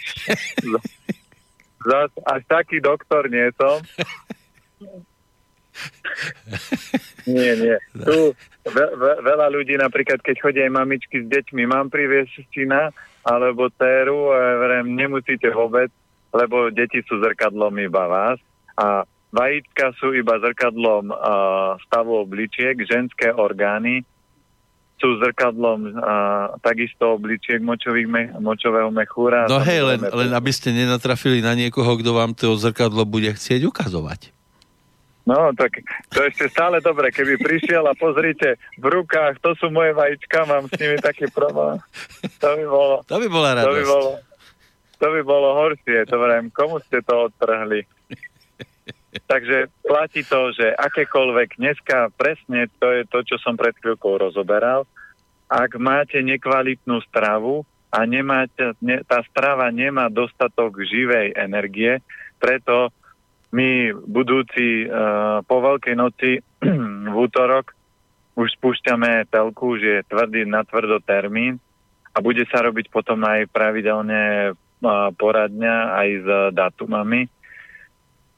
zas, 1.81 2.11
až 2.29 2.41
taký 2.45 2.83
doktor 2.83 3.33
nie 3.33 3.49
som. 3.57 3.81
nie, 7.25 7.53
nie. 7.57 7.77
Tu 7.93 8.17
ve, 8.69 8.85
ve, 8.97 9.13
veľa 9.21 9.47
ľudí, 9.53 9.75
napríklad 9.77 10.21
keď 10.21 10.37
chodia 10.41 10.63
aj 10.69 10.77
mamičky 10.77 11.25
s 11.25 11.27
deťmi, 11.29 11.69
mám 11.69 11.93
priviesť 11.93 12.49
syna 12.53 12.93
alebo 13.25 13.73
téru, 13.73 14.33
a 14.33 14.61
verím, 14.61 14.97
nemusíte 14.97 15.49
vôbec, 15.53 15.89
lebo 16.33 16.69
deti 16.69 17.01
sú 17.09 17.21
zrkadlom 17.21 17.73
iba 17.81 18.05
vás 18.05 18.39
a 18.77 19.09
vajíčka 19.35 19.91
sú 19.99 20.15
iba 20.15 20.39
zrkadlom 20.39 21.11
uh, 21.11 21.75
stavu 21.91 22.23
obličiek, 22.23 22.79
ženské 22.87 23.35
orgány 23.35 24.07
sú 25.03 25.19
zrkadlom 25.19 25.99
uh, 25.99 26.55
takisto 26.63 27.19
obličiek 27.19 27.59
močových 27.59 28.07
me- 28.07 28.33
močového 28.39 28.95
mechúra. 28.95 29.51
No 29.51 29.59
hej, 29.59 29.83
len, 29.83 30.01
len 30.07 30.31
aby 30.31 30.55
ste 30.55 30.71
nenatrafili 30.71 31.43
na 31.43 31.59
niekoho, 31.59 31.99
kto 31.99 32.15
vám 32.15 32.33
to 32.39 32.55
zrkadlo 32.55 33.03
bude 33.03 33.35
chcieť 33.35 33.67
ukazovať. 33.67 34.31
No, 35.25 35.57
tak 35.57 35.81
to 36.13 36.21
ešte 36.21 36.53
stále 36.53 36.85
dobre, 36.85 37.09
keby 37.09 37.41
prišiel 37.41 37.81
a 37.89 37.97
pozrite 37.97 38.61
v 38.77 38.87
rukách, 38.93 39.41
to 39.41 39.57
sú 39.57 39.73
moje 39.73 39.97
vajíčka, 39.97 40.45
mám 40.45 40.69
s 40.69 40.77
nimi 40.77 41.01
taký 41.01 41.33
problém. 41.33 41.81
To 42.45 42.49
by 42.53 42.65
bolo... 42.69 42.95
To 43.09 43.17
by 43.17 43.29
bola 43.33 43.51
radosť. 43.57 43.65
To 43.65 43.73
by 43.73 43.85
bolo, 43.89 44.11
to 45.01 45.07
by 45.09 45.21
bolo 45.25 45.49
horšie, 45.65 45.99
to 46.05 46.17
vrajím, 46.21 46.53
komu 46.53 46.77
ste 46.85 47.01
to 47.01 47.33
odtrhli? 47.33 47.89
Takže 49.15 49.71
platí 49.87 50.27
to, 50.27 50.51
že 50.51 50.75
akékoľvek 50.75 51.63
dneska 51.63 52.11
presne 52.19 52.67
to 52.83 52.91
je 52.91 53.03
to, 53.07 53.23
čo 53.23 53.37
som 53.39 53.55
pred 53.55 53.75
chvíľkou 53.79 54.19
rozoberal. 54.19 54.91
Ak 55.47 55.79
máte 55.79 56.19
nekvalitnú 56.19 56.99
stravu 57.07 57.63
a 57.95 58.03
nemáte, 58.11 58.75
ne, 58.83 59.07
tá 59.07 59.23
strava 59.31 59.71
nemá 59.71 60.11
dostatok 60.11 60.83
živej 60.83 61.39
energie, 61.39 62.03
preto 62.43 62.91
my 63.55 63.95
budúci 63.95 64.91
uh, 64.91 65.47
po 65.47 65.63
Veľkej 65.63 65.95
noci 65.95 66.43
v 67.15 67.15
útorok 67.15 67.71
už 68.35 68.51
spúšťame 68.59 69.31
telku, 69.31 69.79
že 69.79 70.03
je 70.03 70.09
tvrdý 70.11 70.43
na 70.43 70.67
tvrdo 70.67 70.99
termín 70.99 71.63
a 72.11 72.19
bude 72.19 72.43
sa 72.51 72.67
robiť 72.67 72.91
potom 72.91 73.23
aj 73.23 73.47
pravidelne 73.55 74.51
uh, 74.51 75.15
poradňa 75.15 75.77
aj 75.95 76.09
s 76.19 76.27
datumami. 76.51 77.31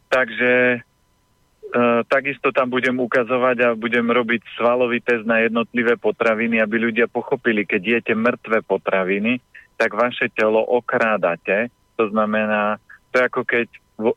Takže 0.06 0.80
uh, 0.80 2.00
takisto 2.06 2.54
tam 2.54 2.70
budem 2.70 2.96
ukazovať 2.96 3.56
a 3.62 3.68
budem 3.78 4.06
robiť 4.06 4.42
svalový 4.54 5.02
test 5.02 5.26
na 5.26 5.42
jednotlivé 5.42 5.98
potraviny, 5.98 6.62
aby 6.62 6.90
ľudia 6.90 7.06
pochopili, 7.10 7.66
keď 7.66 8.00
jete 8.00 8.14
mŕtve 8.14 8.62
potraviny, 8.62 9.42
tak 9.76 9.92
vaše 9.92 10.32
telo 10.32 10.64
okrádate. 10.64 11.68
To 12.00 12.08
znamená, 12.08 12.80
to 13.12 13.20
ako 13.20 13.44
keď 13.44 13.68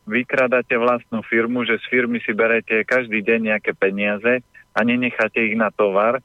vykradate 0.08 0.76
vlastnú 0.76 1.24
firmu, 1.24 1.64
že 1.64 1.80
z 1.80 1.86
firmy 1.88 2.20
si 2.20 2.36
berete 2.36 2.84
každý 2.84 3.24
deň 3.24 3.56
nejaké 3.56 3.72
peniaze 3.72 4.44
a 4.76 4.80
nenecháte 4.84 5.40
ich 5.40 5.56
na 5.56 5.72
tovar, 5.72 6.20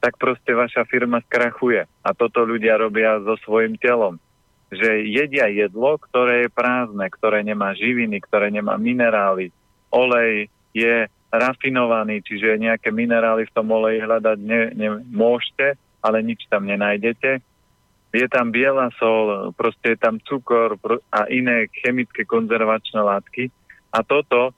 tak 0.00 0.16
proste 0.20 0.52
vaša 0.52 0.84
firma 0.88 1.20
skrachuje. 1.28 1.84
A 2.04 2.08
toto 2.16 2.44
ľudia 2.44 2.76
robia 2.80 3.20
so 3.24 3.36
svojim 3.44 3.76
telom. 3.80 4.20
Že 4.74 5.08
jedia 5.08 5.46
jedlo, 5.48 5.96
ktoré 5.96 6.46
je 6.46 6.50
prázdne, 6.50 7.06
ktoré 7.08 7.46
nemá 7.46 7.72
živiny, 7.78 8.18
ktoré 8.22 8.50
nemá 8.50 8.74
minerály. 8.74 9.54
Olej 9.94 10.50
je 10.74 11.06
rafinovaný, 11.30 12.22
čiže 12.22 12.58
nejaké 12.58 12.90
minerály 12.90 13.46
v 13.46 13.54
tom 13.54 13.70
oleji 13.70 14.02
hľadať 14.02 14.38
ne, 14.42 14.60
ne, 14.74 14.88
ale 16.04 16.18
nič 16.22 16.46
tam 16.50 16.66
nenájdete 16.66 17.42
je 18.14 18.26
tam 18.30 18.54
biela 18.54 18.94
sol, 18.94 19.50
proste 19.58 19.94
je 19.94 19.98
tam 19.98 20.22
cukor 20.22 20.78
a 21.10 21.26
iné 21.26 21.66
chemické 21.82 22.22
konzervačné 22.22 23.02
látky. 23.02 23.50
A 23.90 24.06
toto, 24.06 24.54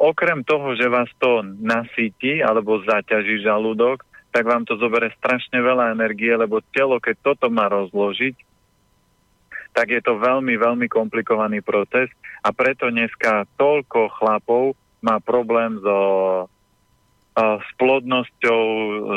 okrem 0.00 0.40
toho, 0.40 0.72
že 0.72 0.88
vás 0.88 1.12
to 1.20 1.44
nasíti 1.44 2.40
alebo 2.40 2.80
zaťaží 2.80 3.44
žalúdok, 3.44 4.08
tak 4.32 4.48
vám 4.48 4.64
to 4.64 4.80
zobere 4.80 5.12
strašne 5.20 5.60
veľa 5.60 5.92
energie, 5.92 6.32
lebo 6.32 6.64
telo, 6.72 6.96
keď 6.96 7.16
toto 7.20 7.52
má 7.52 7.68
rozložiť, 7.68 8.36
tak 9.76 9.92
je 9.92 10.00
to 10.00 10.16
veľmi, 10.16 10.56
veľmi 10.56 10.88
komplikovaný 10.88 11.60
proces 11.60 12.08
a 12.40 12.48
preto 12.56 12.88
dneska 12.88 13.44
toľko 13.60 14.08
chlapov 14.16 14.72
má 15.04 15.20
problém 15.20 15.76
so 15.84 16.00
s 17.36 17.68
plodnosťou, 17.76 18.64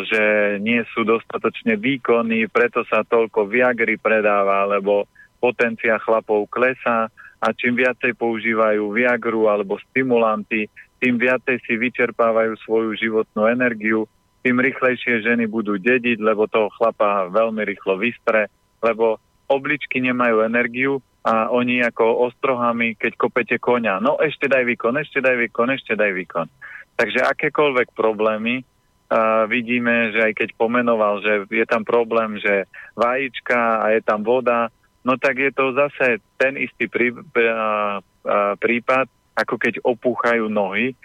že 0.03 0.23
nie 0.59 0.83
sú 0.91 1.07
dostatočne 1.07 1.79
výkonní, 1.79 2.51
preto 2.51 2.83
sa 2.91 3.07
toľko 3.07 3.47
viagry 3.47 3.95
predáva, 3.95 4.67
lebo 4.67 5.07
potencia 5.39 5.95
chlapov 6.03 6.51
klesá 6.51 7.07
a 7.39 7.47
čím 7.55 7.79
viacej 7.79 8.19
používajú 8.19 8.91
viagru 8.91 9.47
alebo 9.47 9.79
stimulanty, 9.79 10.67
tým 10.99 11.15
viacej 11.15 11.63
si 11.63 11.79
vyčerpávajú 11.79 12.59
svoju 12.67 12.99
životnú 12.99 13.47
energiu, 13.47 14.03
tým 14.43 14.59
rýchlejšie 14.59 15.23
ženy 15.23 15.47
budú 15.47 15.79
dediť, 15.79 16.19
lebo 16.19 16.51
toho 16.51 16.67
chlapa 16.75 17.31
veľmi 17.31 17.63
rýchlo 17.63 17.95
vystre, 17.95 18.51
lebo 18.83 19.15
obličky 19.49 19.99
nemajú 19.99 20.45
energiu 20.45 21.01
a 21.25 21.51
oni 21.51 21.83
ako 21.83 22.31
ostrohami, 22.31 22.95
keď 22.95 23.11
kopete 23.19 23.57
konia, 23.59 23.99
no 23.99 24.15
ešte 24.21 24.47
daj 24.47 24.63
výkon, 24.63 24.95
ešte 25.01 25.19
daj 25.19 25.35
výkon, 25.35 25.67
ešte 25.75 25.93
daj 25.97 26.11
výkon. 26.15 26.47
Takže 26.95 27.19
akékoľvek 27.27 27.91
problémy, 27.91 28.63
uh, 28.63 29.43
vidíme, 29.49 30.15
že 30.15 30.31
aj 30.31 30.33
keď 30.35 30.49
pomenoval, 30.55 31.19
že 31.19 31.49
je 31.51 31.65
tam 31.67 31.83
problém, 31.83 32.39
že 32.39 32.69
vajíčka 32.95 33.83
a 33.83 33.85
je 33.97 34.01
tam 34.05 34.23
voda, 34.23 34.71
no 35.03 35.19
tak 35.19 35.41
je 35.41 35.51
to 35.51 35.75
zase 35.75 36.23
ten 36.39 36.55
istý 36.55 36.87
prí, 36.87 37.11
uh, 37.11 37.19
uh, 37.27 38.53
prípad, 38.59 39.11
ako 39.35 39.55
keď 39.59 39.73
opúchajú 39.83 40.47
nohy, 40.47 40.95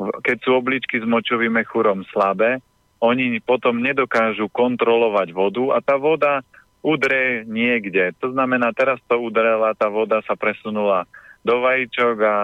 keď 0.00 0.36
sú 0.40 0.56
obličky 0.56 0.98
s 0.98 1.06
močovým 1.06 1.52
mechúrom 1.52 2.02
slabé, 2.08 2.58
oni 3.00 3.40
potom 3.40 3.80
nedokážu 3.80 4.48
kontrolovať 4.52 5.32
vodu 5.32 5.64
a 5.72 5.78
tá 5.80 5.96
voda 5.96 6.44
udre 6.80 7.44
niekde. 7.44 8.12
To 8.24 8.32
znamená, 8.32 8.72
teraz 8.72 9.00
to 9.04 9.20
udrela, 9.20 9.76
tá 9.76 9.88
voda 9.92 10.24
sa 10.24 10.34
presunula 10.36 11.04
do 11.44 11.60
vajíčok 11.60 12.16
a 12.24 12.36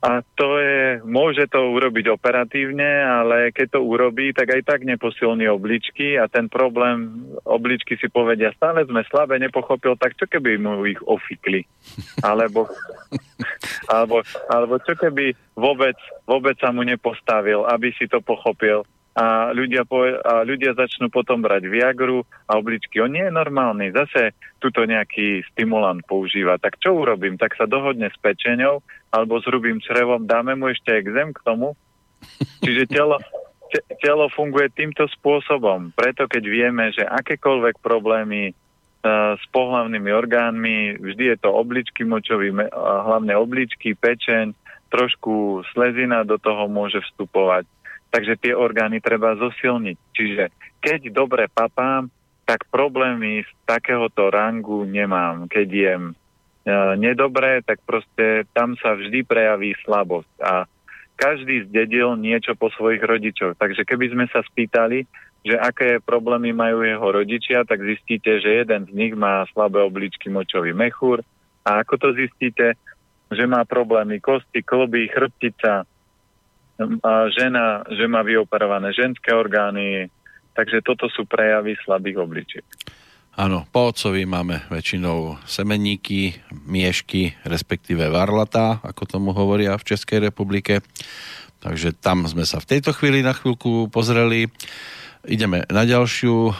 a 0.00 0.24
to 0.32 0.56
je, 0.56 1.04
môže 1.04 1.44
to 1.52 1.60
urobiť 1.76 2.08
operatívne, 2.08 3.04
ale 3.04 3.52
keď 3.52 3.76
to 3.76 3.80
urobí, 3.84 4.32
tak 4.32 4.48
aj 4.48 4.64
tak 4.64 4.80
neposilní 4.88 5.44
obličky 5.52 6.16
a 6.16 6.24
ten 6.24 6.48
problém, 6.48 7.28
obličky 7.44 8.00
si 8.00 8.08
povedia, 8.08 8.48
stále 8.56 8.88
sme 8.88 9.04
slabé, 9.12 9.36
nepochopil, 9.36 10.00
tak 10.00 10.16
čo 10.16 10.24
keby 10.24 10.56
mu 10.56 10.88
ich 10.88 10.96
ofikli? 11.04 11.68
Alebo, 12.24 12.64
alebo, 13.92 14.24
alebo 14.48 14.80
čo 14.80 14.96
keby 14.96 15.36
vôbec, 15.52 16.00
vôbec 16.24 16.56
sa 16.56 16.72
mu 16.72 16.80
nepostavil, 16.80 17.68
aby 17.68 17.92
si 17.92 18.08
to 18.08 18.24
pochopil? 18.24 18.88
A 19.10 19.50
ľudia, 19.50 19.82
po, 19.82 20.06
a 20.06 20.46
ľudia 20.46 20.78
začnú 20.78 21.10
potom 21.10 21.42
brať 21.42 21.66
Viagru 21.66 22.22
a 22.46 22.54
obličky. 22.54 23.02
On 23.02 23.10
nie 23.10 23.26
je 23.26 23.34
normálny, 23.34 23.90
zase 23.90 24.38
tuto 24.62 24.86
nejaký 24.86 25.42
stimulant 25.50 25.98
používa. 26.06 26.62
Tak 26.62 26.78
čo 26.78 26.94
urobím? 26.94 27.34
Tak 27.34 27.58
sa 27.58 27.66
dohodne 27.66 28.06
s 28.06 28.18
pečenou 28.22 28.86
alebo 29.10 29.42
s 29.42 29.46
hrubým 29.50 29.82
črevom, 29.82 30.30
dáme 30.30 30.54
mu 30.54 30.70
ešte 30.70 30.94
exém 30.94 31.34
k 31.34 31.42
tomu. 31.42 31.74
Čiže 32.62 32.86
telo, 32.86 33.18
te, 33.74 33.82
telo 33.98 34.30
funguje 34.30 34.70
týmto 34.70 35.10
spôsobom. 35.10 35.90
Preto 35.90 36.30
keď 36.30 36.44
vieme, 36.46 36.94
že 36.94 37.02
akékoľvek 37.02 37.82
problémy 37.82 38.54
uh, 38.54 39.34
s 39.34 39.44
pohlavnými 39.50 40.10
orgánmi, 40.14 41.02
vždy 41.02 41.34
je 41.34 41.36
to 41.42 41.50
obličky 41.50 42.06
močový, 42.06 42.54
hlavne 42.78 43.34
obličky, 43.34 43.98
pečeň, 43.98 44.54
trošku 44.90 45.66
slezina 45.74 46.22
do 46.22 46.38
toho 46.38 46.70
môže 46.70 47.02
vstupovať 47.10 47.66
takže 48.10 48.38
tie 48.38 48.52
orgány 48.52 48.98
treba 48.98 49.38
zosilniť. 49.38 49.98
Čiže 50.14 50.44
keď 50.82 51.14
dobre 51.14 51.46
papám, 51.46 52.10
tak 52.44 52.66
problémy 52.66 53.46
z 53.46 53.50
takéhoto 53.62 54.26
rangu 54.28 54.82
nemám. 54.82 55.46
Keď 55.46 55.68
jem 55.70 56.02
e, 56.10 56.14
nedobré, 56.98 57.62
tak 57.62 57.78
proste 57.86 58.42
tam 58.50 58.74
sa 58.82 58.98
vždy 58.98 59.22
prejaví 59.22 59.78
slabosť. 59.86 60.32
A 60.42 60.66
každý 61.14 61.70
zdedil 61.70 62.18
niečo 62.18 62.58
po 62.58 62.72
svojich 62.74 63.04
rodičoch. 63.06 63.54
Takže 63.54 63.86
keby 63.86 64.10
sme 64.10 64.26
sa 64.34 64.42
spýtali, 64.42 65.06
že 65.46 65.56
aké 65.56 66.02
problémy 66.02 66.50
majú 66.50 66.82
jeho 66.82 67.08
rodičia, 67.12 67.62
tak 67.62 67.80
zistíte, 67.86 68.40
že 68.40 68.64
jeden 68.64 68.88
z 68.88 68.92
nich 68.92 69.14
má 69.14 69.46
slabé 69.54 69.80
obličky 69.80 70.28
močový 70.28 70.74
mechúr. 70.74 71.22
A 71.62 71.84
ako 71.84 71.94
to 71.96 72.08
zistíte? 72.16 72.74
Že 73.30 73.46
má 73.46 73.62
problémy 73.62 74.18
kosti, 74.18 74.58
kloby, 74.64 75.06
chrbtica, 75.06 75.86
žena, 77.36 77.84
že 77.88 78.04
má 78.08 78.24
vyoperované 78.24 78.92
ženské 78.96 79.32
orgány, 79.34 80.08
takže 80.56 80.80
toto 80.80 81.06
sú 81.12 81.28
prejavy 81.28 81.76
slabých 81.84 82.16
obličiek. 82.20 82.66
Áno, 83.40 83.64
po 83.70 83.94
otcovi 83.94 84.26
máme 84.26 84.66
väčšinou 84.68 85.40
semenníky, 85.46 86.36
miešky, 86.66 87.40
respektíve 87.46 88.10
varlatá, 88.10 88.82
ako 88.82 89.06
tomu 89.06 89.30
hovoria 89.32 89.78
v 89.78 89.86
Českej 89.94 90.28
republike. 90.28 90.84
Takže 91.62 91.96
tam 91.96 92.28
sme 92.28 92.44
sa 92.44 92.58
v 92.58 92.68
tejto 92.76 92.90
chvíli 92.92 93.24
na 93.24 93.32
chvíľku 93.32 93.88
pozreli. 93.88 94.50
Ideme 95.24 95.68
na 95.68 95.84
ďalšiu 95.84 96.36
e, 96.48 96.52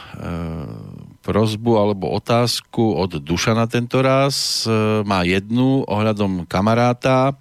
prozbu 1.24 1.72
alebo 1.80 2.12
otázku 2.12 2.96
od 2.96 3.18
Dušana 3.18 3.64
tento 3.68 4.04
raz. 4.04 4.64
E, 4.64 4.72
má 5.04 5.24
jednu 5.24 5.84
ohľadom 5.88 6.44
kamaráta, 6.44 7.36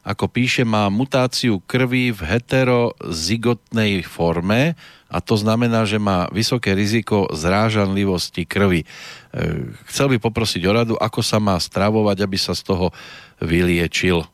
ako 0.00 0.32
píše, 0.32 0.64
má 0.64 0.88
mutáciu 0.88 1.60
krvi 1.64 2.08
v 2.08 2.20
heterozygotnej 2.24 4.00
forme 4.04 4.74
a 5.12 5.18
to 5.20 5.36
znamená, 5.36 5.84
že 5.84 6.00
má 6.00 6.30
vysoké 6.32 6.72
riziko 6.72 7.28
zrážanlivosti 7.34 8.48
krvi. 8.48 8.84
E, 8.84 8.86
chcel 9.92 10.16
by 10.16 10.16
poprosiť 10.22 10.62
o 10.64 10.72
radu, 10.72 10.94
ako 10.96 11.20
sa 11.20 11.36
má 11.36 11.58
stravovať, 11.60 12.24
aby 12.24 12.38
sa 12.40 12.56
z 12.56 12.62
toho 12.64 12.86
vyliečil. 13.44 14.24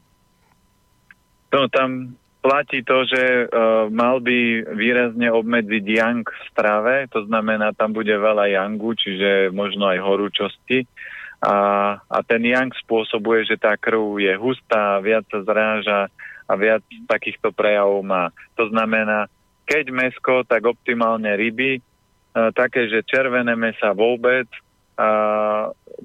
No 1.51 1.67
tam 1.73 2.15
platí 2.47 2.87
to, 2.87 3.03
že 3.03 3.51
uh, 3.51 3.91
mal 3.91 4.23
by 4.23 4.71
výrazne 4.79 5.27
obmedziť 5.35 5.83
yang 5.83 6.23
v 6.23 6.41
strave, 6.55 7.11
to 7.11 7.27
znamená, 7.27 7.75
tam 7.75 7.91
bude 7.91 8.15
veľa 8.15 8.55
yangu, 8.55 8.95
čiže 8.95 9.51
možno 9.51 9.91
aj 9.91 9.99
horúčosti 9.99 10.87
a, 11.43 11.57
a 12.01 12.19
ten 12.25 12.43
yang 12.49 12.73
spôsobuje, 12.85 13.45
že 13.45 13.57
tá 13.61 13.77
krv 13.77 14.21
je 14.21 14.35
hustá, 14.41 14.99
viac 15.05 15.29
sa 15.29 15.41
zráža 15.45 16.01
a 16.47 16.53
viac 16.57 16.83
takýchto 17.11 17.53
prejavov 17.53 18.01
má. 18.07 18.33
To 18.57 18.71
znamená, 18.73 19.29
keď 19.67 19.91
mesko, 19.93 20.47
tak 20.47 20.65
optimálne 20.65 21.29
ryby, 21.37 21.83
a, 22.33 22.51
také, 22.55 22.89
že 22.89 23.05
červené 23.05 23.53
mesa 23.53 23.93
vôbec, 23.93 24.49
a 24.97 25.09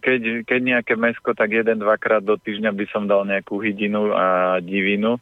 keď, 0.04 0.44
keď 0.44 0.60
nejaké 0.60 0.94
mesko, 1.00 1.32
tak 1.32 1.56
jeden, 1.56 1.80
dvakrát 1.80 2.20
do 2.20 2.36
týždňa 2.36 2.76
by 2.76 2.86
som 2.92 3.08
dal 3.08 3.24
nejakú 3.24 3.56
hydinu 3.64 4.12
a 4.12 4.60
divinu 4.60 5.16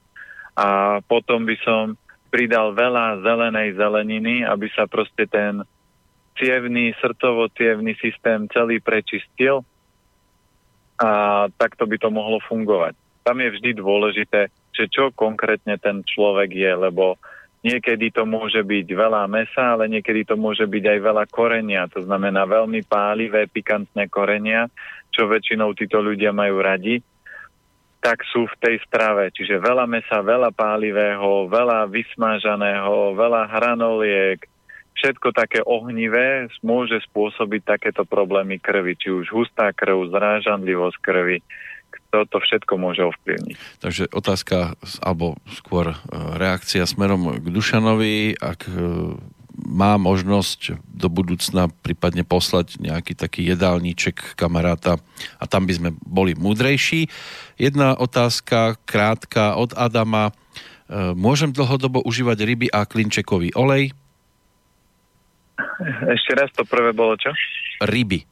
a 0.57 0.99
potom 1.05 1.45
by 1.45 1.55
som 1.61 1.93
pridal 2.33 2.73
veľa 2.73 3.21
zelenej 3.21 3.77
zeleniny, 3.77 4.41
aby 4.41 4.67
sa 4.73 4.89
proste 4.89 5.29
ten 5.29 5.61
cievný, 6.37 6.97
srdcovo-cievný 6.97 7.93
systém 8.01 8.49
celý 8.49 8.81
prečistil 8.81 9.61
a 10.99 11.09
takto 11.55 11.87
by 11.87 11.95
to 11.95 12.11
mohlo 12.11 12.43
fungovať. 12.43 12.93
Tam 13.23 13.39
je 13.39 13.49
vždy 13.55 13.79
dôležité, 13.79 14.51
že 14.75 14.85
čo 14.91 15.15
konkrétne 15.15 15.79
ten 15.79 16.03
človek 16.03 16.51
je, 16.51 16.71
lebo 16.75 17.15
niekedy 17.63 18.11
to 18.11 18.23
môže 18.27 18.59
byť 18.63 18.87
veľa 18.87 19.27
mesa, 19.31 19.75
ale 19.75 19.87
niekedy 19.87 20.27
to 20.27 20.35
môže 20.35 20.63
byť 20.63 20.83
aj 20.95 20.99
veľa 20.99 21.25
korenia, 21.31 21.87
to 21.91 22.03
znamená 22.03 22.43
veľmi 22.47 22.83
pálivé, 22.87 23.47
pikantné 23.47 24.07
korenia, 24.11 24.67
čo 25.11 25.27
väčšinou 25.27 25.75
títo 25.75 25.99
ľudia 25.99 26.31
majú 26.31 26.63
radi, 26.63 27.03
tak 27.99 28.23
sú 28.31 28.47
v 28.47 28.59
tej 28.63 28.75
strave. 28.87 29.27
Čiže 29.35 29.59
veľa 29.59 29.83
mesa, 29.83 30.23
veľa 30.23 30.55
pálivého, 30.55 31.51
veľa 31.51 31.87
vysmážaného, 31.91 33.15
veľa 33.15 33.43
hranoliek, 33.51 34.39
všetko 34.99 35.31
také 35.31 35.63
ohnivé 35.63 36.51
môže 36.59 36.99
spôsobiť 37.07 37.61
takéto 37.63 38.03
problémy 38.03 38.59
krvi, 38.59 38.99
či 38.99 39.15
už 39.15 39.31
hustá 39.31 39.71
krv, 39.71 40.11
zrážanlivosť 40.11 40.97
krvi, 40.99 41.39
toto 42.09 42.41
všetko 42.41 42.73
môže 42.75 43.05
ovplyvniť. 43.05 43.55
Takže 43.79 44.09
otázka, 44.09 44.75
alebo 44.99 45.37
skôr 45.53 45.93
e, 45.93 45.97
reakcia 46.35 46.83
smerom 46.89 47.37
k 47.37 47.47
Dušanovi, 47.53 48.41
ak 48.41 48.65
e, 48.65 48.73
má 49.53 50.01
možnosť 50.01 50.81
do 50.89 51.07
budúcna 51.11 51.69
prípadne 51.85 52.25
poslať 52.25 52.81
nejaký 52.81 53.13
taký 53.13 53.45
jedálniček 53.53 54.39
kamaráta 54.39 54.97
a 55.37 55.43
tam 55.45 55.69
by 55.69 55.73
sme 55.77 55.89
boli 56.01 56.33
múdrejší. 56.33 57.11
Jedna 57.61 57.93
otázka, 57.93 58.79
krátka 58.89 59.53
od 59.53 59.77
Adama. 59.77 60.33
E, 60.89 61.13
môžem 61.13 61.53
dlhodobo 61.53 62.01
užívať 62.01 62.37
ryby 62.41 62.67
a 62.73 62.89
klinčekový 62.89 63.53
olej? 63.53 63.93
Ešte 66.11 66.31
raz 66.35 66.49
to 66.51 66.63
prvé 66.67 66.91
bolo 66.91 67.15
čo? 67.15 67.31
Ryby. 67.83 68.25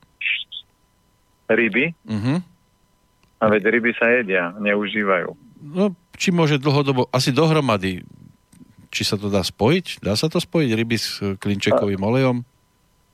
Ryby? 1.47 1.85
Uh-huh. 2.03 2.39
A 3.37 3.43
veď 3.47 3.71
ryby 3.71 3.91
sa 3.95 4.11
jedia, 4.11 4.51
neužívajú. 4.57 5.31
No, 5.61 5.93
či 6.17 6.33
môže 6.33 6.57
dlhodobo, 6.57 7.07
asi 7.13 7.31
dohromady, 7.31 8.03
či 8.89 9.01
sa 9.05 9.15
to 9.15 9.29
dá 9.29 9.45
spojiť? 9.45 10.01
Dá 10.03 10.17
sa 10.17 10.27
to 10.27 10.41
spojiť, 10.41 10.69
ryby 10.73 10.97
s 10.97 11.21
klinčekovým 11.37 12.01
olejom? 12.01 12.43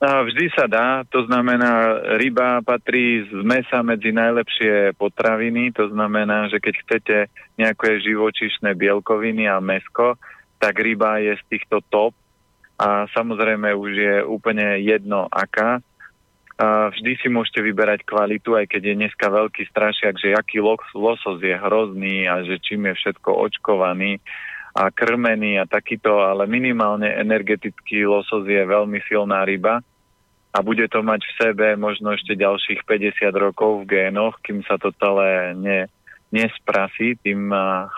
A 0.04 0.20
vždy 0.20 0.52
sa 0.52 0.68
dá, 0.68 1.00
to 1.08 1.24
znamená, 1.24 1.96
ryba 2.20 2.60
patrí 2.60 3.24
z 3.24 3.40
mesa 3.40 3.80
medzi 3.80 4.12
najlepšie 4.12 4.92
potraviny, 5.00 5.72
to 5.72 5.88
znamená, 5.88 6.52
že 6.52 6.60
keď 6.60 6.74
chcete 6.84 7.16
nejaké 7.56 8.04
živočišné 8.04 8.76
bielkoviny 8.76 9.48
a 9.48 9.64
mesko, 9.64 10.20
tak 10.60 10.76
ryba 10.76 11.24
je 11.24 11.38
z 11.40 11.42
týchto 11.48 11.80
top 11.88 12.12
a 12.84 13.08
samozrejme 13.16 13.72
už 13.72 13.92
je 13.96 14.14
úplne 14.28 14.76
jedno 14.84 15.24
aká. 15.32 15.80
A 16.54 16.92
vždy 16.92 17.16
si 17.18 17.32
môžete 17.32 17.64
vyberať 17.64 18.04
kvalitu, 18.04 18.54
aj 18.54 18.68
keď 18.68 18.82
je 18.92 18.94
dneska 19.00 19.26
veľký 19.26 19.64
strašiak, 19.72 20.14
že 20.20 20.36
aký 20.36 20.60
losos 20.60 21.40
je 21.40 21.56
hrozný 21.56 22.28
a 22.28 22.44
že 22.44 22.60
čím 22.60 22.92
je 22.92 22.94
všetko 22.94 23.26
očkovaný 23.32 24.20
a 24.76 24.92
krmený 24.92 25.58
a 25.58 25.66
takýto, 25.66 26.22
ale 26.22 26.46
minimálne 26.46 27.08
energetický 27.08 28.06
losos 28.06 28.46
je 28.46 28.62
veľmi 28.62 29.00
silná 29.08 29.42
ryba 29.48 29.82
a 30.54 30.58
bude 30.62 30.86
to 30.86 31.02
mať 31.02 31.26
v 31.26 31.36
sebe 31.42 31.66
možno 31.74 32.14
ešte 32.14 32.38
ďalších 32.38 32.86
50 32.86 33.34
rokov 33.34 33.82
v 33.82 33.90
génoch, 33.90 34.38
kým 34.44 34.62
sa 34.62 34.78
to 34.78 34.94
celé 35.02 35.56
ne, 35.58 35.90
nesprasí 36.30 37.18
tým 37.18 37.50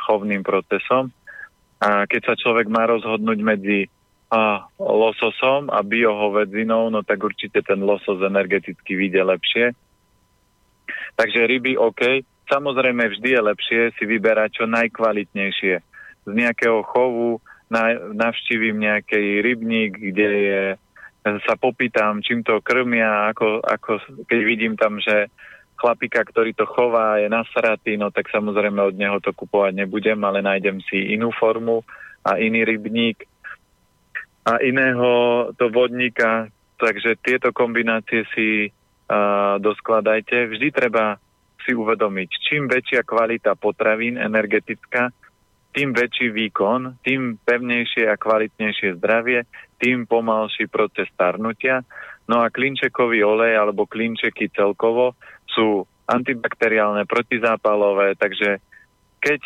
chovným 0.09 0.41
procesom. 0.41 1.13
A 1.77 2.09
keď 2.09 2.33
sa 2.33 2.35
človek 2.41 2.73
má 2.73 2.89
rozhodnúť 2.89 3.39
medzi 3.45 3.93
a 4.27 4.67
lososom 4.79 5.71
a 5.71 5.87
biohovedzinou, 5.87 6.91
no 6.91 7.07
tak 7.07 7.23
určite 7.23 7.63
ten 7.63 7.79
losos 7.79 8.19
energeticky 8.27 8.99
vyjde 8.99 9.23
lepšie. 9.23 9.65
Takže 11.15 11.47
ryby 11.47 11.79
OK. 11.79 12.27
Samozrejme 12.47 13.11
vždy 13.11 13.29
je 13.35 13.41
lepšie 13.43 13.81
si 13.99 14.05
vyberať 14.07 14.63
čo 14.63 14.65
najkvalitnejšie. 14.71 15.75
Z 16.27 16.31
nejakého 16.31 16.83
chovu 16.87 17.39
navštívim 18.15 18.79
nejaký 18.79 19.43
rybník, 19.43 19.99
kde 19.99 20.29
je, 20.31 20.63
sa 21.43 21.55
popýtam, 21.59 22.23
čím 22.23 22.47
to 22.47 22.63
krmia, 22.63 23.31
ako, 23.35 23.59
ako 23.63 23.99
keď 24.31 24.41
vidím 24.47 24.75
tam, 24.79 25.03
že 25.03 25.27
chlapika, 25.75 26.23
ktorý 26.23 26.55
to 26.55 26.65
chová, 26.67 27.19
je 27.19 27.29
nasratý, 27.29 27.99
no 27.99 28.15
tak 28.15 28.31
samozrejme 28.31 28.79
od 28.81 28.95
neho 28.95 29.19
to 29.19 29.35
kupovať 29.35 29.75
nebudem, 29.75 30.19
ale 30.23 30.41
nájdem 30.41 30.81
si 30.87 31.15
inú 31.15 31.35
formu 31.35 31.83
a 32.23 32.39
iný 32.39 32.65
rybník 32.65 33.27
a 34.47 34.63
iného 34.63 35.11
to 35.59 35.67
vodníka, 35.75 36.47
takže 36.79 37.19
tieto 37.19 37.51
kombinácie 37.51 38.23
si 38.31 38.71
uh, 38.71 39.59
doskladajte. 39.59 40.47
Vždy 40.55 40.69
treba 40.71 41.19
si 41.67 41.75
uvedomiť, 41.75 42.31
čím 42.47 42.71
väčšia 42.71 43.03
kvalita 43.03 43.59
potravín 43.59 44.15
energetická, 44.15 45.11
tým 45.75 45.93
väčší 45.93 46.31
výkon, 46.31 47.03
tým 47.03 47.43
pevnejšie 47.43 48.07
a 48.07 48.15
kvalitnejšie 48.15 48.97
zdravie, 49.03 49.45
tým 49.83 50.07
pomalší 50.07 50.71
proces 50.71 51.11
starnutia. 51.13 51.83
No 52.31 52.41
a 52.41 52.49
klinčekový 52.49 53.27
olej 53.27 53.59
alebo 53.59 53.85
klinčeky 53.85 54.49
celkovo 54.55 55.19
sú 55.51 55.85
antibakteriálne, 56.07 57.03
protizápalové, 57.05 58.15
takže 58.15 58.63
keď 59.19 59.43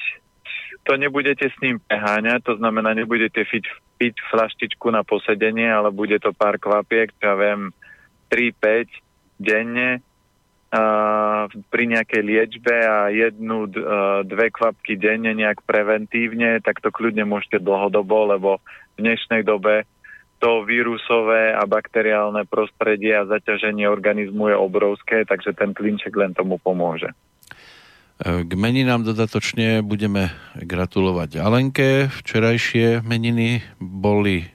to 0.84 0.92
nebudete 1.01 1.48
s 1.48 1.57
ním 1.64 1.80
preháňať, 1.88 2.44
to 2.44 2.55
znamená, 2.61 2.92
nebudete 2.92 3.42
piť, 3.48 3.64
piť 4.01 4.16
flaštičku 4.32 4.88
na 4.88 5.05
posedenie, 5.05 5.68
ale 5.68 5.92
bude 5.92 6.16
to 6.16 6.32
pár 6.32 6.57
kvapiek, 6.57 7.12
ja 7.20 7.36
viem, 7.36 7.68
3-5 8.32 8.88
denne 9.36 10.01
a 10.70 10.82
pri 11.51 11.84
nejakej 11.90 12.22
liečbe 12.22 12.72
a 12.72 13.11
jednu, 13.12 13.68
dve 14.24 14.48
kvapky 14.55 14.94
denne 14.96 15.34
nejak 15.34 15.66
preventívne, 15.66 16.62
tak 16.64 16.80
to 16.80 16.88
kľudne 16.94 17.26
môžete 17.26 17.59
dlhodobo, 17.61 18.30
lebo 18.32 18.51
v 18.96 19.05
dnešnej 19.05 19.42
dobe 19.42 19.84
to 20.40 20.64
vírusové 20.64 21.53
a 21.53 21.66
bakteriálne 21.68 22.48
prostredie 22.48 23.12
a 23.12 23.28
zaťaženie 23.28 23.84
organizmu 23.84 24.48
je 24.48 24.57
obrovské, 24.57 25.28
takže 25.28 25.53
ten 25.53 25.76
klinček 25.76 26.16
len 26.16 26.32
tomu 26.32 26.57
pomôže. 26.57 27.12
K 28.20 28.52
meninám 28.52 29.00
dodatočne 29.00 29.80
budeme 29.80 30.28
gratulovať 30.60 31.40
Alenke. 31.40 32.12
Včerajšie 32.20 33.00
meniny 33.00 33.64
boli 33.80 34.44
e, 34.44 34.46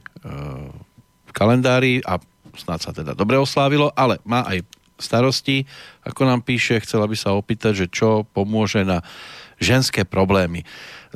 v 1.25 1.31
kalendári 1.33 1.97
a 2.05 2.21
snad 2.53 2.85
sa 2.85 2.93
teda 2.93 3.17
dobre 3.17 3.41
oslávilo, 3.41 3.89
ale 3.97 4.21
má 4.21 4.45
aj 4.45 4.61
starosti. 5.01 5.65
Ako 6.05 6.29
nám 6.29 6.45
píše, 6.45 6.77
chcela 6.85 7.09
by 7.09 7.17
sa 7.17 7.33
opýtať, 7.33 7.73
že 7.73 7.87
čo 7.89 8.29
pomôže 8.37 8.85
na 8.85 9.01
ženské 9.57 10.05
problémy. 10.05 10.61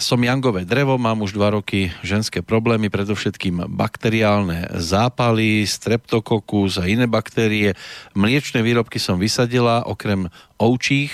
Som 0.02 0.26
jangové 0.26 0.66
drevo, 0.66 0.97
mám 0.97 1.22
už 1.22 1.38
dva 1.38 1.54
roky 1.54 1.93
ženské 2.02 2.41
problémy, 2.41 2.89
predovšetkým 2.89 3.78
bakteriálne 3.78 4.74
zápaly, 4.74 5.70
streptokokus 5.70 6.82
a 6.82 6.89
iné 6.89 7.06
baktérie. 7.06 7.78
Mliečne 8.18 8.66
výrobky 8.66 8.97
som 8.97 9.22
vysadila, 9.22 9.86
okrem 9.86 10.34
ovčích 10.58 11.14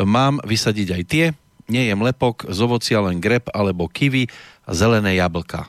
Mám 0.00 0.44
vysadiť 0.44 0.88
aj 0.92 1.02
tie, 1.08 1.24
nie 1.66 1.88
je 1.88 1.94
mlepok, 1.96 2.46
z 2.46 2.58
ovocia 2.62 3.00
len 3.02 3.18
grep 3.18 3.50
alebo 3.50 3.90
kiwi 3.90 4.30
a 4.66 4.70
zelené 4.76 5.18
jablka. 5.18 5.66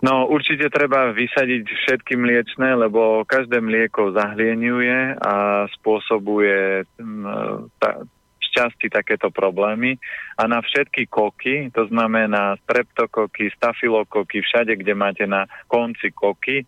No 0.00 0.24
určite 0.24 0.72
treba 0.72 1.12
vysadiť 1.12 1.64
všetky 1.68 2.16
mliečne, 2.16 2.72
lebo 2.72 3.28
každé 3.28 3.60
mlieko 3.60 4.16
zahlieniuje 4.16 5.20
a 5.20 5.68
spôsobuje 5.76 6.88
ta, 7.76 8.08
šťastí 8.50 8.90
takéto 8.90 9.28
problémy. 9.30 10.00
A 10.40 10.48
na 10.50 10.64
všetky 10.64 11.06
koky, 11.06 11.70
to 11.70 11.86
znamená 11.86 12.56
streptokoky, 12.66 13.52
stafilokoky, 13.54 14.42
všade, 14.42 14.74
kde 14.80 14.92
máte 14.96 15.24
na 15.28 15.46
konci 15.70 16.10
koky, 16.10 16.66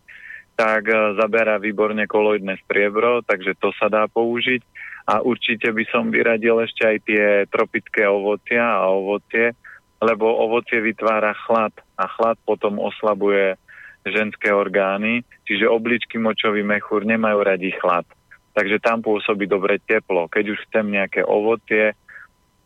tak 0.55 0.87
e, 0.87 1.17
zaberá 1.19 1.59
výborne 1.59 2.07
koloidné 2.07 2.61
striebro, 2.63 3.25
takže 3.27 3.59
to 3.59 3.75
sa 3.81 3.89
dá 3.91 4.07
použiť 4.07 4.63
a 5.07 5.23
určite 5.23 5.71
by 5.75 5.85
som 5.91 6.15
vyradil 6.15 6.63
ešte 6.63 6.83
aj 6.87 6.99
tie 7.03 7.25
tropické 7.51 8.07
ovocia 8.07 8.63
a 8.63 8.87
ovocie, 8.91 9.55
lebo 10.03 10.27
ovocie 10.27 10.79
vytvára 10.83 11.35
chlad 11.47 11.75
a 11.99 12.07
chlad 12.07 12.39
potom 12.47 12.79
oslabuje 12.79 13.59
ženské 14.03 14.51
orgány, 14.51 15.23
čiže 15.47 15.71
obličky 15.71 16.19
močový 16.19 16.67
mechúr 16.67 17.07
nemajú 17.07 17.39
radi 17.43 17.71
chlad. 17.79 18.07
Takže 18.53 18.83
tam 18.83 19.01
pôsobí 19.01 19.47
dobre 19.47 19.79
teplo. 19.81 20.27
Keď 20.29 20.45
už 20.53 20.59
chcem 20.69 20.91
nejaké 20.91 21.23
ovocie, 21.25 21.95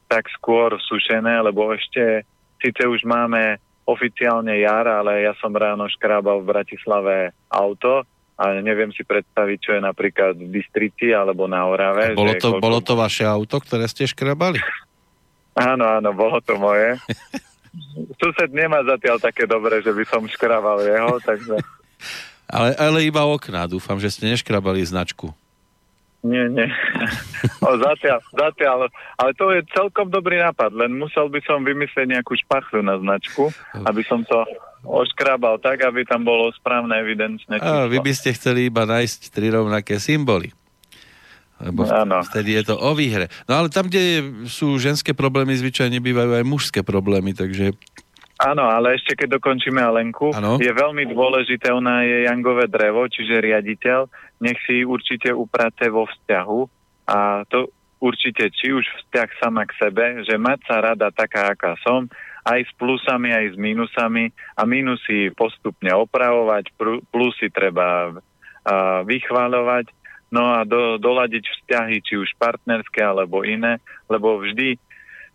tak 0.09 0.27
skôr 0.33 0.75
sušené, 0.81 1.45
lebo 1.45 1.71
ešte 1.77 2.25
síce 2.59 2.83
už 2.89 3.05
máme 3.05 3.61
oficiálne 3.87 4.59
jar, 4.59 4.89
ale 4.89 5.29
ja 5.29 5.33
som 5.39 5.55
ráno 5.55 5.87
škrábal 5.87 6.43
v 6.43 6.51
Bratislave 6.51 7.17
auto 7.47 8.03
a 8.37 8.61
neviem 8.61 8.93
si 8.93 9.01
predstaviť, 9.01 9.59
čo 9.59 9.71
je 9.77 9.81
napríklad 9.81 10.37
v 10.37 10.61
Bystrici 10.61 11.09
alebo 11.09 11.49
na 11.49 11.65
Orave. 11.65 12.13
A 12.13 12.17
bolo, 12.17 12.37
to, 12.37 12.53
koľko... 12.53 12.63
bolo 12.63 12.79
to 12.85 12.93
vaše 12.93 13.25
auto, 13.25 13.57
ktoré 13.57 13.89
ste 13.89 14.05
škrabali? 14.05 14.61
Áno, 15.57 15.89
áno, 15.89 16.13
bolo 16.13 16.37
to 16.45 16.61
moje. 16.61 17.01
Sused 18.21 18.53
nemá 18.53 18.85
zatiaľ 18.85 19.17
také 19.21 19.49
dobré, 19.49 19.81
že 19.81 19.93
by 19.93 20.05
som 20.05 20.29
škrabal 20.29 20.85
jeho, 20.85 21.17
takže... 21.25 21.57
Ale, 22.47 22.77
ale 22.77 22.99
iba 23.09 23.25
okná, 23.25 23.65
dúfam, 23.65 23.97
že 23.97 24.13
ste 24.13 24.29
neškrabali 24.29 24.85
značku. 24.85 25.33
Nie, 26.27 26.51
nie. 26.53 26.69
O, 27.67 27.73
zatiaľ, 27.79 28.21
zatiaľ. 28.35 28.79
Ale 29.19 29.31
to 29.35 29.51
je 29.51 29.63
celkom 29.75 30.07
dobrý 30.07 30.39
nápad, 30.39 30.71
len 30.77 30.95
musel 30.95 31.27
by 31.27 31.41
som 31.47 31.67
vymyslieť 31.67 32.15
nejakú 32.15 32.37
špachlu 32.47 32.85
na 32.85 32.99
značku, 33.01 33.51
aby 33.87 34.03
som 34.07 34.23
to 34.23 34.45
oškrabal 34.87 35.59
tak, 35.59 35.83
aby 35.83 36.07
tam 36.07 36.23
bolo 36.23 36.55
správne 36.55 36.95
evidenčné 37.03 37.59
číslo. 37.59 37.87
A 37.87 37.91
vy 37.91 37.99
by 37.99 38.13
ste 38.15 38.31
chceli 38.33 38.71
iba 38.71 38.87
nájsť 38.87 39.35
tri 39.35 39.51
rovnaké 39.51 39.99
symboly. 39.99 40.55
Lebo 41.57 41.89
ano. 41.89 42.21
vtedy 42.21 42.53
je 42.61 42.65
to 42.69 42.77
o 42.77 42.93
výhre. 42.93 43.33
No 43.49 43.57
ale 43.57 43.73
tam, 43.73 43.89
kde 43.89 44.21
sú 44.45 44.77
ženské 44.77 45.17
problémy, 45.17 45.57
zvyčajne 45.57 45.99
bývajú 46.05 46.37
aj 46.37 46.45
mužské 46.45 46.81
problémy, 46.85 47.33
takže... 47.33 47.73
Áno, 48.37 48.69
ale 48.69 49.01
ešte 49.01 49.17
keď 49.17 49.41
dokončíme 49.41 49.81
Alenku, 49.81 50.37
ano? 50.37 50.61
je 50.61 50.69
veľmi 50.69 51.09
dôležité, 51.09 51.73
ona 51.73 52.05
je 52.05 52.29
jangové 52.29 52.69
drevo, 52.69 53.09
čiže 53.09 53.41
riaditeľ, 53.41 54.05
nech 54.45 54.61
si 54.69 54.85
určite 54.85 55.33
uprace 55.33 55.89
vo 55.89 56.05
vzťahu 56.05 56.61
a 57.09 57.49
to 57.49 57.73
určite 57.97 58.53
či 58.53 58.77
už 58.77 58.85
vzťah 58.85 59.29
sama 59.41 59.65
k 59.65 59.73
sebe, 59.81 60.21
že 60.29 60.37
mať 60.37 60.61
sa 60.69 60.85
rada 60.85 61.09
taká, 61.09 61.57
aká 61.57 61.81
som, 61.81 62.05
aj 62.47 62.61
s 62.63 62.73
plusami, 62.79 63.35
aj 63.35 63.47
s 63.53 63.57
mínusami 63.59 64.31
a 64.55 64.63
mínusy 64.63 65.35
postupne 65.35 65.91
opravovať, 65.91 66.71
plusy 67.11 67.51
treba 67.51 68.15
vychváľovať, 69.03 69.91
no 70.31 70.55
a 70.55 70.63
do, 70.63 70.99
doladiť 70.99 71.43
vzťahy, 71.43 71.97
či 72.07 72.15
už 72.19 72.31
partnerské 72.39 73.03
alebo 73.03 73.43
iné, 73.43 73.83
lebo 74.07 74.39
vždy 74.39 74.79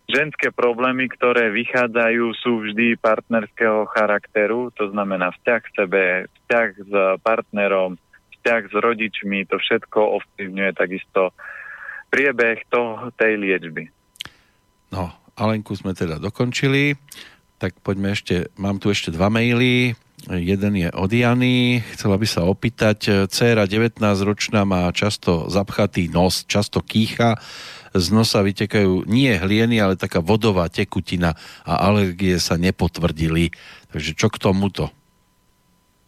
ženské 0.08 0.52
problémy, 0.52 1.08
ktoré 1.12 1.48
vychádzajú, 1.52 2.24
sú 2.36 2.52
vždy 2.68 3.00
partnerského 3.00 3.88
charakteru, 3.92 4.72
to 4.76 4.88
znamená 4.92 5.32
vzťah 5.36 5.60
k 5.62 5.72
sebe, 5.76 6.02
vzťah 6.28 6.68
s 6.80 6.92
partnerom, 7.24 7.96
vzťah 8.40 8.62
s 8.68 8.74
rodičmi, 8.74 9.48
to 9.48 9.56
všetko 9.56 10.20
ovplyvňuje 10.20 10.70
takisto 10.76 11.32
priebeh 12.12 12.68
toho, 12.68 13.08
tej 13.16 13.40
liečby. 13.40 13.88
No, 14.92 15.08
Alenku 15.38 15.72
sme 15.72 15.96
teda 15.96 16.20
dokončili, 16.20 16.96
tak 17.56 17.78
poďme 17.80 18.12
ešte, 18.12 18.52
mám 18.58 18.82
tu 18.82 18.92
ešte 18.92 19.14
dva 19.14 19.32
maily. 19.32 19.96
Jeden 20.30 20.72
je 20.78 20.86
od 20.94 21.10
Jany, 21.10 21.82
chcela 21.98 22.14
by 22.14 22.26
sa 22.30 22.46
opýtať, 22.46 23.26
dcera 23.26 23.66
19-ročná 23.66 24.62
má 24.62 24.86
často 24.94 25.50
zapchatý 25.50 26.06
nos, 26.14 26.46
často 26.46 26.78
kýcha, 26.78 27.42
z 27.92 28.06
nosa 28.08 28.40
vytekajú 28.40 29.04
nie 29.04 29.34
hlieny, 29.34 29.82
ale 29.82 30.00
taká 30.00 30.24
vodová 30.24 30.70
tekutina 30.72 31.36
a 31.66 31.90
alergie 31.90 32.40
sa 32.40 32.56
nepotvrdili. 32.56 33.52
Takže 33.92 34.16
čo 34.16 34.32
k 34.32 34.40
tomuto? 34.40 34.88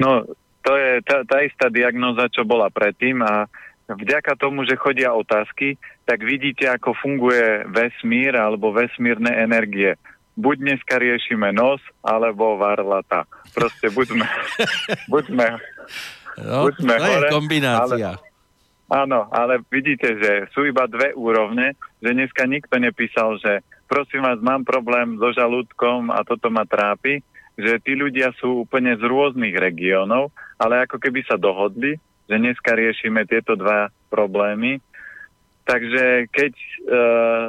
No, 0.01 0.25
to 0.65 0.73
je 0.79 1.05
tá, 1.05 1.27
tá 1.29 1.45
istá 1.45 1.69
diagnoza, 1.69 2.33
čo 2.33 2.49
bola 2.49 2.73
predtým 2.73 3.21
a 3.21 3.51
vďaka 3.89 4.33
tomu, 4.41 4.65
že 4.65 4.81
chodia 4.81 5.13
otázky, 5.13 5.77
tak 6.09 6.25
vidíte, 6.25 6.69
ako 6.69 6.97
funguje 6.97 7.69
vesmír 7.69 8.33
alebo 8.37 8.73
vesmírne 8.73 9.29
energie. 9.29 9.97
Buď 10.35 10.57
dneska 10.67 10.99
riešime 10.99 11.55
nos, 11.55 11.79
alebo 12.03 12.59
varlata. 12.59 13.29
Proste 13.55 13.93
buďme, 13.93 14.27
buďme, 15.13 15.47
no, 16.43 16.67
buďme 16.67 16.95
to 16.99 17.05
hore. 17.07 17.15
je 17.15 17.21
kombinácia. 17.31 18.11
Ale, 18.19 18.25
áno, 18.91 19.31
ale 19.31 19.63
vidíte, 19.71 20.19
že 20.19 20.51
sú 20.51 20.67
iba 20.67 20.91
dve 20.91 21.15
úrovne, 21.15 21.79
že 22.03 22.11
dneska 22.11 22.51
nikto 22.51 22.75
nepísal, 22.83 23.39
že 23.39 23.63
prosím 23.87 24.27
vás, 24.27 24.43
mám 24.43 24.67
problém 24.67 25.15
so 25.23 25.31
žalúdkom 25.31 26.11
a 26.11 26.27
toto 26.27 26.51
ma 26.51 26.67
trápi, 26.67 27.23
že 27.55 27.79
tí 27.79 27.95
ľudia 27.95 28.35
sú 28.43 28.67
úplne 28.67 28.99
z 28.99 29.07
rôznych 29.07 29.55
regiónov, 29.55 30.35
ale 30.59 30.83
ako 30.83 30.99
keby 30.99 31.23
sa 31.23 31.39
dohodli, 31.39 31.95
že 32.25 32.37
dneska 32.41 32.73
riešime 32.73 33.29
tieto 33.29 33.57
dva 33.57 33.93
problémy 34.09 34.81
Takže 35.65 36.29
keď 36.29 36.53
e, 36.53 36.69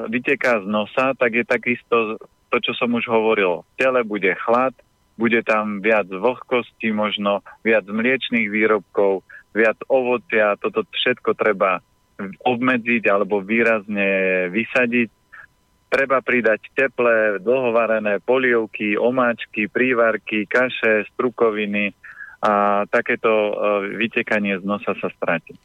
vyteká 0.08 0.64
z 0.64 0.66
nosa, 0.72 1.12
tak 1.20 1.36
je 1.36 1.44
takisto 1.44 2.16
to, 2.48 2.58
čo 2.64 2.72
som 2.80 2.96
už 2.96 3.12
hovoril. 3.12 3.68
V 3.68 3.72
tele 3.76 4.08
bude 4.08 4.32
chlad, 4.40 4.72
bude 5.20 5.44
tam 5.44 5.84
viac 5.84 6.08
vlhkosti, 6.08 6.96
možno 6.96 7.44
viac 7.68 7.84
mliečných 7.84 8.48
výrobkov, 8.48 9.28
viac 9.52 9.76
ovocia, 9.92 10.56
toto 10.56 10.88
všetko 10.88 11.36
treba 11.36 11.84
obmedziť 12.48 13.04
alebo 13.12 13.44
výrazne 13.44 14.48
vysadiť. 14.48 15.12
Treba 15.92 16.24
pridať 16.24 16.72
teplé, 16.72 17.44
dlhovarené 17.44 18.24
polievky, 18.24 18.96
omáčky, 18.96 19.68
prívarky, 19.68 20.48
kaše, 20.48 21.08
strukoviny 21.16 21.92
a 22.46 22.86
takéto 22.86 23.30
e, 23.30 23.52
vytekanie 23.98 24.62
z 24.62 24.64
nosa 24.70 24.94
sa 25.02 25.10
stratí. 25.10 25.58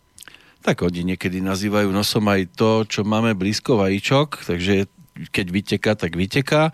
Tak 0.65 0.81
oni 0.85 1.13
niekedy 1.13 1.45
nazývajú 1.45 1.93
nosom 1.93 2.25
aj 2.29 2.43
to, 2.57 2.85
čo 2.89 3.01
máme 3.05 3.37
blízko 3.37 3.81
vajíčok, 3.81 4.49
takže 4.49 4.89
keď 5.29 5.47
vyteká, 5.53 5.93
tak 5.97 6.17
vyteká. 6.17 6.73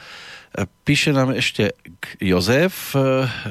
Píše 0.87 1.11
nám 1.11 1.35
ešte 1.35 1.75
Jozef. 2.23 2.95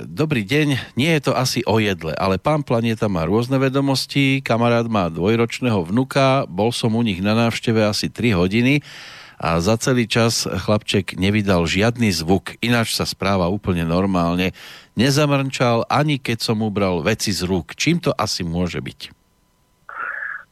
Dobrý 0.08 0.48
deň, 0.48 0.96
nie 0.96 1.12
je 1.20 1.22
to 1.30 1.34
asi 1.36 1.60
o 1.68 1.78
jedle, 1.84 2.16
ale 2.16 2.40
pán 2.40 2.64
Planeta 2.64 3.12
má 3.12 3.28
rôzne 3.28 3.60
vedomosti, 3.60 4.40
kamarát 4.40 4.88
má 4.88 5.12
dvojročného 5.12 5.92
vnuka, 5.92 6.48
bol 6.48 6.72
som 6.72 6.96
u 6.96 7.04
nich 7.04 7.20
na 7.20 7.36
návšteve 7.36 7.84
asi 7.84 8.08
3 8.08 8.40
hodiny 8.40 8.80
a 9.36 9.60
za 9.60 9.76
celý 9.76 10.08
čas 10.08 10.48
chlapček 10.48 11.20
nevydal 11.20 11.68
žiadny 11.68 12.08
zvuk, 12.10 12.56
ináč 12.64 12.96
sa 12.96 13.04
správa 13.04 13.52
úplne 13.52 13.84
normálne. 13.84 14.56
Nezamrčal 14.96 15.84
ani 15.92 16.16
keď 16.24 16.40
som 16.40 16.64
mu 16.64 16.72
bral 16.72 17.04
veci 17.04 17.36
z 17.36 17.44
rúk. 17.44 17.76
Čím 17.76 18.00
to 18.00 18.16
asi 18.16 18.48
môže 18.48 18.80
byť? 18.80 19.12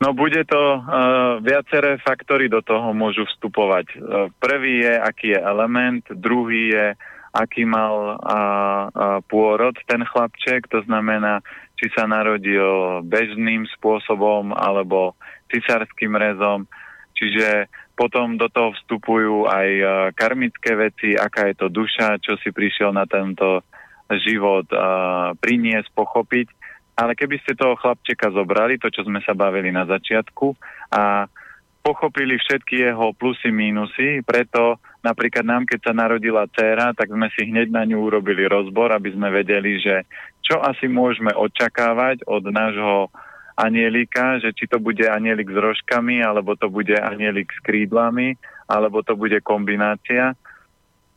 No 0.04 0.12
bude 0.12 0.44
to, 0.44 0.84
uh, 0.84 1.39
viaceré 1.39 1.96
faktory 2.04 2.52
do 2.52 2.60
toho 2.60 2.91
môžu 2.91 3.24
vstupovať. 3.24 3.88
Uh, 3.96 4.28
prvý 4.36 4.84
je, 4.84 4.94
aký 5.00 5.28
je 5.32 5.39
element, 5.39 6.04
druhý 6.12 6.76
je, 6.76 6.88
aký 7.32 7.64
mal 7.64 8.20
uh, 8.20 8.20
uh, 8.20 9.24
pôrod 9.32 9.72
ten 9.88 10.04
chlapček, 10.04 10.68
to 10.68 10.84
znamená, 10.84 11.39
či 11.80 11.88
sa 11.96 12.04
narodil 12.04 13.00
bežným 13.08 13.64
spôsobom 13.80 14.52
alebo 14.52 15.16
cisárským 15.56 16.20
rezom. 16.20 16.68
Čiže 17.16 17.72
potom 17.96 18.36
do 18.36 18.52
toho 18.52 18.76
vstupujú 18.76 19.48
aj 19.48 19.70
uh, 19.80 19.88
karmické 20.20 20.76
veci, 20.76 21.16
aká 21.16 21.48
je 21.48 21.64
to 21.64 21.72
duša, 21.72 22.20
čo 22.20 22.36
si 22.44 22.52
prišiel 22.52 22.91
na 22.91 23.08
tento 23.08 23.64
život 24.22 24.68
uh, 24.74 25.34
priniesť, 25.39 25.89
pochopiť 25.95 26.47
ale 26.93 27.18
keby 27.18 27.41
ste 27.41 27.57
toho 27.57 27.74
chlapčeka 27.74 28.30
zobrali, 28.30 28.78
to, 28.78 28.86
čo 28.93 29.01
sme 29.05 29.18
sa 29.26 29.34
bavili 29.34 29.74
na 29.74 29.89
začiatku, 29.89 30.53
a 30.93 31.26
pochopili 31.82 32.38
všetky 32.38 32.86
jeho 32.86 33.11
plusy, 33.18 33.49
mínusy, 33.49 34.22
preto 34.22 34.78
napríklad 35.01 35.43
nám, 35.43 35.64
keď 35.66 35.89
sa 35.89 35.93
narodila 35.93 36.45
dcéra, 36.47 36.93
tak 36.93 37.09
sme 37.09 37.28
si 37.34 37.49
hneď 37.49 37.74
na 37.74 37.84
ňu 37.84 37.97
urobili 37.97 38.45
rozbor, 38.45 38.93
aby 38.93 39.09
sme 39.11 39.34
vedeli, 39.34 39.82
že 39.82 40.05
čo 40.45 40.61
asi 40.61 40.86
môžeme 40.86 41.34
očakávať 41.34 42.24
od 42.30 42.45
nášho 42.47 43.09
anielika, 43.57 44.39
že 44.39 44.53
či 44.53 44.70
to 44.70 44.78
bude 44.78 45.03
anielik 45.03 45.49
s 45.49 45.57
rožkami, 45.57 46.22
alebo 46.22 46.53
to 46.55 46.70
bude 46.70 46.93
anielik 46.93 47.49
s 47.51 47.59
krídlami, 47.66 48.38
alebo 48.70 49.01
to 49.01 49.18
bude 49.18 49.38
kombinácia. 49.43 50.38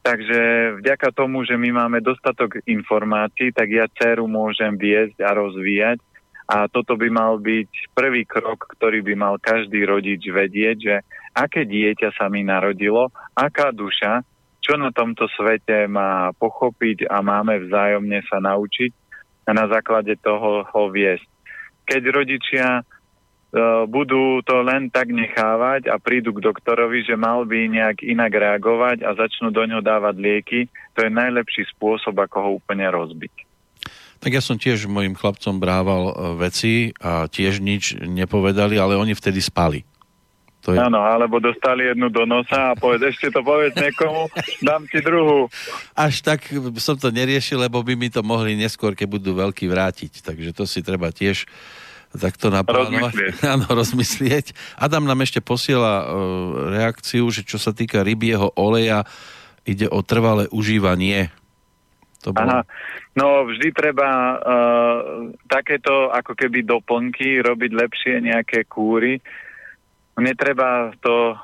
Takže 0.07 0.41
vďaka 0.79 1.11
tomu, 1.11 1.43
že 1.43 1.59
my 1.59 1.83
máme 1.83 1.99
dostatok 1.99 2.63
informácií, 2.63 3.51
tak 3.51 3.67
ja 3.67 3.91
dceru 3.91 4.31
môžem 4.31 4.79
viesť 4.79 5.19
a 5.19 5.35
rozvíjať. 5.35 5.99
A 6.47 6.71
toto 6.71 6.95
by 6.95 7.11
mal 7.11 7.43
byť 7.43 7.91
prvý 7.91 8.23
krok, 8.23 8.71
ktorý 8.79 9.03
by 9.03 9.15
mal 9.19 9.35
každý 9.43 9.83
rodič 9.83 10.23
vedieť, 10.31 10.77
že 10.79 10.97
aké 11.35 11.67
dieťa 11.67 12.15
sa 12.15 12.31
mi 12.31 12.47
narodilo, 12.47 13.11
aká 13.35 13.75
duša, 13.75 14.23
čo 14.63 14.79
na 14.79 14.95
tomto 14.95 15.27
svete 15.35 15.91
má 15.91 16.31
pochopiť 16.39 17.11
a 17.11 17.19
máme 17.19 17.67
vzájomne 17.67 18.23
sa 18.31 18.39
naučiť 18.39 18.91
a 19.43 19.51
na 19.59 19.67
základe 19.67 20.15
toho 20.23 20.63
ho 20.71 20.83
viesť. 20.87 21.27
Keď 21.83 22.03
rodičia 22.15 22.87
budú 23.87 24.43
to 24.43 24.61
len 24.67 24.91
tak 24.91 25.09
nechávať 25.09 25.89
a 25.89 25.97
prídu 26.03 26.35
k 26.35 26.45
doktorovi, 26.45 27.07
že 27.07 27.15
mal 27.15 27.47
by 27.47 27.71
nejak 27.71 28.03
inak 28.03 28.33
reagovať 28.35 29.07
a 29.07 29.15
začnú 29.15 29.55
do 29.55 29.63
ňoho 29.65 29.83
dávať 29.83 30.17
lieky, 30.19 30.61
to 30.93 31.07
je 31.07 31.11
najlepší 31.11 31.65
spôsob, 31.73 32.19
ako 32.19 32.37
ho 32.43 32.51
úplne 32.59 32.85
rozbiť. 32.91 33.47
Tak 34.17 34.33
ja 34.33 34.43
som 34.43 34.57
tiež 34.57 34.89
mojim 34.89 35.13
chlapcom 35.13 35.61
brával 35.61 36.11
e, 36.11 36.15
veci 36.41 36.75
a 36.99 37.29
tiež 37.29 37.61
nič 37.61 38.01
nepovedali, 38.01 38.81
ale 38.81 38.97
oni 38.97 39.13
vtedy 39.13 39.45
spali. 39.45 39.85
To 40.67 40.75
je... 40.75 40.83
Áno, 40.83 40.99
alebo 40.99 41.39
dostali 41.39 41.87
jednu 41.87 42.11
do 42.11 42.27
nosa 42.27 42.75
a 42.75 42.79
povedz, 42.79 43.15
ešte 43.15 43.31
to 43.31 43.45
povedz 43.47 43.79
niekomu, 43.79 44.27
dám 44.67 44.83
ti 44.91 44.99
druhú. 44.99 45.47
Až 45.95 46.27
tak 46.27 46.49
som 46.83 46.99
to 46.99 47.15
neriešil, 47.15 47.63
lebo 47.63 47.79
by 47.87 47.95
mi 47.95 48.11
to 48.11 48.27
mohli 48.27 48.59
neskôr, 48.59 48.99
keď 48.99 49.07
budú 49.07 49.31
veľký 49.39 49.71
vrátiť. 49.71 50.27
Takže 50.27 50.51
to 50.51 50.67
si 50.67 50.83
treba 50.83 51.15
tiež 51.15 51.47
takto 52.17 52.51
naplánovať. 52.51 53.13
Rozmyslieť. 53.13 53.35
Áno, 53.55 53.67
rozmyslieť. 53.69 54.47
Adam 54.77 55.05
nám 55.05 55.23
ešte 55.23 55.45
posiela 55.45 56.03
uh, 56.03 56.09
reakciu, 56.73 57.29
že 57.31 57.45
čo 57.45 57.61
sa 57.61 57.71
týka 57.71 58.03
rybieho 58.03 58.53
oleja, 58.57 59.05
ide 59.69 59.87
o 59.87 60.01
trvalé 60.03 60.51
užívanie. 60.51 61.31
To 62.27 62.35
bolo... 62.35 62.61
Aha. 62.61 62.63
No 63.15 63.47
vždy 63.47 63.73
treba 63.73 64.09
uh, 64.09 64.99
takéto 65.47 66.11
ako 66.11 66.35
keby 66.35 66.67
doplnky 66.67 67.41
robiť 67.41 67.71
lepšie 67.73 68.15
nejaké 68.25 68.67
kúry. 68.67 69.23
Netreba 70.17 70.97
to 71.05 71.37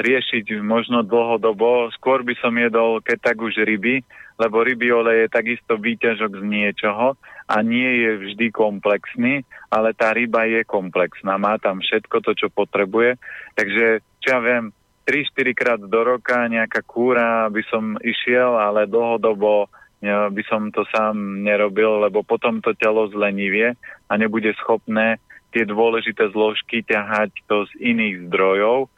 riešiť 0.00 0.64
možno 0.64 1.04
dlhodobo. 1.04 1.92
Skôr 1.92 2.24
by 2.24 2.32
som 2.40 2.56
jedol, 2.56 3.04
keď 3.04 3.32
tak 3.32 3.36
už 3.36 3.60
ryby, 3.60 4.00
lebo 4.34 4.66
ryby 4.66 4.90
olej 4.90 5.26
je 5.26 5.28
takisto 5.30 5.78
výťažok 5.78 6.40
z 6.40 6.44
niečoho 6.44 7.14
a 7.46 7.56
nie 7.62 8.02
je 8.02 8.10
vždy 8.18 8.46
komplexný, 8.50 9.46
ale 9.70 9.94
tá 9.94 10.10
ryba 10.10 10.48
je 10.48 10.66
komplexná, 10.66 11.38
má 11.38 11.60
tam 11.60 11.78
všetko 11.78 12.16
to, 12.24 12.32
čo 12.34 12.48
potrebuje. 12.50 13.20
Takže, 13.54 14.02
čo 14.18 14.28
ja 14.34 14.40
viem, 14.42 14.74
3-4 15.04 15.52
krát 15.52 15.80
do 15.84 16.00
roka 16.00 16.48
nejaká 16.48 16.80
kúra 16.80 17.46
by 17.52 17.62
som 17.68 18.00
išiel, 18.00 18.56
ale 18.56 18.88
dlhodobo 18.88 19.68
by 20.04 20.42
som 20.48 20.68
to 20.68 20.84
sám 20.92 21.44
nerobil, 21.44 22.00
lebo 22.04 22.20
potom 22.24 22.60
to 22.60 22.76
telo 22.76 23.08
zlenivie 23.08 23.72
a 24.08 24.12
nebude 24.20 24.52
schopné 24.60 25.16
tie 25.54 25.64
dôležité 25.64 26.28
zložky 26.34 26.82
ťahať 26.82 27.30
to 27.46 27.64
z 27.70 27.72
iných 27.94 28.28
zdrojov, 28.28 28.90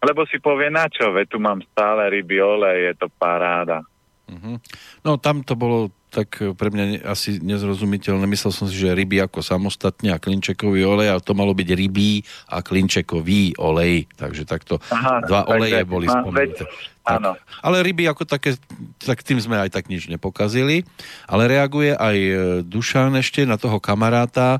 lebo 0.00 0.20
si 0.26 0.40
povie 0.40 0.72
na 0.72 0.88
čo, 0.88 1.12
veď 1.12 1.26
tu 1.28 1.38
mám 1.38 1.60
stále 1.70 2.08
ryby 2.08 2.40
olej, 2.40 2.92
je 2.92 2.94
to 3.04 3.08
paráda. 3.20 3.84
Mm-hmm. 4.30 4.56
No 5.02 5.18
tam 5.18 5.42
to 5.42 5.58
bolo 5.58 5.90
tak 6.10 6.42
pre 6.58 6.68
mňa 6.74 7.06
asi 7.06 7.38
nezrozumiteľné. 7.38 8.26
Myslel 8.26 8.50
som 8.50 8.66
si, 8.66 8.74
že 8.74 8.90
ryby 8.90 9.22
ako 9.22 9.46
samostatne 9.46 10.10
a 10.10 10.18
klinčekový 10.18 10.82
olej, 10.82 11.14
ale 11.14 11.22
to 11.22 11.38
malo 11.38 11.54
byť 11.54 11.68
rybí 11.70 12.26
a 12.50 12.62
klinčekový 12.66 13.54
olej. 13.62 14.10
Takže 14.18 14.42
takto 14.42 14.82
Aha, 14.90 15.22
dva 15.22 15.46
takže, 15.46 15.54
oleje 15.54 15.80
boli 15.86 16.06
spomenuté. 16.10 16.66
Áno. 17.06 17.38
Ale 17.62 17.82
ryby 17.86 18.10
ako 18.10 18.26
také, 18.26 18.58
tak 18.98 19.22
tým 19.22 19.38
sme 19.38 19.56
aj 19.58 19.70
tak 19.70 19.86
nič 19.86 20.10
nepokazili. 20.10 20.82
Ale 21.30 21.46
reaguje 21.46 21.94
aj 21.94 22.16
e, 22.18 22.32
Dušan 22.66 23.14
ešte 23.18 23.46
na 23.46 23.54
toho 23.54 23.78
kamaráta, 23.78 24.58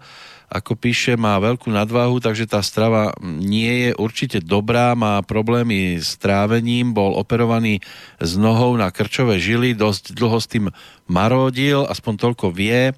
ako 0.51 0.75
píše, 0.75 1.15
má 1.15 1.39
veľkú 1.39 1.71
nadvahu, 1.71 2.19
takže 2.19 2.51
tá 2.51 2.59
strava 2.59 3.15
nie 3.23 3.87
je 3.87 3.91
určite 3.95 4.43
dobrá, 4.43 4.99
má 4.99 5.23
problémy 5.23 6.03
s 6.03 6.19
trávením, 6.19 6.91
bol 6.91 7.15
operovaný 7.15 7.79
s 8.19 8.35
nohou 8.35 8.75
na 8.75 8.91
krčové 8.91 9.39
žily, 9.39 9.79
dosť 9.79 10.19
dlho 10.19 10.43
s 10.43 10.51
tým 10.51 10.67
marodil, 11.07 11.87
aspoň 11.87 12.15
toľko 12.19 12.51
vie, 12.51 12.91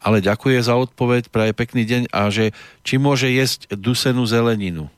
ale 0.00 0.24
ďakuje 0.24 0.56
za 0.64 0.72
odpoveď, 0.72 1.28
praje 1.28 1.52
pekný 1.52 1.84
deň 1.84 2.02
a 2.16 2.32
že 2.32 2.56
či 2.80 2.96
môže 2.96 3.28
jesť 3.28 3.76
dusenú 3.76 4.24
zeleninu. 4.24 4.88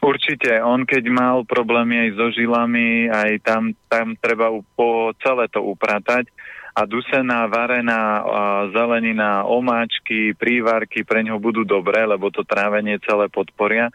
Určite, 0.00 0.64
on 0.64 0.88
keď 0.88 1.12
mal 1.12 1.44
problémy 1.44 2.08
aj 2.08 2.10
so 2.16 2.26
žilami, 2.32 3.12
aj 3.12 3.44
tam, 3.44 3.76
tam 3.90 4.16
treba 4.16 4.48
po 4.72 5.12
celé 5.20 5.44
to 5.52 5.60
upratať 5.60 6.24
a 6.70 6.86
dusená, 6.86 7.50
varená, 7.50 8.22
zelenina, 8.70 9.42
omáčky, 9.44 10.32
prívarky 10.38 11.02
pre 11.02 11.26
ňo 11.26 11.42
budú 11.42 11.66
dobré, 11.66 12.06
lebo 12.06 12.30
to 12.30 12.46
trávenie 12.46 13.02
celé 13.02 13.26
podporia. 13.26 13.90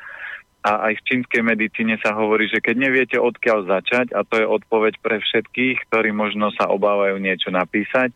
A 0.65 0.89
aj 0.89 0.97
v 0.97 1.05
čínskej 1.05 1.45
medicíne 1.45 1.95
sa 2.01 2.17
hovorí, 2.17 2.49
že 2.49 2.57
keď 2.57 2.76
neviete 2.76 3.17
odkiaľ 3.21 3.69
začať, 3.69 4.17
a 4.17 4.26
to 4.26 4.41
je 4.41 4.49
odpoveď 4.49 4.97
pre 4.97 5.21
všetkých, 5.21 5.88
ktorí 5.88 6.09
možno 6.09 6.49
sa 6.57 6.67
obávajú 6.73 7.21
niečo 7.21 7.53
napísať, 7.53 8.09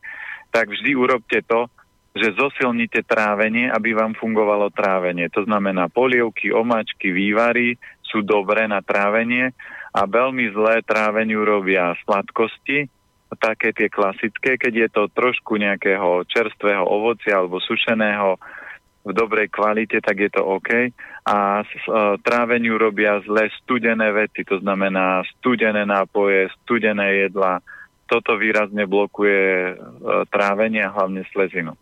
tak 0.49 0.73
vždy 0.73 0.97
urobte 0.97 1.45
to, 1.45 1.69
že 2.17 2.33
zosilnite 2.33 3.05
trávenie, 3.05 3.69
aby 3.69 3.93
vám 3.93 4.17
fungovalo 4.17 4.73
trávenie. 4.73 5.29
To 5.37 5.45
znamená 5.45 5.93
polievky, 5.93 6.49
omáčky, 6.49 7.13
vývary 7.13 7.77
sú 8.01 8.25
dobré 8.25 8.65
na 8.65 8.81
trávenie 8.81 9.53
a 9.93 10.09
veľmi 10.09 10.49
zlé 10.49 10.81
tráveniu 10.81 11.45
robia 11.45 11.93
sladkosti, 12.01 12.89
také 13.37 13.75
tie 13.75 13.89
klasické, 13.91 14.57
keď 14.57 14.73
je 14.73 14.89
to 14.89 15.03
trošku 15.13 15.61
nejakého 15.61 16.25
čerstvého 16.25 16.81
ovocia 16.81 17.37
alebo 17.37 17.61
sušeného 17.61 18.41
v 19.05 19.11
dobrej 19.15 19.49
kvalite, 19.49 20.01
tak 20.01 20.17
je 20.17 20.29
to 20.33 20.41
OK. 20.43 20.91
A 21.25 21.63
s, 21.63 21.71
e, 21.87 22.19
tráveniu 22.21 22.75
robia 22.75 23.21
zle 23.23 23.47
studené 23.63 24.11
veci, 24.11 24.43
to 24.43 24.59
znamená 24.59 25.23
studené 25.39 25.85
nápoje, 25.87 26.51
studené 26.61 27.29
jedla. 27.29 27.63
Toto 28.09 28.35
výrazne 28.35 28.89
blokuje 28.89 29.45
e, 29.45 29.73
trávenie 30.29 30.83
a 30.83 30.93
hlavne 30.93 31.23
slezinu. 31.31 31.77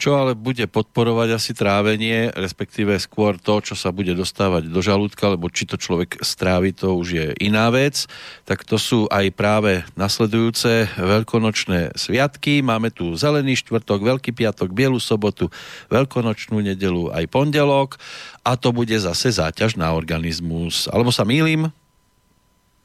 Čo 0.00 0.16
ale 0.16 0.32
bude 0.32 0.64
podporovať 0.64 1.36
asi 1.36 1.52
trávenie, 1.52 2.32
respektíve 2.32 2.96
skôr 2.96 3.36
to, 3.36 3.60
čo 3.60 3.76
sa 3.76 3.92
bude 3.92 4.16
dostávať 4.16 4.72
do 4.72 4.80
žalúdka, 4.80 5.28
lebo 5.28 5.52
či 5.52 5.68
to 5.68 5.76
človek 5.76 6.24
strávi, 6.24 6.72
to 6.72 6.96
už 6.96 7.08
je 7.12 7.26
iná 7.36 7.68
vec. 7.68 8.08
Tak 8.48 8.64
to 8.64 8.80
sú 8.80 9.04
aj 9.12 9.28
práve 9.36 9.84
nasledujúce 10.00 10.88
veľkonočné 10.96 12.00
sviatky. 12.00 12.64
Máme 12.64 12.88
tu 12.88 13.12
Zelený 13.12 13.60
štvrtok, 13.60 14.00
Veľký 14.00 14.32
piatok, 14.32 14.72
Bielu 14.72 14.96
sobotu, 14.96 15.52
Veľkonočnú 15.92 16.64
nedelu, 16.64 17.12
aj 17.12 17.28
pondelok. 17.28 18.00
A 18.40 18.56
to 18.56 18.72
bude 18.72 18.96
zase 18.96 19.36
záťaž 19.36 19.76
na 19.76 19.92
organizmus. 19.92 20.88
Alebo 20.88 21.12
sa 21.12 21.28
mýlim? 21.28 21.68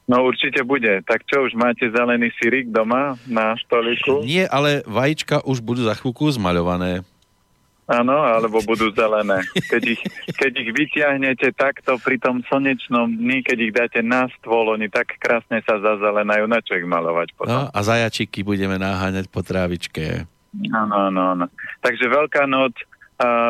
No 0.06 0.22
určite 0.22 0.62
bude. 0.62 1.01
Tak 1.01 1.26
čo, 1.26 1.49
už 1.49 1.58
máte 1.58 1.89
zelený 1.89 2.30
syrik 2.38 2.70
doma 2.70 3.18
na 3.26 3.58
stoliku? 3.58 4.22
Nie, 4.22 4.45
ale 4.45 4.86
vajíčka 4.86 5.41
už 5.41 5.66
budú 5.66 5.82
za 5.89 5.97
chvíľku 5.97 6.30
zmaľované. 6.30 7.01
Áno, 7.86 8.18
alebo 8.18 8.66
budú 8.66 8.89
zelené. 8.97 9.45
Keď 9.53 9.84
ich, 9.86 10.01
keď 10.41 10.51
ich 10.58 10.70
vyťahnete 10.74 11.53
takto 11.53 12.01
pri 12.01 12.18
tom 12.18 12.41
slnečnom 12.49 13.14
dni, 13.14 13.45
keď 13.45 13.58
ich 13.62 13.74
dáte 13.74 13.99
na 14.01 14.26
stôl, 14.38 14.74
oni 14.74 14.89
tak 14.89 15.22
krásne 15.22 15.62
sa 15.62 15.78
zazelenajú, 15.78 16.49
na 16.49 16.66
čo 16.66 16.78
ich 16.82 16.86
malovať 16.86 17.38
potom. 17.38 17.53
No, 17.53 17.62
a 17.70 17.80
zajačiky 17.86 18.41
budeme 18.41 18.82
naháňať 18.82 19.30
po 19.30 19.45
trávičke. 19.45 20.26
Áno, 20.74 21.14
áno, 21.14 21.22
áno. 21.38 21.45
Takže 21.86 22.10
Veľká 22.10 22.49
noc 22.49 22.74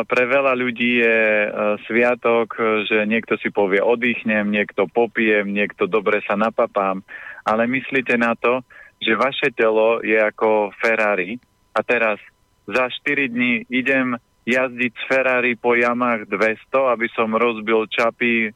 pre 0.05 0.23
veľa 0.29 0.53
ľudí 0.53 1.01
je 1.01 1.19
e, 1.45 1.49
sviatok, 1.89 2.53
že 2.85 3.01
niekto 3.09 3.33
si 3.41 3.49
povie 3.49 3.81
oddychnem, 3.81 4.53
niekto 4.53 4.85
popijem, 4.85 5.49
niekto 5.49 5.89
dobre 5.89 6.21
sa 6.21 6.37
napapám, 6.37 7.01
ale 7.41 7.65
myslíte 7.65 8.13
na 8.13 8.37
to, 8.37 8.61
že 9.01 9.17
vaše 9.17 9.49
telo 9.57 10.05
je 10.05 10.21
ako 10.21 10.69
Ferrari 10.77 11.41
a 11.73 11.81
teraz 11.81 12.21
za 12.69 12.89
4 12.89 13.29
dní 13.29 13.65
idem 13.73 14.17
jazdiť 14.45 14.91
z 14.93 15.03
Ferrari 15.09 15.53
po 15.57 15.73
jamách 15.73 16.29
200, 16.29 16.93
aby 16.93 17.07
som 17.17 17.33
rozbil 17.33 17.89
čapy, 17.89 18.53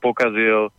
pokazil 0.00 0.72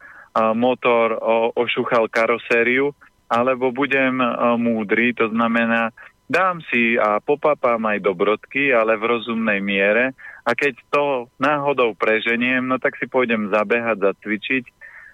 motor, 0.57 1.18
ošúchal 1.53 2.09
karosériu, 2.09 2.93
alebo 3.32 3.72
budem 3.72 4.18
múdry, 4.59 5.14
to 5.16 5.30
znamená, 5.30 5.93
dám 6.32 6.64
si 6.72 6.96
a 6.96 7.20
popapám 7.20 7.84
aj 7.92 8.00
dobrodky, 8.00 8.72
ale 8.72 8.96
v 8.96 9.20
rozumnej 9.20 9.60
miere 9.60 10.16
a 10.48 10.56
keď 10.56 10.80
to 10.88 11.28
náhodou 11.36 11.92
preženiem, 11.92 12.64
no 12.64 12.80
tak 12.80 12.96
si 12.96 13.12
pôjdem 13.12 13.52
zabehať, 13.52 14.00
zacvičiť 14.00 14.64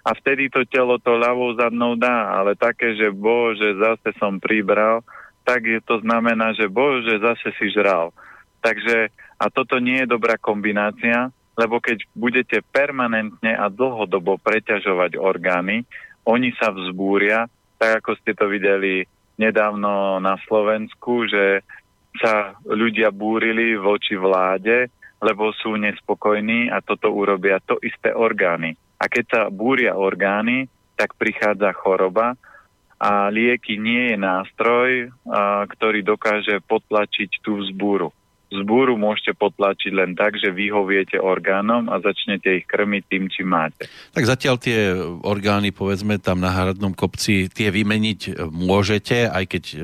a 0.06 0.14
vtedy 0.14 0.54
to 0.54 0.62
telo 0.70 1.02
to 1.02 1.18
ľavou 1.18 1.58
zadnou 1.58 1.98
dá, 1.98 2.38
ale 2.38 2.54
také, 2.54 2.94
že 2.94 3.10
bože, 3.10 3.76
zase 3.82 4.14
som 4.22 4.38
pribral, 4.38 5.02
tak 5.42 5.66
to 5.90 6.00
znamená, 6.06 6.54
že 6.54 6.70
bože, 6.70 7.18
zase 7.18 7.50
si 7.58 7.74
žral. 7.74 8.14
Takže 8.62 9.10
a 9.42 9.50
toto 9.50 9.82
nie 9.82 10.06
je 10.06 10.14
dobrá 10.14 10.38
kombinácia, 10.38 11.34
lebo 11.58 11.82
keď 11.82 12.06
budete 12.14 12.62
permanentne 12.70 13.58
a 13.58 13.66
dlhodobo 13.68 14.38
preťažovať 14.38 15.18
orgány, 15.18 15.82
oni 16.24 16.54
sa 16.56 16.70
vzbúria, 16.70 17.50
tak 17.82 18.04
ako 18.04 18.16
ste 18.22 18.38
to 18.38 18.46
videli 18.46 19.10
nedávno 19.38 20.18
na 20.18 20.36
Slovensku, 20.50 21.30
že 21.30 21.62
sa 22.18 22.58
ľudia 22.66 23.14
búrili 23.14 23.78
voči 23.78 24.18
vláde, 24.18 24.90
lebo 25.22 25.54
sú 25.54 25.78
nespokojní 25.78 26.74
a 26.74 26.82
toto 26.82 27.14
urobia 27.14 27.62
to 27.62 27.78
isté 27.82 28.14
orgány. 28.14 28.74
A 28.98 29.06
keď 29.06 29.26
sa 29.30 29.42
búria 29.54 29.94
orgány, 29.94 30.66
tak 30.98 31.14
prichádza 31.14 31.70
choroba 31.78 32.34
a 32.98 33.30
lieky 33.30 33.78
nie 33.78 34.14
je 34.14 34.18
nástroj, 34.18 34.90
ktorý 35.78 36.02
dokáže 36.02 36.58
potlačiť 36.66 37.46
tú 37.46 37.62
vzbúru. 37.62 38.10
Zbúru 38.48 38.96
môžete 38.96 39.36
potlačiť 39.36 39.92
len 39.92 40.16
tak, 40.16 40.40
že 40.40 40.56
vyhoviete 40.56 41.20
orgánom 41.20 41.92
a 41.92 42.00
začnete 42.00 42.64
ich 42.64 42.66
krmiť 42.66 43.04
tým, 43.12 43.24
či 43.28 43.44
máte. 43.44 43.92
Tak 44.16 44.24
zatiaľ 44.24 44.56
tie 44.56 44.96
orgány, 45.28 45.76
povedzme, 45.76 46.16
tam 46.16 46.40
na 46.40 46.56
hradnom 46.56 46.96
kopci, 46.96 47.52
tie 47.52 47.68
vymeniť 47.68 48.48
môžete, 48.48 49.28
aj 49.28 49.44
keď 49.52 49.64
e, 49.68 49.76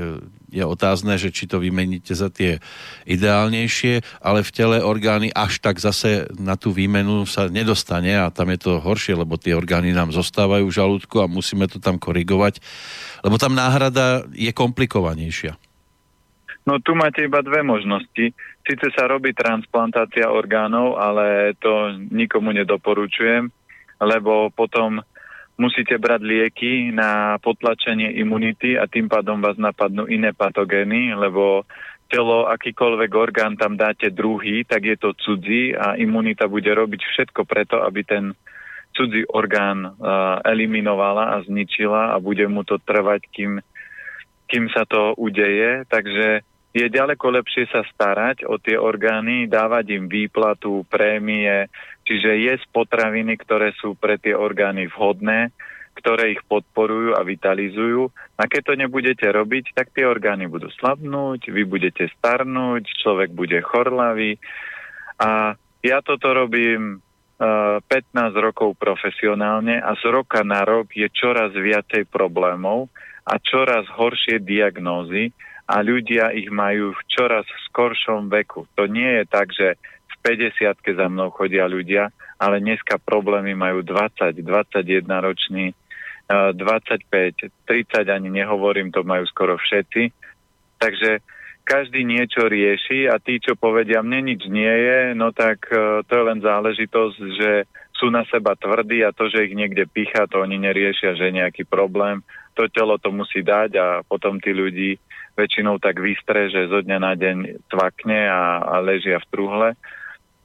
je 0.53 0.63
otázne, 0.63 1.17
že 1.17 1.33
či 1.33 1.49
to 1.49 1.57
vymeníte 1.57 2.13
za 2.13 2.29
tie 2.29 2.61
ideálnejšie, 3.09 4.23
ale 4.23 4.45
v 4.45 4.53
tele 4.53 4.77
orgány 4.85 5.33
až 5.33 5.57
tak 5.57 5.81
zase 5.81 6.29
na 6.37 6.53
tú 6.53 6.69
výmenu 6.69 7.25
sa 7.25 7.49
nedostane 7.49 8.13
a 8.13 8.29
tam 8.29 8.53
je 8.53 8.63
to 8.63 8.71
horšie, 8.77 9.17
lebo 9.17 9.35
tie 9.35 9.57
orgány 9.57 9.91
nám 9.91 10.13
zostávajú 10.13 10.69
v 10.69 10.77
žalúdku 10.77 11.19
a 11.19 11.27
musíme 11.27 11.65
to 11.65 11.81
tam 11.81 11.97
korigovať, 11.97 12.61
lebo 13.25 13.41
tam 13.41 13.57
náhrada 13.57 14.29
je 14.31 14.53
komplikovanejšia. 14.53 15.57
No 16.63 16.79
tu 16.79 16.95
máte 16.95 17.27
iba 17.27 17.43
dve 17.43 17.59
možnosti. 17.59 18.31
Sice 18.63 18.87
sa 18.95 19.11
robí 19.11 19.35
transplantácia 19.35 20.31
orgánov, 20.31 20.95
ale 20.95 21.51
to 21.59 21.99
nikomu 21.99 22.55
nedoporučujem, 22.55 23.51
lebo 23.99 24.55
potom 24.55 25.03
musíte 25.59 25.99
brať 25.99 26.21
lieky 26.23 26.95
na 26.95 27.35
potlačenie 27.43 28.15
imunity 28.23 28.79
a 28.79 28.87
tým 28.87 29.11
pádom 29.11 29.43
vás 29.43 29.59
napadnú 29.59 30.07
iné 30.07 30.31
patogény, 30.31 31.11
lebo 31.11 31.67
telo, 32.07 32.47
akýkoľvek 32.47 33.11
orgán 33.11 33.53
tam 33.59 33.75
dáte 33.75 34.13
druhý, 34.13 34.63
tak 34.63 34.85
je 34.85 34.95
to 34.95 35.11
cudzí 35.17 35.75
a 35.75 35.99
imunita 35.99 36.47
bude 36.47 36.69
robiť 36.69 37.01
všetko 37.03 37.43
preto, 37.43 37.81
aby 37.83 38.01
ten 38.05 38.37
cudzí 38.93 39.25
orgán 39.25 39.91
uh, 39.91 40.39
eliminovala 40.45 41.35
a 41.35 41.41
zničila 41.41 42.13
a 42.13 42.17
bude 42.21 42.45
mu 42.45 42.61
to 42.61 42.77
trvať, 42.77 43.25
kým, 43.33 43.51
kým 44.45 44.69
sa 44.69 44.85
to 44.85 45.17
udeje. 45.17 45.89
Takže 45.89 46.45
je 46.73 46.89
ďaleko 46.89 47.37
lepšie 47.37 47.69
sa 47.69 47.85
starať 47.85 48.49
o 48.49 48.57
tie 48.57 48.73
orgány, 48.81 49.45
dávať 49.45 49.93
im 49.93 50.09
výplatu, 50.09 50.81
prémie, 50.89 51.69
čiže 52.01 52.41
jesť 52.41 52.65
potraviny, 52.73 53.37
ktoré 53.37 53.77
sú 53.77 53.93
pre 53.93 54.17
tie 54.17 54.33
orgány 54.33 54.89
vhodné, 54.89 55.53
ktoré 55.93 56.33
ich 56.33 56.41
podporujú 56.49 57.13
a 57.13 57.21
vitalizujú. 57.21 58.09
A 58.41 58.49
keď 58.49 58.61
to 58.65 58.73
nebudete 58.73 59.29
robiť, 59.29 59.77
tak 59.77 59.93
tie 59.93 60.09
orgány 60.09 60.49
budú 60.49 60.73
slabnúť, 60.81 61.53
vy 61.53 61.61
budete 61.69 62.09
starnúť, 62.17 62.89
človek 63.05 63.29
bude 63.29 63.61
chorlavý. 63.61 64.41
A 65.21 65.53
ja 65.85 66.01
toto 66.01 66.33
robím 66.33 66.97
uh, 67.37 67.77
e, 67.77 67.85
15 67.85 68.33
rokov 68.33 68.73
profesionálne 68.81 69.77
a 69.77 69.93
z 70.01 70.09
roka 70.09 70.41
na 70.41 70.65
rok 70.65 70.89
je 70.97 71.05
čoraz 71.13 71.53
viacej 71.53 72.09
problémov 72.09 72.89
a 73.29 73.37
čoraz 73.37 73.85
horšie 73.93 74.41
diagnózy, 74.41 75.29
a 75.73 75.81
ľudia 75.81 76.29
ich 76.37 76.53
majú 76.53 76.93
v 76.93 77.01
čoraz 77.09 77.49
skoršom 77.73 78.29
veku. 78.29 78.69
To 78.77 78.85
nie 78.85 79.09
je 79.09 79.23
tak, 79.25 79.49
že 79.49 79.73
v 80.05 80.15
50 80.21 80.77
za 80.85 81.07
mnou 81.09 81.33
chodia 81.33 81.65
ľudia, 81.65 82.13
ale 82.37 82.61
dneska 82.61 83.01
problémy 83.01 83.57
majú 83.57 83.81
20, 83.81 84.37
21 84.37 85.09
roční, 85.09 85.73
25, 86.29 87.49
30 87.65 88.05
ani 88.05 88.29
nehovorím, 88.29 88.93
to 88.93 89.01
majú 89.01 89.25
skoro 89.25 89.57
všetci. 89.57 90.13
Takže 90.77 91.25
každý 91.65 92.05
niečo 92.05 92.45
rieši 92.45 93.09
a 93.09 93.17
tí, 93.17 93.41
čo 93.41 93.57
povedia, 93.57 94.05
mne 94.05 94.35
nič 94.35 94.45
nie 94.51 94.69
je, 94.69 94.99
no 95.17 95.31
tak 95.31 95.63
e, 95.71 96.03
to 96.03 96.11
je 96.11 96.23
len 96.27 96.39
záležitosť, 96.43 97.17
že 97.39 97.51
sú 97.95 98.11
na 98.11 98.27
seba 98.27 98.51
tvrdí 98.59 98.99
a 98.99 99.15
to, 99.15 99.31
že 99.31 99.47
ich 99.47 99.55
niekde 99.55 99.87
pícha, 99.87 100.27
to 100.27 100.43
oni 100.43 100.59
neriešia, 100.59 101.15
že 101.15 101.31
je 101.31 101.39
nejaký 101.39 101.63
problém. 101.63 102.19
To 102.59 102.67
telo 102.67 102.99
to 102.99 103.15
musí 103.15 103.41
dať 103.41 103.71
a 103.79 103.87
potom 104.03 104.43
tí 104.43 104.51
ľudí 104.51 104.99
väčšinou 105.33 105.81
tak 105.81 105.97
vystre, 105.97 106.49
že 106.49 106.69
zo 106.69 106.85
dňa 106.85 106.97
na 107.01 107.13
deň 107.17 107.37
tvakne 107.69 108.29
a, 108.29 108.61
a 108.61 108.75
ležia 108.81 109.17
v 109.17 109.29
truhle. 109.33 109.69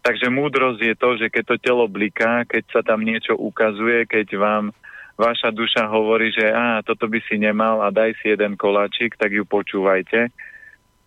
Takže 0.01 0.33
múdrosť 0.33 0.81
je 0.81 0.95
to, 0.97 1.11
že 1.21 1.27
keď 1.29 1.45
to 1.45 1.57
telo 1.61 1.85
bliká, 1.85 2.49
keď 2.49 2.65
sa 2.73 2.81
tam 2.81 3.05
niečo 3.05 3.37
ukazuje, 3.37 4.09
keď 4.09 4.27
vám 4.41 4.65
vaša 5.19 5.51
duša 5.53 5.85
hovorí, 5.91 6.33
že 6.33 6.49
á, 6.49 6.81
toto 6.81 7.11
by 7.11 7.21
si 7.27 7.37
nemal 7.37 7.83
a 7.85 7.93
daj 7.93 8.17
si 8.23 8.33
jeden 8.33 8.57
koláčik, 8.57 9.19
tak 9.19 9.35
ju 9.35 9.45
počúvajte. 9.45 10.31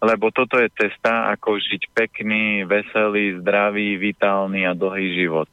Lebo 0.02 0.30
toto 0.34 0.58
je 0.58 0.70
cesta, 0.74 1.30
ako 1.32 1.62
žiť 1.62 1.94
pekný, 1.94 2.66
veselý, 2.66 3.38
zdravý, 3.42 3.98
vitálny 3.98 4.66
a 4.68 4.74
dlhý 4.74 5.14
život. 5.14 5.50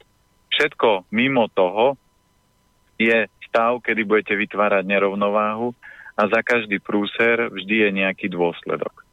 Všetko 0.53 1.09
mimo 1.13 1.47
toho 1.53 1.95
je 2.99 3.29
stav, 3.47 3.79
kedy 3.79 4.03
budete 4.03 4.35
vytvárať 4.35 4.83
nerovnováhu 4.85 5.71
a 6.19 6.27
za 6.27 6.43
každý 6.43 6.83
prúser 6.83 7.47
vždy 7.47 7.87
je 7.87 7.89
nejaký 8.03 8.27
dôsledok. 8.27 9.07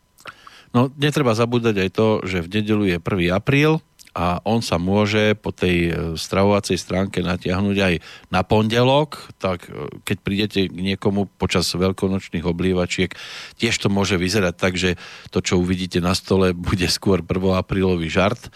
No, 0.75 0.91
netreba 0.99 1.39
zabúdať 1.39 1.87
aj 1.87 1.91
to, 1.95 2.09
že 2.27 2.43
v 2.43 2.51
nedelu 2.59 2.85
je 2.91 2.99
1. 2.99 3.31
apríl 3.31 3.79
a 4.17 4.41
on 4.49 4.65
sa 4.65 4.81
môže 4.81 5.37
po 5.39 5.53
tej 5.53 5.77
e, 5.87 5.91
stravovacej 6.17 6.81
stránke 6.81 7.21
natiahnuť 7.21 7.77
aj 7.77 7.95
na 8.33 8.41
pondelok, 8.43 9.31
tak 9.39 9.69
e, 9.69 9.93
keď 10.03 10.17
prídete 10.25 10.61
k 10.67 10.75
niekomu 10.75 11.29
počas 11.37 11.69
veľkonočných 11.71 12.43
oblievačiek, 12.43 13.13
tiež 13.61 13.77
to 13.77 13.93
môže 13.93 14.17
vyzerať 14.17 14.55
tak, 14.57 14.75
že 14.81 14.97
to, 15.31 15.45
čo 15.45 15.61
uvidíte 15.61 16.01
na 16.01 16.17
stole, 16.17 16.57
bude 16.69 16.89
skôr 16.91 17.23
1. 17.23 17.31
aprílový 17.61 18.11
žart, 18.11 18.51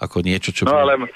ako 0.00 0.26
niečo, 0.26 0.50
čo... 0.50 0.66
No 0.66 0.88
ale, 0.88 0.98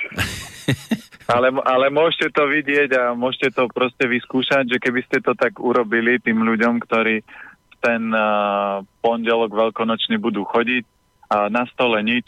ale, 1.28 1.52
ale 1.52 1.86
môžete 1.92 2.32
to 2.32 2.48
vidieť 2.48 2.90
a 2.96 3.02
môžete 3.12 3.52
to 3.52 3.68
proste 3.68 4.00
vyskúšať, 4.00 4.64
že 4.64 4.78
keby 4.80 5.04
ste 5.04 5.20
to 5.20 5.36
tak 5.36 5.60
urobili 5.60 6.16
tým 6.24 6.40
ľuďom, 6.40 6.80
ktorí 6.80 7.20
v 7.20 7.74
ten 7.84 8.08
uh, 8.10 8.80
pondelok 9.04 9.52
veľkonočný 9.52 10.16
budú 10.16 10.48
chodiť 10.48 10.88
a 11.28 11.52
na 11.52 11.68
stole 11.68 12.00
nič, 12.00 12.24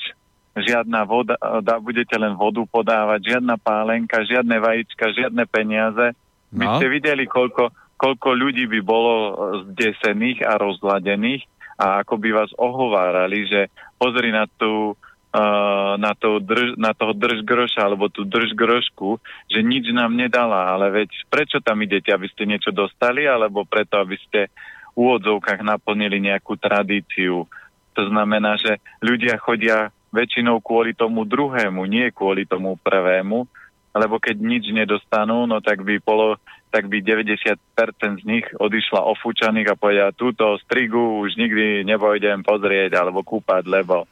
žiadna 0.53 1.09
voda, 1.09 1.41
da, 1.65 1.81
budete 1.81 2.13
len 2.21 2.37
vodu 2.37 2.61
podávať, 2.69 3.35
žiadna 3.35 3.57
pálenka, 3.57 4.21
žiadne 4.21 4.61
vajíčka, 4.61 5.17
žiadne 5.17 5.49
peniaze. 5.49 6.13
No. 6.53 6.61
By 6.61 6.67
ste 6.77 6.87
videli, 6.93 7.25
koľko, 7.25 7.73
koľko 7.97 8.29
ľudí 8.37 8.69
by 8.69 8.81
bolo 8.85 9.13
zdesených 9.73 10.45
a 10.45 10.61
rozladených 10.61 11.49
a 11.81 12.05
ako 12.05 12.21
by 12.21 12.29
vás 12.37 12.53
ohovárali, 12.61 13.49
že 13.49 13.73
pozri 13.97 14.29
na 14.29 14.45
tú 14.61 14.93
uh, 14.93 15.10
na, 15.31 16.13
to 16.19 16.43
drž, 16.43 16.75
na 16.75 16.91
toho 16.91 17.15
držgroša 17.15 17.87
alebo 17.87 18.11
tú 18.11 18.27
držgrošku, 18.27 19.23
že 19.47 19.63
nič 19.63 19.95
nám 19.95 20.19
nedala, 20.19 20.75
ale 20.75 20.91
veď 20.91 21.11
prečo 21.31 21.63
tam 21.63 21.79
idete, 21.87 22.11
aby 22.11 22.27
ste 22.27 22.51
niečo 22.51 22.75
dostali, 22.75 23.31
alebo 23.31 23.63
preto, 23.63 24.03
aby 24.03 24.19
ste 24.27 24.51
v 24.95 25.07
úvodzovkách 25.07 25.63
naplnili 25.63 26.19
nejakú 26.19 26.59
tradíciu. 26.59 27.47
To 27.95 28.03
znamená, 28.11 28.59
že 28.59 28.83
ľudia 28.99 29.39
chodia 29.39 29.95
väčšinou 30.11 30.59
kvôli 30.59 30.99
tomu 30.99 31.23
druhému, 31.23 31.87
nie 31.87 32.11
kvôli 32.11 32.43
tomu 32.43 32.75
prvému, 32.83 33.47
lebo 33.95 34.19
keď 34.23 34.37
nič 34.39 34.71
nedostanú, 34.71 35.47
no 35.47 35.63
tak 35.63 35.83
by 35.87 36.03
polo, 36.03 36.39
tak 36.75 36.87
by 36.87 37.03
90% 37.03 37.59
z 38.23 38.25
nich 38.27 38.47
odišla 38.59 39.03
ofúčaných 39.03 39.75
a 39.75 39.79
povedia, 39.79 40.15
túto 40.15 40.59
strigu 40.67 41.23
už 41.23 41.39
nikdy 41.39 41.87
nepojdem 41.87 42.43
pozrieť 42.43 42.99
alebo 42.99 43.23
kúpať, 43.23 43.67
lebo 43.67 44.07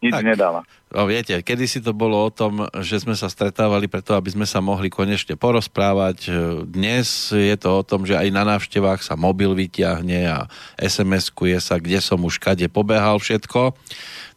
nič 0.00 0.16
tak, 0.16 0.24
nedala. 0.24 0.64
No 0.90 1.04
viete, 1.04 1.36
kedy 1.44 1.64
si 1.68 1.84
to 1.84 1.92
bolo 1.92 2.16
o 2.16 2.32
tom, 2.32 2.64
že 2.80 3.04
sme 3.04 3.12
sa 3.12 3.28
stretávali 3.28 3.86
preto, 3.86 4.16
aby 4.16 4.32
sme 4.32 4.48
sa 4.48 4.64
mohli 4.64 4.88
konečne 4.88 5.36
porozprávať. 5.36 6.32
Dnes 6.66 7.30
je 7.30 7.56
to 7.60 7.80
o 7.80 7.82
tom, 7.84 8.08
že 8.08 8.16
aj 8.16 8.28
na 8.32 8.48
návštevách 8.48 9.04
sa 9.04 9.14
mobil 9.14 9.52
vyťahne 9.52 10.20
a 10.26 10.38
SMS-kuje 10.80 11.60
sa, 11.60 11.76
kde 11.76 12.00
som 12.00 12.18
už 12.24 12.40
kade 12.40 12.66
pobehal 12.72 13.20
všetko. 13.20 13.76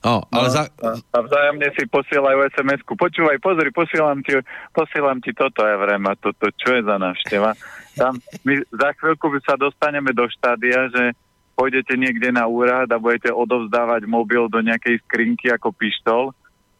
No, 0.04 0.28
ale 0.36 0.52
no, 0.52 0.54
za... 0.54 0.68
A 1.16 1.20
vzájomne 1.24 1.72
si 1.80 1.88
posielajú 1.88 2.44
SMS-ku. 2.52 3.00
Počúvaj, 3.00 3.40
pozri, 3.40 3.72
posielam 3.72 4.20
ti, 4.20 4.36
posielam 4.76 5.24
ti 5.24 5.32
toto, 5.32 5.64
ja 5.64 5.80
vrem, 5.80 6.04
a 6.12 6.14
toto, 6.20 6.52
čo 6.60 6.76
je 6.76 6.84
za 6.84 7.00
návšteva. 7.00 7.56
Tam, 7.96 8.20
my 8.44 8.54
za 8.68 8.90
chvíľku 9.00 9.32
sa 9.48 9.56
dostaneme 9.56 10.12
do 10.12 10.28
štádia, 10.28 10.92
že 10.92 11.16
pôjdete 11.54 11.94
niekde 11.96 12.34
na 12.34 12.50
úrad 12.50 12.90
a 12.90 13.02
budete 13.02 13.30
odovzdávať 13.30 14.10
mobil 14.10 14.50
do 14.50 14.60
nejakej 14.60 15.02
skrinky 15.06 15.54
ako 15.54 15.70
pištol, 15.74 16.24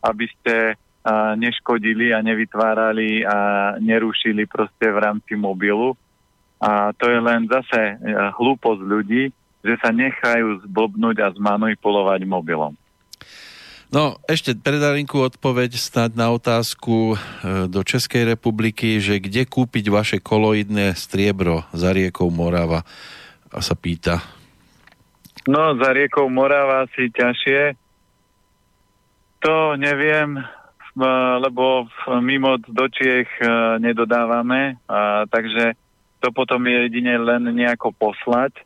aby 0.02 0.26
ste 0.28 0.56
a, 1.06 1.38
neškodili 1.38 2.12
a 2.12 2.20
nevytvárali 2.26 3.24
a 3.24 3.38
nerušili 3.80 4.50
proste 4.50 4.90
v 4.90 4.98
rámci 4.98 5.38
mobilu. 5.38 5.94
A 6.64 6.96
to 6.96 7.12
je 7.12 7.20
len 7.20 7.46
zase 7.48 7.80
e, 7.80 7.96
hlúposť 8.40 8.82
ľudí, 8.82 9.24
že 9.64 9.76
sa 9.80 9.92
nechajú 9.92 10.64
zblbnúť 10.68 11.18
a 11.24 11.28
zmanipulovať 11.36 12.24
mobilom. 12.28 12.76
No, 13.94 14.18
ešte 14.26 14.58
predarinku 14.58 15.22
odpoveď 15.22 15.78
snad 15.78 16.18
na 16.18 16.34
otázku 16.34 17.14
e, 17.14 17.16
do 17.70 17.86
Českej 17.86 18.26
republiky, 18.26 18.98
že 18.98 19.22
kde 19.22 19.46
kúpiť 19.46 19.86
vaše 19.94 20.18
koloidné 20.18 20.98
striebro 20.98 21.68
za 21.76 21.94
riekou 21.94 22.34
Morava? 22.34 22.82
A 23.54 23.62
sa 23.62 23.78
pýta 23.78 24.43
No, 25.48 25.76
za 25.76 25.90
riekou 25.92 26.32
Morava 26.32 26.88
si 26.96 27.12
ťažšie. 27.12 27.76
To 29.44 29.76
neviem, 29.76 30.40
lebo 31.44 31.92
mimo 32.24 32.56
do 32.64 32.88
Čiech 32.88 33.28
e, 33.44 33.48
nedodávame, 33.82 34.80
a, 34.88 35.28
takže 35.28 35.76
to 36.24 36.32
potom 36.32 36.64
je 36.64 36.88
jedine 36.88 37.20
len 37.20 37.44
nejako 37.52 37.92
poslať, 37.92 38.64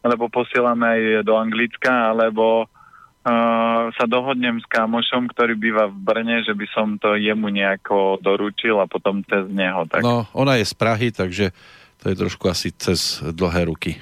alebo 0.00 0.32
posielame 0.32 0.84
aj 0.88 1.00
do 1.28 1.36
Anglicka, 1.36 2.12
alebo 2.12 2.64
uh, 2.64 3.88
sa 3.92 4.04
dohodnem 4.04 4.60
s 4.60 4.66
kamošom, 4.68 5.32
ktorý 5.32 5.56
býva 5.56 5.88
v 5.88 5.96
Brne, 5.96 6.44
že 6.44 6.52
by 6.52 6.66
som 6.72 7.00
to 7.00 7.16
jemu 7.16 7.48
nejako 7.48 8.20
doručil 8.20 8.80
a 8.80 8.88
potom 8.88 9.24
cez 9.24 9.48
neho. 9.48 9.88
Tak. 9.88 10.04
No, 10.04 10.28
ona 10.36 10.60
je 10.60 10.68
z 10.68 10.74
Prahy, 10.76 11.08
takže 11.08 11.56
to 12.04 12.12
je 12.12 12.16
trošku 12.20 12.48
asi 12.52 12.72
cez 12.76 13.24
dlhé 13.24 13.68
ruky. 13.68 13.96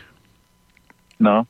No, 1.22 1.46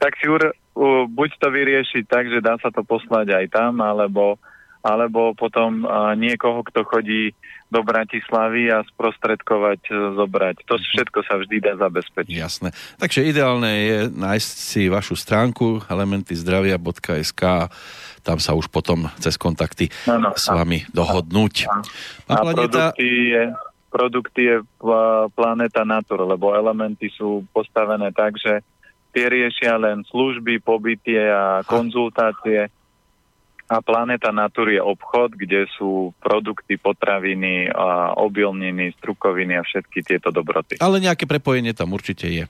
tak 0.00 0.16
si 0.16 0.24
ur, 0.24 0.40
uh, 0.40 1.04
buď 1.04 1.30
to 1.36 1.48
vyriešiť 1.52 2.04
tak, 2.08 2.32
že 2.32 2.40
dá 2.40 2.56
sa 2.56 2.72
to 2.72 2.80
poslať 2.80 3.36
aj 3.36 3.46
tam, 3.52 3.84
alebo, 3.84 4.40
alebo 4.80 5.36
potom 5.36 5.84
uh, 5.84 6.16
niekoho, 6.16 6.64
kto 6.64 6.88
chodí 6.88 7.36
do 7.68 7.84
Bratislavy 7.84 8.72
a 8.72 8.80
sprostredkovať, 8.88 9.80
uh, 9.92 10.16
zobrať. 10.16 10.64
To 10.64 10.80
mhm. 10.80 10.84
všetko 10.88 11.18
sa 11.28 11.36
vždy 11.36 11.56
dá 11.60 11.76
zabezpečiť. 11.76 12.32
Jasné. 12.32 12.72
Takže 12.96 13.20
ideálne 13.28 13.68
je 13.68 13.98
nájsť 14.08 14.52
si 14.56 14.88
vašu 14.88 15.12
stránku 15.12 15.84
elementyzdravia.sk 15.92 17.68
tam 18.22 18.38
sa 18.38 18.54
už 18.54 18.70
potom 18.70 19.10
cez 19.18 19.34
kontakty 19.34 19.90
no, 20.06 20.14
no, 20.14 20.30
s 20.38 20.46
vami 20.46 20.86
dohodnúť. 20.94 21.66
A, 21.66 21.82
a 22.30 22.34
planeta... 22.38 22.94
produkty 22.94 23.34
je, 23.34 23.42
produkty 23.90 24.42
je 24.46 24.56
Planeta 25.34 25.82
Natur, 25.82 26.24
lebo 26.24 26.54
elementy 26.54 27.10
sú 27.12 27.44
postavené 27.50 28.14
tak, 28.14 28.38
že 28.38 28.62
tie 29.12 29.28
riešia 29.28 29.76
len 29.76 30.02
služby, 30.08 30.64
pobytie 30.64 31.20
a 31.20 31.60
konzultácie. 31.62 32.72
A 33.72 33.80
Planeta 33.80 34.28
Natur 34.28 34.68
je 34.68 34.80
obchod, 34.84 35.32
kde 35.32 35.64
sú 35.80 36.12
produkty, 36.20 36.76
potraviny, 36.76 37.72
a 37.72 38.12
obilniny, 38.20 38.92
strukoviny 39.00 39.56
a 39.56 39.64
všetky 39.64 40.04
tieto 40.04 40.28
dobroty. 40.28 40.76
Ale 40.76 41.00
nejaké 41.00 41.24
prepojenie 41.24 41.72
tam 41.72 41.96
určite 41.96 42.28
je. 42.28 42.44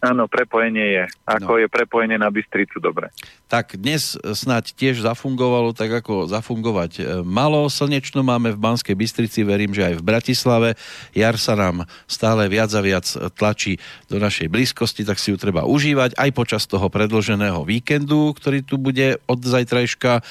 Áno, 0.00 0.24
prepojenie 0.32 0.96
je. 0.96 1.04
Ako 1.28 1.52
no. 1.56 1.60
je 1.60 1.68
prepojenie 1.68 2.16
na 2.16 2.32
Bystricu, 2.32 2.80
dobre. 2.80 3.12
Tak 3.52 3.76
dnes 3.76 4.16
snáď 4.16 4.72
tiež 4.72 5.04
zafungovalo 5.04 5.76
tak, 5.76 5.92
ako 5.92 6.24
zafungovať 6.24 6.92
e, 6.96 7.02
malo. 7.20 7.68
Slnečno 7.68 8.24
máme 8.24 8.56
v 8.56 8.62
Banskej 8.64 8.96
Bystrici, 8.96 9.44
verím, 9.44 9.76
že 9.76 9.92
aj 9.92 10.00
v 10.00 10.06
Bratislave. 10.08 10.68
Jar 11.12 11.36
sa 11.36 11.52
nám 11.52 11.84
stále 12.08 12.48
viac 12.48 12.72
a 12.72 12.80
viac 12.80 13.04
tlačí 13.36 13.76
do 14.08 14.16
našej 14.16 14.48
blízkosti, 14.48 15.04
tak 15.04 15.20
si 15.20 15.30
ju 15.32 15.36
treba 15.36 15.68
užívať 15.68 16.16
aj 16.16 16.30
počas 16.32 16.64
toho 16.64 16.88
predloženého 16.88 17.60
víkendu, 17.68 18.32
ktorý 18.32 18.64
tu 18.64 18.80
bude 18.80 19.20
od 19.28 19.44
zajtrajška. 19.44 20.24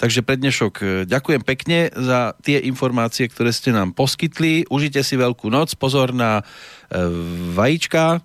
Takže 0.00 0.24
pre 0.24 0.40
dnešok 0.40 0.72
e, 0.80 0.84
ďakujem 1.04 1.44
pekne 1.44 1.92
za 1.92 2.32
tie 2.40 2.56
informácie, 2.64 3.28
ktoré 3.28 3.52
ste 3.52 3.68
nám 3.68 3.92
poskytli. 3.92 4.64
Užite 4.72 5.04
si 5.04 5.20
veľkú 5.20 5.52
noc, 5.52 5.76
pozor 5.76 6.16
na 6.16 6.40
e, 6.40 6.42
vajíčka, 7.52 8.24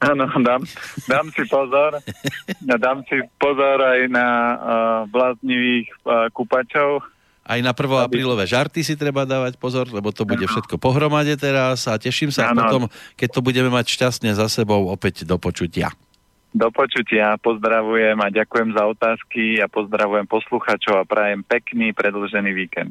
Áno, 0.00 0.24
dám, 0.40 0.64
dám 1.04 1.26
si 1.36 1.44
pozor. 1.44 2.00
Dám 2.80 3.04
si 3.04 3.20
pozor 3.36 3.84
aj 3.84 4.08
na 4.08 4.28
uh, 4.28 4.56
bláznivých 5.12 5.92
uh, 6.08 6.32
kúpačov. 6.32 7.04
Aj 7.44 7.60
na 7.60 7.76
1. 7.76 8.08
aprílové 8.08 8.48
žarty 8.48 8.80
si 8.80 8.96
treba 8.96 9.28
dávať 9.28 9.60
pozor, 9.60 9.90
lebo 9.92 10.08
to 10.14 10.24
bude 10.24 10.44
všetko 10.44 10.80
pohromade 10.80 11.36
teraz 11.36 11.84
a 11.90 12.00
teším 12.00 12.32
sa 12.32 12.52
ano. 12.52 12.64
potom, 12.64 12.82
keď 13.18 13.28
to 13.28 13.40
budeme 13.44 13.68
mať 13.68 13.90
šťastne 13.90 14.30
za 14.32 14.46
sebou 14.48 14.88
opäť 14.88 15.28
do 15.28 15.36
počutia. 15.36 15.92
Do 16.50 16.70
počutia, 16.70 17.38
pozdravujem 17.38 18.18
a 18.18 18.28
ďakujem 18.30 18.74
za 18.74 18.82
otázky 18.86 19.62
a 19.62 19.70
pozdravujem 19.70 20.26
posluchačov 20.26 20.94
a 20.98 21.04
prajem 21.06 21.46
pekný 21.46 21.94
predlžený 21.94 22.50
víkend. 22.54 22.90